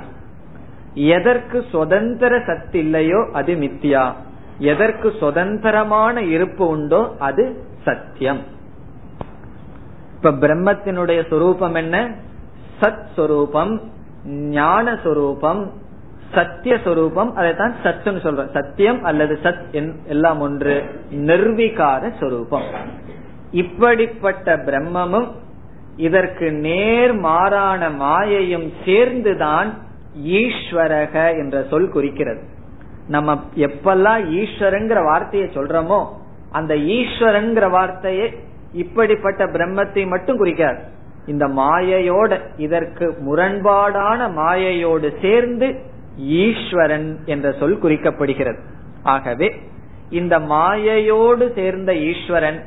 எதற்கு 0.94 1.64
சுதந்திர 1.70 2.42
சத்து 2.46 2.78
இல்லையோ 2.78 3.28
அது 3.32 3.54
மித்தியா 3.54 4.12
எதற்கு 4.58 5.12
சுதந்திரமான 5.20 6.22
இருப்பு 6.22 6.66
உண்டோ 6.66 7.14
அது 7.18 7.62
சத்தியம். 7.84 8.38
இப்ப 10.14 10.30
பிரம்மத்தினுடைய 10.30 11.28
சொரூபம் 11.28 11.74
என்ன? 11.74 12.10
சத் 12.80 13.06
சொரூபம் 13.16 13.80
ஞான 14.28 14.98
சொரூபம் 15.04 15.70
சத்திய 16.32 16.78
சொரூபம் 16.84 17.34
அதைத்தான் 17.34 17.74
சத்துன்னு 17.82 18.22
சொல்ற 18.22 18.52
சத்தியம் 18.52 19.04
அல்லது 19.04 19.38
சத் 19.42 19.86
எல்லாம் 20.04 20.40
ஒன்று. 20.40 20.84
நிர்விகார 21.10 22.12
சொரூபம் 22.20 22.62
இப்படிப்பட்ட 23.62 24.56
பிரம்மமும் 24.68 25.28
இதற்கு 26.06 26.46
நேர் 26.66 27.14
மாறான 27.26 27.88
மாயையும் 28.04 28.66
சேர்ந்துதான் 28.84 29.68
ஈஸ்வரக 30.40 31.14
என்ற 31.42 31.56
சொல் 31.70 31.92
குறிக்கிறது. 31.96 32.42
நம்ம 33.14 33.30
எப்பெல்லாம் 33.66 34.22
ஈஸ்வரங்கிற 34.40 34.98
வார்த்தையை 35.10 35.46
சொல்றோமோ 35.56 36.00
அந்த 36.50 36.72
ஈஸ்வரங்கிற 36.96 37.66
வார்த்தையை 37.70 38.26
இப்படிப்பட்ட 38.82 39.42
பிரம்மத்தை 39.56 40.02
மட்டும் 40.06 40.36
குறிக்காது. 40.36 40.80
இந்த 41.26 41.44
மாயையோட 41.60 42.32
இதற்கு 42.56 43.06
முரண்பாடான 43.26 44.20
மாயையோடு 44.40 45.08
சேர்ந்து 45.22 45.68
ஈஸ்வரன் 46.42 47.08
என்ற 47.24 47.46
சொல் 47.60 47.78
குறிக்கப்படுகிறது. 47.82 48.60
ஆகவே 49.14 49.48
இந்த 50.10 50.34
மாயையோடு 50.54 51.44
சேர்ந்த 51.58 51.92
ஈஸ்வரன் 52.10 52.60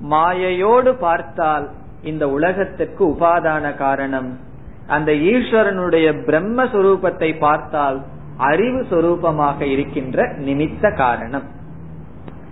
மாயையோடு 0.00 0.94
பார்த்தால் 0.94 1.70
இந்த 2.02 2.28
உலகத்துக்கு 2.28 3.08
உபாதான 3.08 3.76
காரணம். 3.76 4.38
அந்த 4.86 5.12
ஈஸ்வரனுடைய 5.12 6.06
பிரம்மஸ்வரூபத்தை 6.26 7.38
பார்த்தால் 7.38 8.02
அறிவு 8.36 8.86
சொரூபமாக 8.90 9.60
இருக்கின்ற 9.60 10.26
நிமித்த 10.36 10.96
காரணம். 10.96 11.42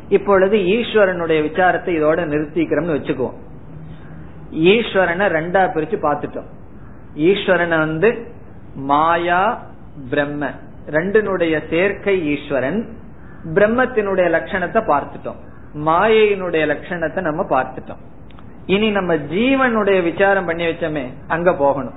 இப்பொழுது 0.09 0.57
ஈஸ்வரனுடைய 0.57 1.43
விசாரத்தை 1.43 1.93
இதோட 1.99 2.27
நிறுத்திக்கிறோம்னு 2.27 2.97
வச்சுக்குவோம். 2.97 3.39
ஈஸ்வரனை 4.53 5.27
ரெண்டா 5.27 5.63
பிரிச்சு 5.69 5.99
பார்த்துட்டோம். 6.03 6.51
ஈஸ்வரனை 7.17 7.79
வந்து 7.79 8.27
மாயா 8.75 9.63
பிரம்ம. 10.11 10.51
ரெண்டினுடைய 10.91 11.69
சேர்க்கை 11.71 12.27
ஈஸ்வரன். 12.27 12.89
பிரம்மத்தினுடைய 13.55 14.29
லட்சணத்தை 14.37 14.81
பார்த்துட்டோம். 14.93 15.41
மாயையினுடைய 15.75 16.63
லட்சணத்தை 16.67 17.21
நம்ம 17.21 17.47
பார்த்துட்டோம். 17.51 18.03
இனி 18.67 18.91
நம்ம 18.91 19.15
ஜீவனுடைய 19.15 20.03
விசாரம் 20.03 20.45
பண்ணி 20.45 20.65
வச்சோமே 20.65 21.05
அங்க 21.29 21.55
போகணும். 21.55 21.95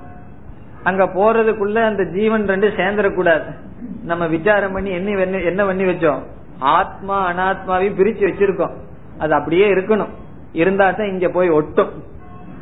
அங்க 0.82 1.04
போறதுக்குள்ள 1.04 1.82
அந்த 1.84 2.04
ஜீவன் 2.04 2.46
ரெண்டு 2.46 2.68
சேர்ந்துடக்கூடாது 2.68 3.54
நம்ம 4.02 4.26
விசாரம் 4.26 4.72
பண்ணி 4.72 4.90
என்ன 4.90 5.38
என்ன 5.38 5.64
பண்ணி 5.64 5.84
வச்சோம்? 5.84 6.22
ஆத்மா 6.58 7.32
அனாத்மாவையும் 7.32 7.98
பிரிச்சு 7.98 8.28
வச்சிருக்கோம். 8.28 8.74
அது 9.18 9.34
அப்படியே 9.34 9.72
இருக்கணும். 9.72 10.12
இருந்தா 10.52 10.90
தான் 10.90 11.08
இங்க 11.08 11.28
போய் 11.28 11.48
ஒட்டும். 11.50 11.90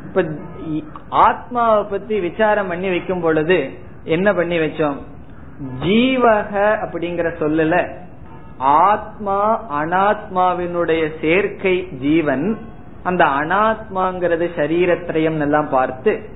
இப்ப 0.05 0.25
ஆத்மாவை 1.09 1.83
பத்தி 1.83 2.19
விசாரம் 2.19 2.67
பண்ணி 2.67 2.89
வைக்கும் 2.89 3.21
பொழுது 3.21 3.69
என்ன 4.03 4.33
பண்ணி 4.33 4.57
வச்சோம்? 4.57 4.97
ஜீவக 5.79 6.53
அப்படிங்கிற 6.85 7.27
சொல்லல 7.39 7.89
ஆத்மா 8.57 9.61
அனாத்மாவினுடைய 9.83 11.11
சேர்க்கை 11.21 11.87
ஜீவன் 11.87 12.57
அந்த 13.03 13.25
அனாத்மாங்கிறது 13.25 14.47
சரீரத்திரயம் 14.55 15.39
எல்லாம் 15.39 15.69
பார்த்து 15.69 16.29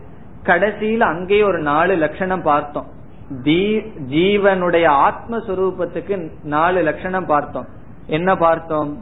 கடைசியில் 0.43 1.01
அங்கேயே 1.01 1.43
ஒரு 1.43 1.59
நாலு 1.59 1.95
லட்சணம் 1.95 2.41
பார்த்தோம். 2.41 2.85
ஜீவனுடைய 4.09 4.89
ஆத்மஸ்வரூபத்துக்கு 4.89 6.31
நாலு 6.43 6.81
லட்சணம் 6.81 7.25
பார்த்தோம். 7.25 7.65
என்ன 8.07 8.35
பார்த்தோம்? 8.35 8.97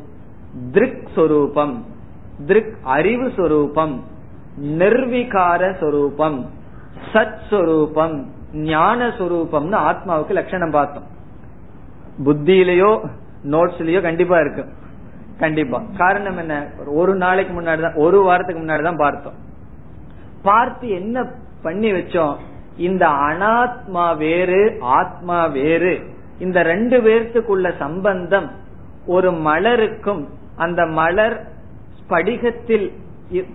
திருக் 0.72 1.08
சொரூபம் 1.16 1.86
திருக் 2.48 2.78
அறிவு 2.84 3.32
சொரூபம் 3.36 4.04
நிர்விகார 4.62 5.78
சொரூபம் 5.80 6.50
சத் 7.14 7.38
சொரூபம் 7.50 8.28
ஞான 8.54 9.08
சொரூபம்னு 9.08 9.78
ஆத்மாவுக்கு 9.78 10.30
லட்சணம் 10.30 10.72
பார்த்தோம். 10.72 11.16
புத்தியிலயோ 12.26 13.10
நோட்ஸ்லயோ 13.44 14.02
கண்டிப்பா 14.02 14.40
இருக்கு. 14.40 14.66
கண்டிப்பா. 15.40 15.82
காரணம் 15.98 16.38
என்ன? 16.38 16.70
ஒரு 16.88 17.16
நாளைக்கு 17.16 17.62
முன்னாடி 17.62 17.82
தான் 17.82 17.94
ஒரு 17.94 18.22
வாரத்துக்கு 18.22 18.64
முன்னாடி 18.64 18.84
தான் 18.84 18.96
பார்த்தோம். 18.96 19.34
பார்த்து 20.42 20.90
என்ன 20.90 21.26
பண்ணி 21.62 21.92
வச்சோம்? 21.92 22.36
இந்த 22.78 23.08
அனாத்மா 23.08 24.18
வேறு 24.18 24.78
ஆத்மா 24.82 25.46
வேறு. 25.46 26.00
இந்த 26.40 26.64
ரெண்டு 26.64 27.02
பேர்த்துக்குள்ள 27.02 27.78
சம்பந்தம் 27.78 28.52
ஒரு 29.06 29.32
மலருக்கும் 29.32 30.28
அந்த 30.56 30.86
மலர் 30.86 31.48
ஸ்படிகத்தில் 32.00 32.94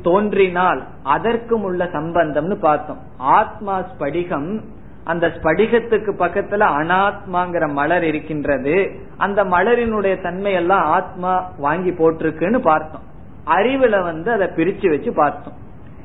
தோன்றினால் 0.03 0.83
அதற்கும் 1.03 1.63
உள்ள 1.63 1.85
சம்பந்தம்னு 1.85 2.55
பார்த்தோம். 2.55 2.99
ஆத்மா 3.17 3.81
ஸ்படிகம் 3.81 4.61
அந்த 5.05 5.27
ஸ்படிகத்துக்கு 5.27 6.11
பக்கத்துல 6.19 6.67
அனாத்மாங்கிற 6.79 7.73
மலர் 7.73 8.05
இருக்கின்றது. 8.05 8.91
அந்த 9.17 9.45
மலரினுடைய 9.45 10.23
தன்மை 10.23 10.53
எல்லாம் 10.53 10.85
ஆத்மா 10.85 11.53
வாங்கி 11.59 11.91
போட்டிருக்குன்னு 11.91 12.59
பார்த்தோம். 12.59 13.03
அறிவுல 13.47 14.03
வந்து 14.03 14.33
அதை 14.33 14.49
பிரிச்சு 14.49 14.89
வச்சு 14.89 15.13
பார்த்தோம். 15.15 15.61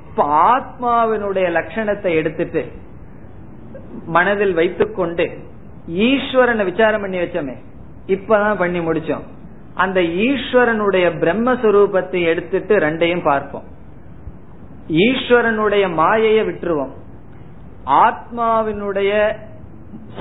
இப்ப 0.09 0.23
ஆத்மாவினுடைய 0.25 1.47
லட்சணத்தை 1.57 2.15
எடுத்துட்டு 2.15 2.71
மனதில் 4.05 4.53
வைத்துக்கொண்டு 4.53 5.29
ஈஸ்வரனை 5.87 6.63
விசாரம் 6.65 7.01
பண்ணி 7.01 7.17
வச்சோமே 7.17 7.55
இப்பதான் 8.07 8.57
பண்ணி 8.57 8.79
முடிச்சோம். 8.79 9.25
அந்த 9.73 10.01
ஈஸ்வரனுடைய 10.01 11.07
பிரம்மஸ்வரூபத்தை 11.21 12.25
எடுத்துட்டு 12.25 12.77
ரெண்டையும் 12.77 13.23
பார்ப்போம். 13.23 13.63
ஈஸ்வரனுடைய 14.87 15.93
மாயையை 15.93 16.45
விட்டுருவோம். 16.45 16.93
ஆத்மாவினுடைய 17.87 19.35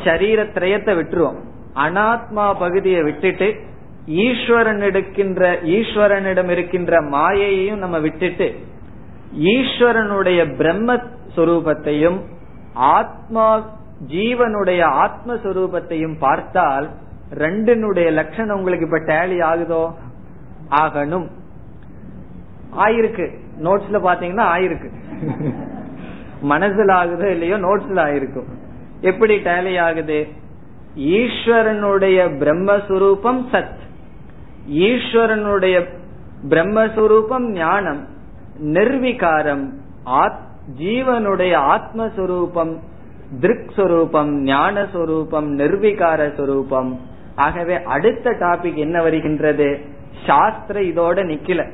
சரீர 0.05 0.43
திரயத்தை 0.43 0.95
விட்டுருவோம். 0.95 1.39
அனாத்மா 1.75 2.59
பகுதியை 2.59 3.03
விட்டுட்டு 3.03 3.55
ஈஸ்வரன் 4.07 4.81
எடுக்கின்ற 4.81 5.53
ஈஸ்வரனிடம் 5.53 6.51
இருக்கின்ற 6.51 7.01
மாயையையும் 7.01 7.77
நம்ம 7.77 7.99
விட்டுட்டு 7.99 8.61
ஈஸ்வரனுடைய 9.39 10.47
பிரம்மஸ்வரூபத்தையும் 10.59 12.21
ஆத்மா 12.75 13.59
ஜீவனுடைய 14.09 15.09
ஆத்மஸ்வரூபத்தையும் 15.09 16.19
பார்த்தால் 16.19 16.91
ரெண்டினுடைய 17.35 18.13
லட்சணம் 18.13 18.57
உங்களுக்கு 18.57 18.85
இப்ப 18.85 18.99
டேலி 18.99 19.43
ஆகுதோ? 19.43 19.95
ஆகணும். 20.71 21.29
ஆயிருக்கு. 22.77 23.39
நோட்ஸ்ல 23.63 24.01
பாத்தீங்கன்னா 24.05 24.45
ஆயிருக்கு. 24.57 24.91
மனசுல 26.43 26.91
ஆகுதோ 26.93 27.31
இல்லையோ 27.31 27.57
நோட்ஸ்ல 27.57 27.95
ஆயிருக்கும் 27.95 28.49
எப்படி 29.01 29.37
டேலி 29.37 29.81
ஆகுது? 29.81 30.27
ஈஸ்வரனுடைய 30.97 32.19
பிரம்மஸ்வரூபம் 32.39 33.41
சத். 33.53 33.79
ஈஸ்வரனுடைய 34.71 35.89
பிரம்மஸ்வரூபம் 36.49 37.51
ஞானம். 37.51 38.07
நிர்விகாரம் 38.65 39.65
ஜீவனுடைய 40.79 41.59
ஆத்மஸ்வரூபம் 41.75 42.79
திருக் 43.41 43.71
சொரூபம் 43.77 44.43
ஞான 44.43 44.87
சொரூபம் 44.93 45.59
நிர்விகார 45.59 46.37
சொரூபம் 46.37 47.01
ஆகவே 47.37 47.83
அடுத்த 47.83 48.31
டாபிக் 48.31 48.75
என்ன 48.75 49.03
வருகின்றது? 49.03 49.81
சாஸ்திர 50.27 50.81
இதோட 50.81 51.17
நிக்கல. 51.17 51.71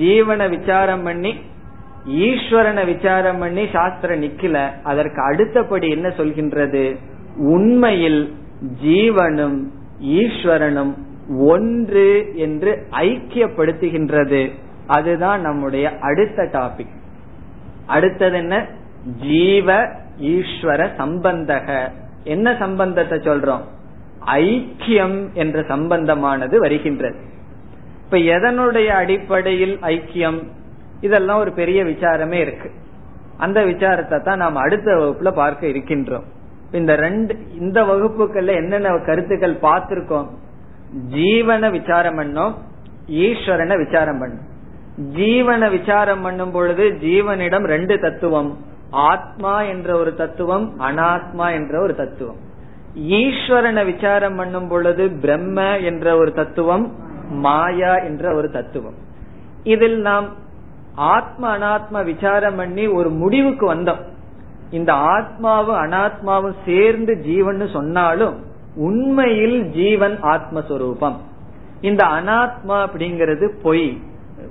ஜீவனை 0.00 0.58
விசாரம் 0.58 1.02
பண்ணி 1.02 1.40
ஈஸ்வரனை 2.08 2.94
விசாரம் 2.94 3.38
பண்ணி 3.38 3.68
சாஸ்திர 3.72 4.16
நிக்கல. 4.16 4.82
அதற்கு 4.82 5.22
அடுத்தபடி 5.22 5.88
என்ன 5.90 6.08
சொல்கின்றது? 6.08 6.96
உண்மையில் 7.36 8.34
ஜீவனும் 8.84 9.62
ஈஸ்வரனும் 10.02 10.94
ஒன்று 11.38 12.32
என்று 12.34 12.86
ஐக்கியப்படுத்துகின்றது. 12.90 14.50
அதுதான் 14.86 15.40
நம்முடைய 15.40 15.98
அடுத்த 15.98 16.42
டாபிக் 16.42 17.00
அடுத்தது 17.86 18.36
என்ன? 18.36 18.66
ஜீவ 19.20 19.86
ஈஸ்வர 20.20 20.88
சம்பந்தக. 20.98 21.88
என்ன 22.24 22.56
சம்பந்தத்தை 22.58 23.18
சொல்றோம்? 23.18 23.60
ஐக்கியம் 24.26 25.32
என்ற 25.32 25.60
சம்பந்தமானது 25.60 26.56
வருகின்றது. 26.56 27.16
இப்ப 28.04 28.16
எதனுடைய 28.16 28.86
அடிப்படையில் 28.86 29.78
ஐக்கியம்? 29.82 30.42
இதெல்லாம் 31.06 31.42
ஒரு 31.44 31.52
பெரிய 31.60 31.80
விசாரமே 31.84 32.38
இருக்கு. 32.44 32.68
அந்த 33.44 33.58
விசாரத்தை 33.70 34.18
தான் 34.22 34.42
நாம் 34.44 34.62
அடுத்த 34.64 34.88
வகுப்புல 35.00 35.30
பார்க்க 35.40 35.72
இருக்கின்றோம். 35.72 36.26
இந்த 36.78 36.92
ரெண்டு 37.04 37.32
இந்த 37.60 37.78
வகுப்புகள்ல 37.90 38.52
என்னென்ன 38.60 38.96
கருத்துக்கள் 39.08 39.62
பார்த்திருக்கோம்? 39.68 40.28
ஜீவன 41.16 41.70
விசாரம் 41.70 42.18
பண்ணோம் 42.18 42.54
ஈஸ்வரனை 43.26 43.76
விசாரம் 43.84 44.20
பண்ணும். 44.22 44.46
ஜீவன 45.18 45.70
விசாரம் 45.70 46.22
பண்ணும் 46.22 46.52
பொழுது 46.56 46.84
ஜீவனிடம் 47.04 47.66
ரெண்டு 47.74 47.94
தத்துவம் 48.04 48.50
ஆத்மா 49.10 49.54
என்ற 49.72 49.88
ஒரு 50.00 50.12
தத்துவம் 50.14 50.66
அனாத்மா 50.88 51.46
என்ற 51.58 51.74
ஒரு 51.84 51.94
தத்துவம். 52.00 52.40
ஈஸ்வரனை 53.20 53.82
விசாரம் 53.92 54.36
பண்ணும் 54.36 54.68
பொழுது 54.72 55.04
பிரம்ம 55.22 55.58
என்ற 55.90 56.06
ஒரு 56.16 56.32
தத்துவம் 56.40 56.84
மாயா 57.44 57.92
என்ற 58.08 58.24
ஒரு 58.38 58.50
தத்துவம். 58.50 58.98
இதில் 59.74 59.98
நாம் 60.08 60.28
ஆத்ம 60.94 61.58
அனாத்மா 61.58 62.04
விசாரம் 62.04 62.56
பண்ணி 62.56 62.86
ஒரு 62.86 63.10
முடிவுக்கு 63.10 63.74
வந்தோம். 63.74 64.00
இந்த 64.70 64.92
ஆத்மாவும் 64.92 65.80
அனாத்மாவும் 65.84 66.56
சேர்ந்து 66.66 67.20
ஜீவன் 67.20 67.68
சொன்னாலும் 67.68 68.34
உண்மையில் 68.76 69.70
ஜீவன் 69.70 70.18
ஆத்மஸ்வரூபம். 70.22 71.16
இந்த 71.80 72.04
அனாத்மா 72.04 72.86
அப்படிங்கிறது 72.86 73.48
பொய். 73.62 74.02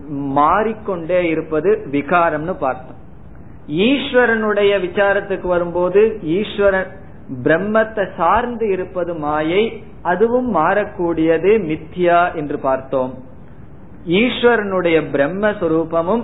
மாறிக்கொண்டே 0.09 1.27
இருப்பது 1.27 1.87
விகாரம்னு 1.91 2.53
பார்த்தோம். 2.57 2.99
ஈஸ்வரனுடைய 3.67 4.71
விசாரத்துக்கு 4.85 5.47
வரும்போது 5.47 6.19
ஈஸ்வரன் 6.21 6.87
பிரம்மத்தை 7.43 8.07
சார்ந்து 8.17 8.69
இருப்பது 8.69 9.13
மாயை 9.13 9.83
அதுவும் 10.01 10.55
மாறக்கூடியது 10.55 11.51
மித்யா 11.69 12.35
என்று 12.35 12.59
பார்த்தோம். 12.59 13.13
ஈஸ்வரனுடைய 14.05 14.97
பிரம்மஸ்வரூபமும் 15.13 16.23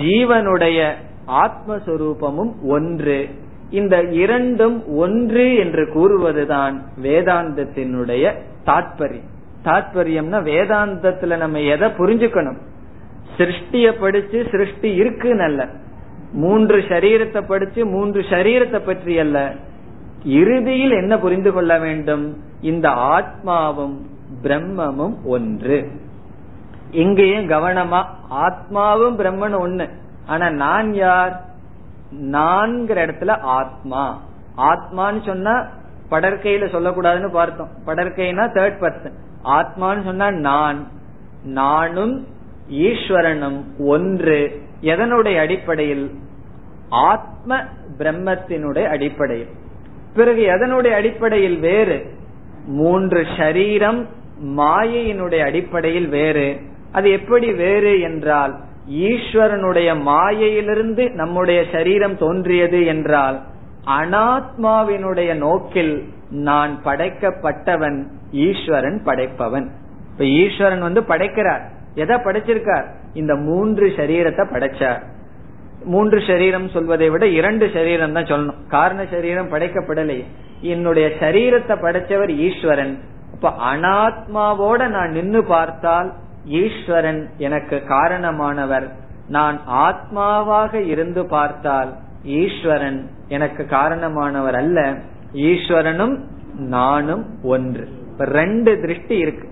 ஜீவனுடைய 0.00 0.92
ஆத்மஸ்வரூபமும் 1.26 2.52
ஒன்று. 2.62 3.28
இந்த 3.70 4.02
இரண்டும் 4.02 4.86
ஒன்று 4.96 5.54
என்று 5.54 5.84
கூறுவதுதான் 5.84 6.76
வேதாந்தத்தினுடைய 7.02 8.34
தாற்பயம் 8.64 9.34
தாற்பயம்னா 9.64 10.38
வேதாந்தத்துல 10.42 11.36
நம்ம 11.36 11.60
எதை 11.60 11.88
புரிஞ்சுக்கணும்? 11.88 12.58
சிருஷ்டிய 13.36 13.92
படிச்சு 14.00 14.46
சிருஷ்டி 14.50 14.94
இருக்கு 14.94 15.34
நல்ல 15.34 15.68
மூன்று 16.32 16.78
சரீரத்தை 16.78 17.42
படிச்சு 17.46 17.86
மூன்று 17.86 18.20
சரீரத்தை 18.20 18.80
பற்றி 18.86 19.18
அல்ல. 19.18 19.54
இறுதியில் 20.24 20.90
என்ன 20.90 21.18
புரிந்து 21.18 21.52
கொள்ள 21.52 21.78
வேண்டும்? 21.78 22.36
இந்த 22.60 22.88
ஆத்மாவும் 22.88 23.96
பிரம்மமும் 24.42 25.14
ஒன்று. 25.24 25.90
இங்கேயும் 26.96 27.48
கவனமா 27.48 28.04
ஆத்மாவும் 28.30 29.18
பிரம்மன் 29.18 29.54
ஒண்ணு. 29.54 29.88
ஆனா 30.26 30.50
நான் 30.50 30.94
யார்? 30.94 31.44
நான்கிற 32.22 33.06
இடத்துல 33.06 33.40
ஆத்மா. 33.40 34.22
ஆத்மான்னு 34.56 35.26
சொன்னா 35.26 35.52
படற்கையில 36.10 36.64
சொல்லக்கூடாதுன்னு 36.72 37.30
பார்த்தோம். 37.30 37.68
படற்கைனா 37.86 38.48
தேர்ட் 38.48 38.80
பர்சன் 38.80 39.12
ஆத்மான்னு 39.44 40.04
சொன்னா 40.04 40.30
நான். 40.30 40.88
நானும் 41.44 42.26
ஈஸ்வரனும் 42.70 43.62
ஒன்று. 43.78 44.62
எதனுடைய 44.80 45.40
அடிப்படையில்? 45.40 46.14
ஆத்ம 46.88 47.60
பிரம்மத்தினுடைய 47.98 48.88
அடிப்படையில். 48.88 49.48
பிறகு 50.14 50.42
எதனுடைய 50.42 50.90
அடிப்படையில் 50.90 51.58
வேறு? 51.58 52.14
மூன்று 52.66 53.22
ஷரீரம் 53.22 54.06
மாயையினுடைய 54.44 55.44
அடிப்படையில் 55.44 56.08
வேறு. 56.08 56.74
அது 56.96 57.08
எப்படி 57.10 57.48
வேறு 57.52 57.92
என்றால் 58.00 58.54
ஈஸ்வரனுடைய 59.08 59.88
மாயையிலிருந்து 60.10 61.04
நம்முடைய 61.20 61.60
சரீரம் 61.72 62.16
தோன்றியது 62.16 62.80
என்றால் 62.86 63.38
அனாத்மாவினுடைய 64.00 65.30
நோக்கில் 65.36 65.94
நான் 66.48 66.72
படைக்கப்பட்டவன் 66.84 67.98
ஈஸ்வரன் 68.46 68.98
படைப்பவன். 69.04 69.66
இப்ப 70.12 70.24
ஈஸ்வரன் 70.42 70.80
வந்து 70.80 71.02
படைக்கிறார். 71.02 71.64
எதை 71.94 72.16
படைச்சிருக்கார்? 72.16 72.86
இந்த 73.14 73.32
மூன்று 73.48 73.86
சரீரத்தை 73.96 74.44
படைச்சார். 74.54 75.02
மூன்று 75.84 76.18
சரீரம் 76.26 76.68
சொல்வதை 76.68 77.08
விட 77.10 77.24
இரண்டு 77.38 77.66
சரீரம் 77.72 78.12
தான் 78.12 78.30
சொல்லணும். 78.30 78.60
காரண 78.68 79.00
சரீரம் 79.10 79.52
படைக்கப்படலை 79.52 80.18
என்னுடைய 80.72 81.06
சரீரத்தை 81.20 81.74
படைச்சவர் 81.84 82.32
ஈஸ்வரன். 82.46 82.94
இப்ப 83.34 83.52
அனாத்மாவோட 83.72 84.80
நான் 84.88 85.10
நின்னு 85.10 85.40
பார்த்தால் 85.44 86.08
ஈஸ்வரன் 86.46 87.30
எனக்கு 87.38 87.82
காரணமானவர். 87.88 88.88
நான் 89.28 89.60
ஆத்மாவாக 89.70 90.74
இருந்து 90.74 91.26
பார்த்தால் 91.26 91.94
ஈஸ்வரன் 92.24 93.10
எனக்கு 93.28 93.66
காரணமானவர் 93.70 94.56
அல்ல. 94.56 94.94
ஈஸ்வரனும் 95.32 96.18
நானும் 96.56 97.24
ஒன்று. 97.42 97.88
ரெண்டு 98.18 98.80
திருஷ்டி 98.80 99.16
இருக்கு. 99.16 99.48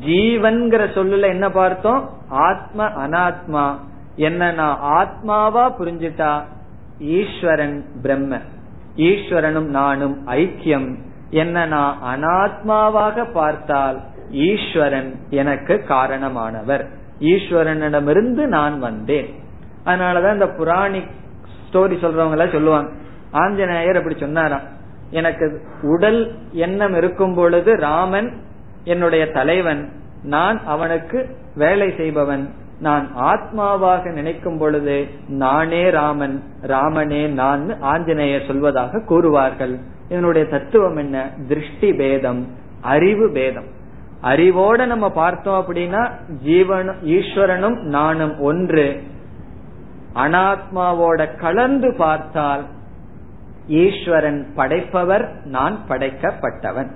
ஜீவன்கிற 0.00 0.86
சொல்லுல 0.94 1.20
என்ன 1.20 1.50
பார்த்தோம்? 1.50 2.10
ஆத்ம 2.28 2.84
அனாத்மா. 2.84 3.74
என்ன 4.16 4.52
நான் 4.52 4.78
ஆத்மாவா 4.82 5.72
புரிஞ்சுட்டா? 5.78 6.42
ஈஸ்வரன் 6.98 7.84
பிரம்ம. 8.02 8.38
ஈஸ்வரனும் 8.96 9.68
நானும் 9.68 10.26
ஐக்கியம். 10.26 10.96
என்ன 11.30 11.66
நான் 11.66 11.96
அனாத்மாவாக 12.02 13.32
பார்த்தால் 13.32 14.00
ஈஸ்வரன் 14.34 15.14
எனக்கு 15.30 15.84
காரணமானவர். 15.88 16.86
ஈஸ்வரனிடமிருந்து 17.20 18.46
நான் 18.46 18.78
வந்தேன். 18.78 19.34
அதனாலதான் 19.84 20.32
இந்த 20.32 20.48
புராணிக் 20.48 21.10
ஸ்டோரி 21.70 21.94
சொல்றவங்க 21.94 22.30
எல்லாம் 22.30 22.50
சொல்லுவாங்க. 22.50 22.92
ஆஞ்சநேயர் 23.30 23.96
அப்படி 23.96 24.16
சொன்னாராம். 24.18 24.72
எனக்கு 25.10 25.62
உடல் 25.82 26.34
எண்ணம் 26.52 26.94
இருக்கும் 26.94 27.34
பொழுது 27.34 27.76
ராமன் 27.76 28.40
என்னுடைய 28.84 29.30
தலைவன். 29.30 29.92
நான் 30.22 30.64
அவனுக்கு 30.64 31.36
வேலை 31.54 31.94
செய்பவன். 31.96 32.50
நான் 32.80 33.10
ஆத்மாவாக 33.16 34.12
நினைக்கும் 34.12 34.58
பொழுது 34.58 35.06
நானே 35.28 35.90
ராமன் 35.90 36.42
ராமனே 36.62 37.28
நான் 37.28 37.80
ஆஞ்சநேயர் 37.80 38.40
சொல்வதாக 38.40 39.04
கூறுவார்கள். 39.08 39.78
இதனுடைய 40.08 40.46
தத்துவம் 40.46 40.96
என்ன? 40.96 41.30
திருஷ்டி 41.48 41.92
பேதம் 41.92 42.46
அறிவு 42.80 43.30
பேதம். 43.32 43.73
அறிவோட 44.24 44.86
நம்ம 44.86 45.10
பார்த்தோம் 45.10 45.64
அப்படின்னா 45.64 46.02
ஜீவனும் 46.46 47.00
ஈஸ்வரனும் 47.06 47.78
நானும் 47.80 48.40
ஒன்று. 48.40 49.02
அனாத்மாவோட 50.14 51.36
கலந்து 51.36 51.94
பார்த்தால் 51.98 52.64
ஈஸ்வரன் 53.68 54.52
படைப்பவர் 54.54 55.24
நான் 55.44 55.78
படைக்கப்பட்டவன். 55.88 56.90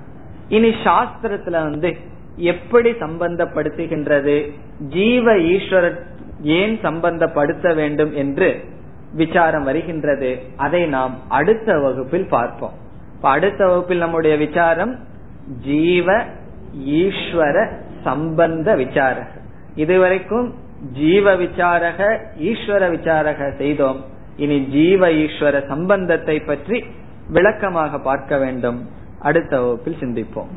இனி 0.48 0.68
சாஸ்திரத்துல 0.68 1.50
வந்து 1.50 1.96
எப்படி 2.36 2.90
சம்பந்தப்படுத்துகின்றது? 2.90 4.52
ஜீவ 4.88 5.38
ஈஸ்வரன் 5.38 5.98
ஏன் 6.42 6.78
சம்பந்தப்படுத்த 6.82 7.74
வேண்டும் 7.74 8.12
என்று 8.12 8.64
விசாரம் 9.12 9.62
வருகின்றது. 9.62 10.38
அதை 10.56 10.86
நாம் 10.86 11.14
அடுத்த 11.28 11.78
வகுப்பில் 11.78 12.28
பார்ப்போம். 12.28 12.76
அடுத்த 13.20 13.66
வகுப்பில் 13.66 13.98
நம்முடைய 13.98 14.36
விசாரம் 14.36 14.98
ஜீவ 15.64 16.24
ஈஸ்வர 16.97 17.55
சம்பந்த 18.03 18.69
விசாரக 18.75 19.31
இதுவரைக்கும் 19.75 20.47
ஜீவ 20.93 21.35
விசாரக 21.35 21.99
ஈஸ்வர 22.41 22.83
விசாரக 22.89 23.49
செய்தோம் 23.57 23.99
இனி 24.37 24.57
ஜீவ 24.67 25.09
ஈஸ்வர 25.23 25.55
சம்பந்தத்தை 25.67 26.37
பற்றி 26.41 26.77
விளக்கமாக 27.27 27.99
பார்க்க 28.01 28.37
வேண்டும் 28.37 28.79
அடுத்த 29.19 29.53
வகுப்பில் 29.61 30.01
சிந்திப்போம் 30.01 30.53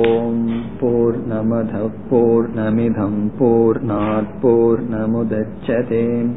ஓம் 0.00 0.44
போர் 0.80 1.18
நமத 1.26 1.80
போர் 2.10 2.48
நமிதம் 2.54 3.22
போர் 3.38 3.80
போர் 4.40 4.82
நமுதச்சதேம் 4.92 6.32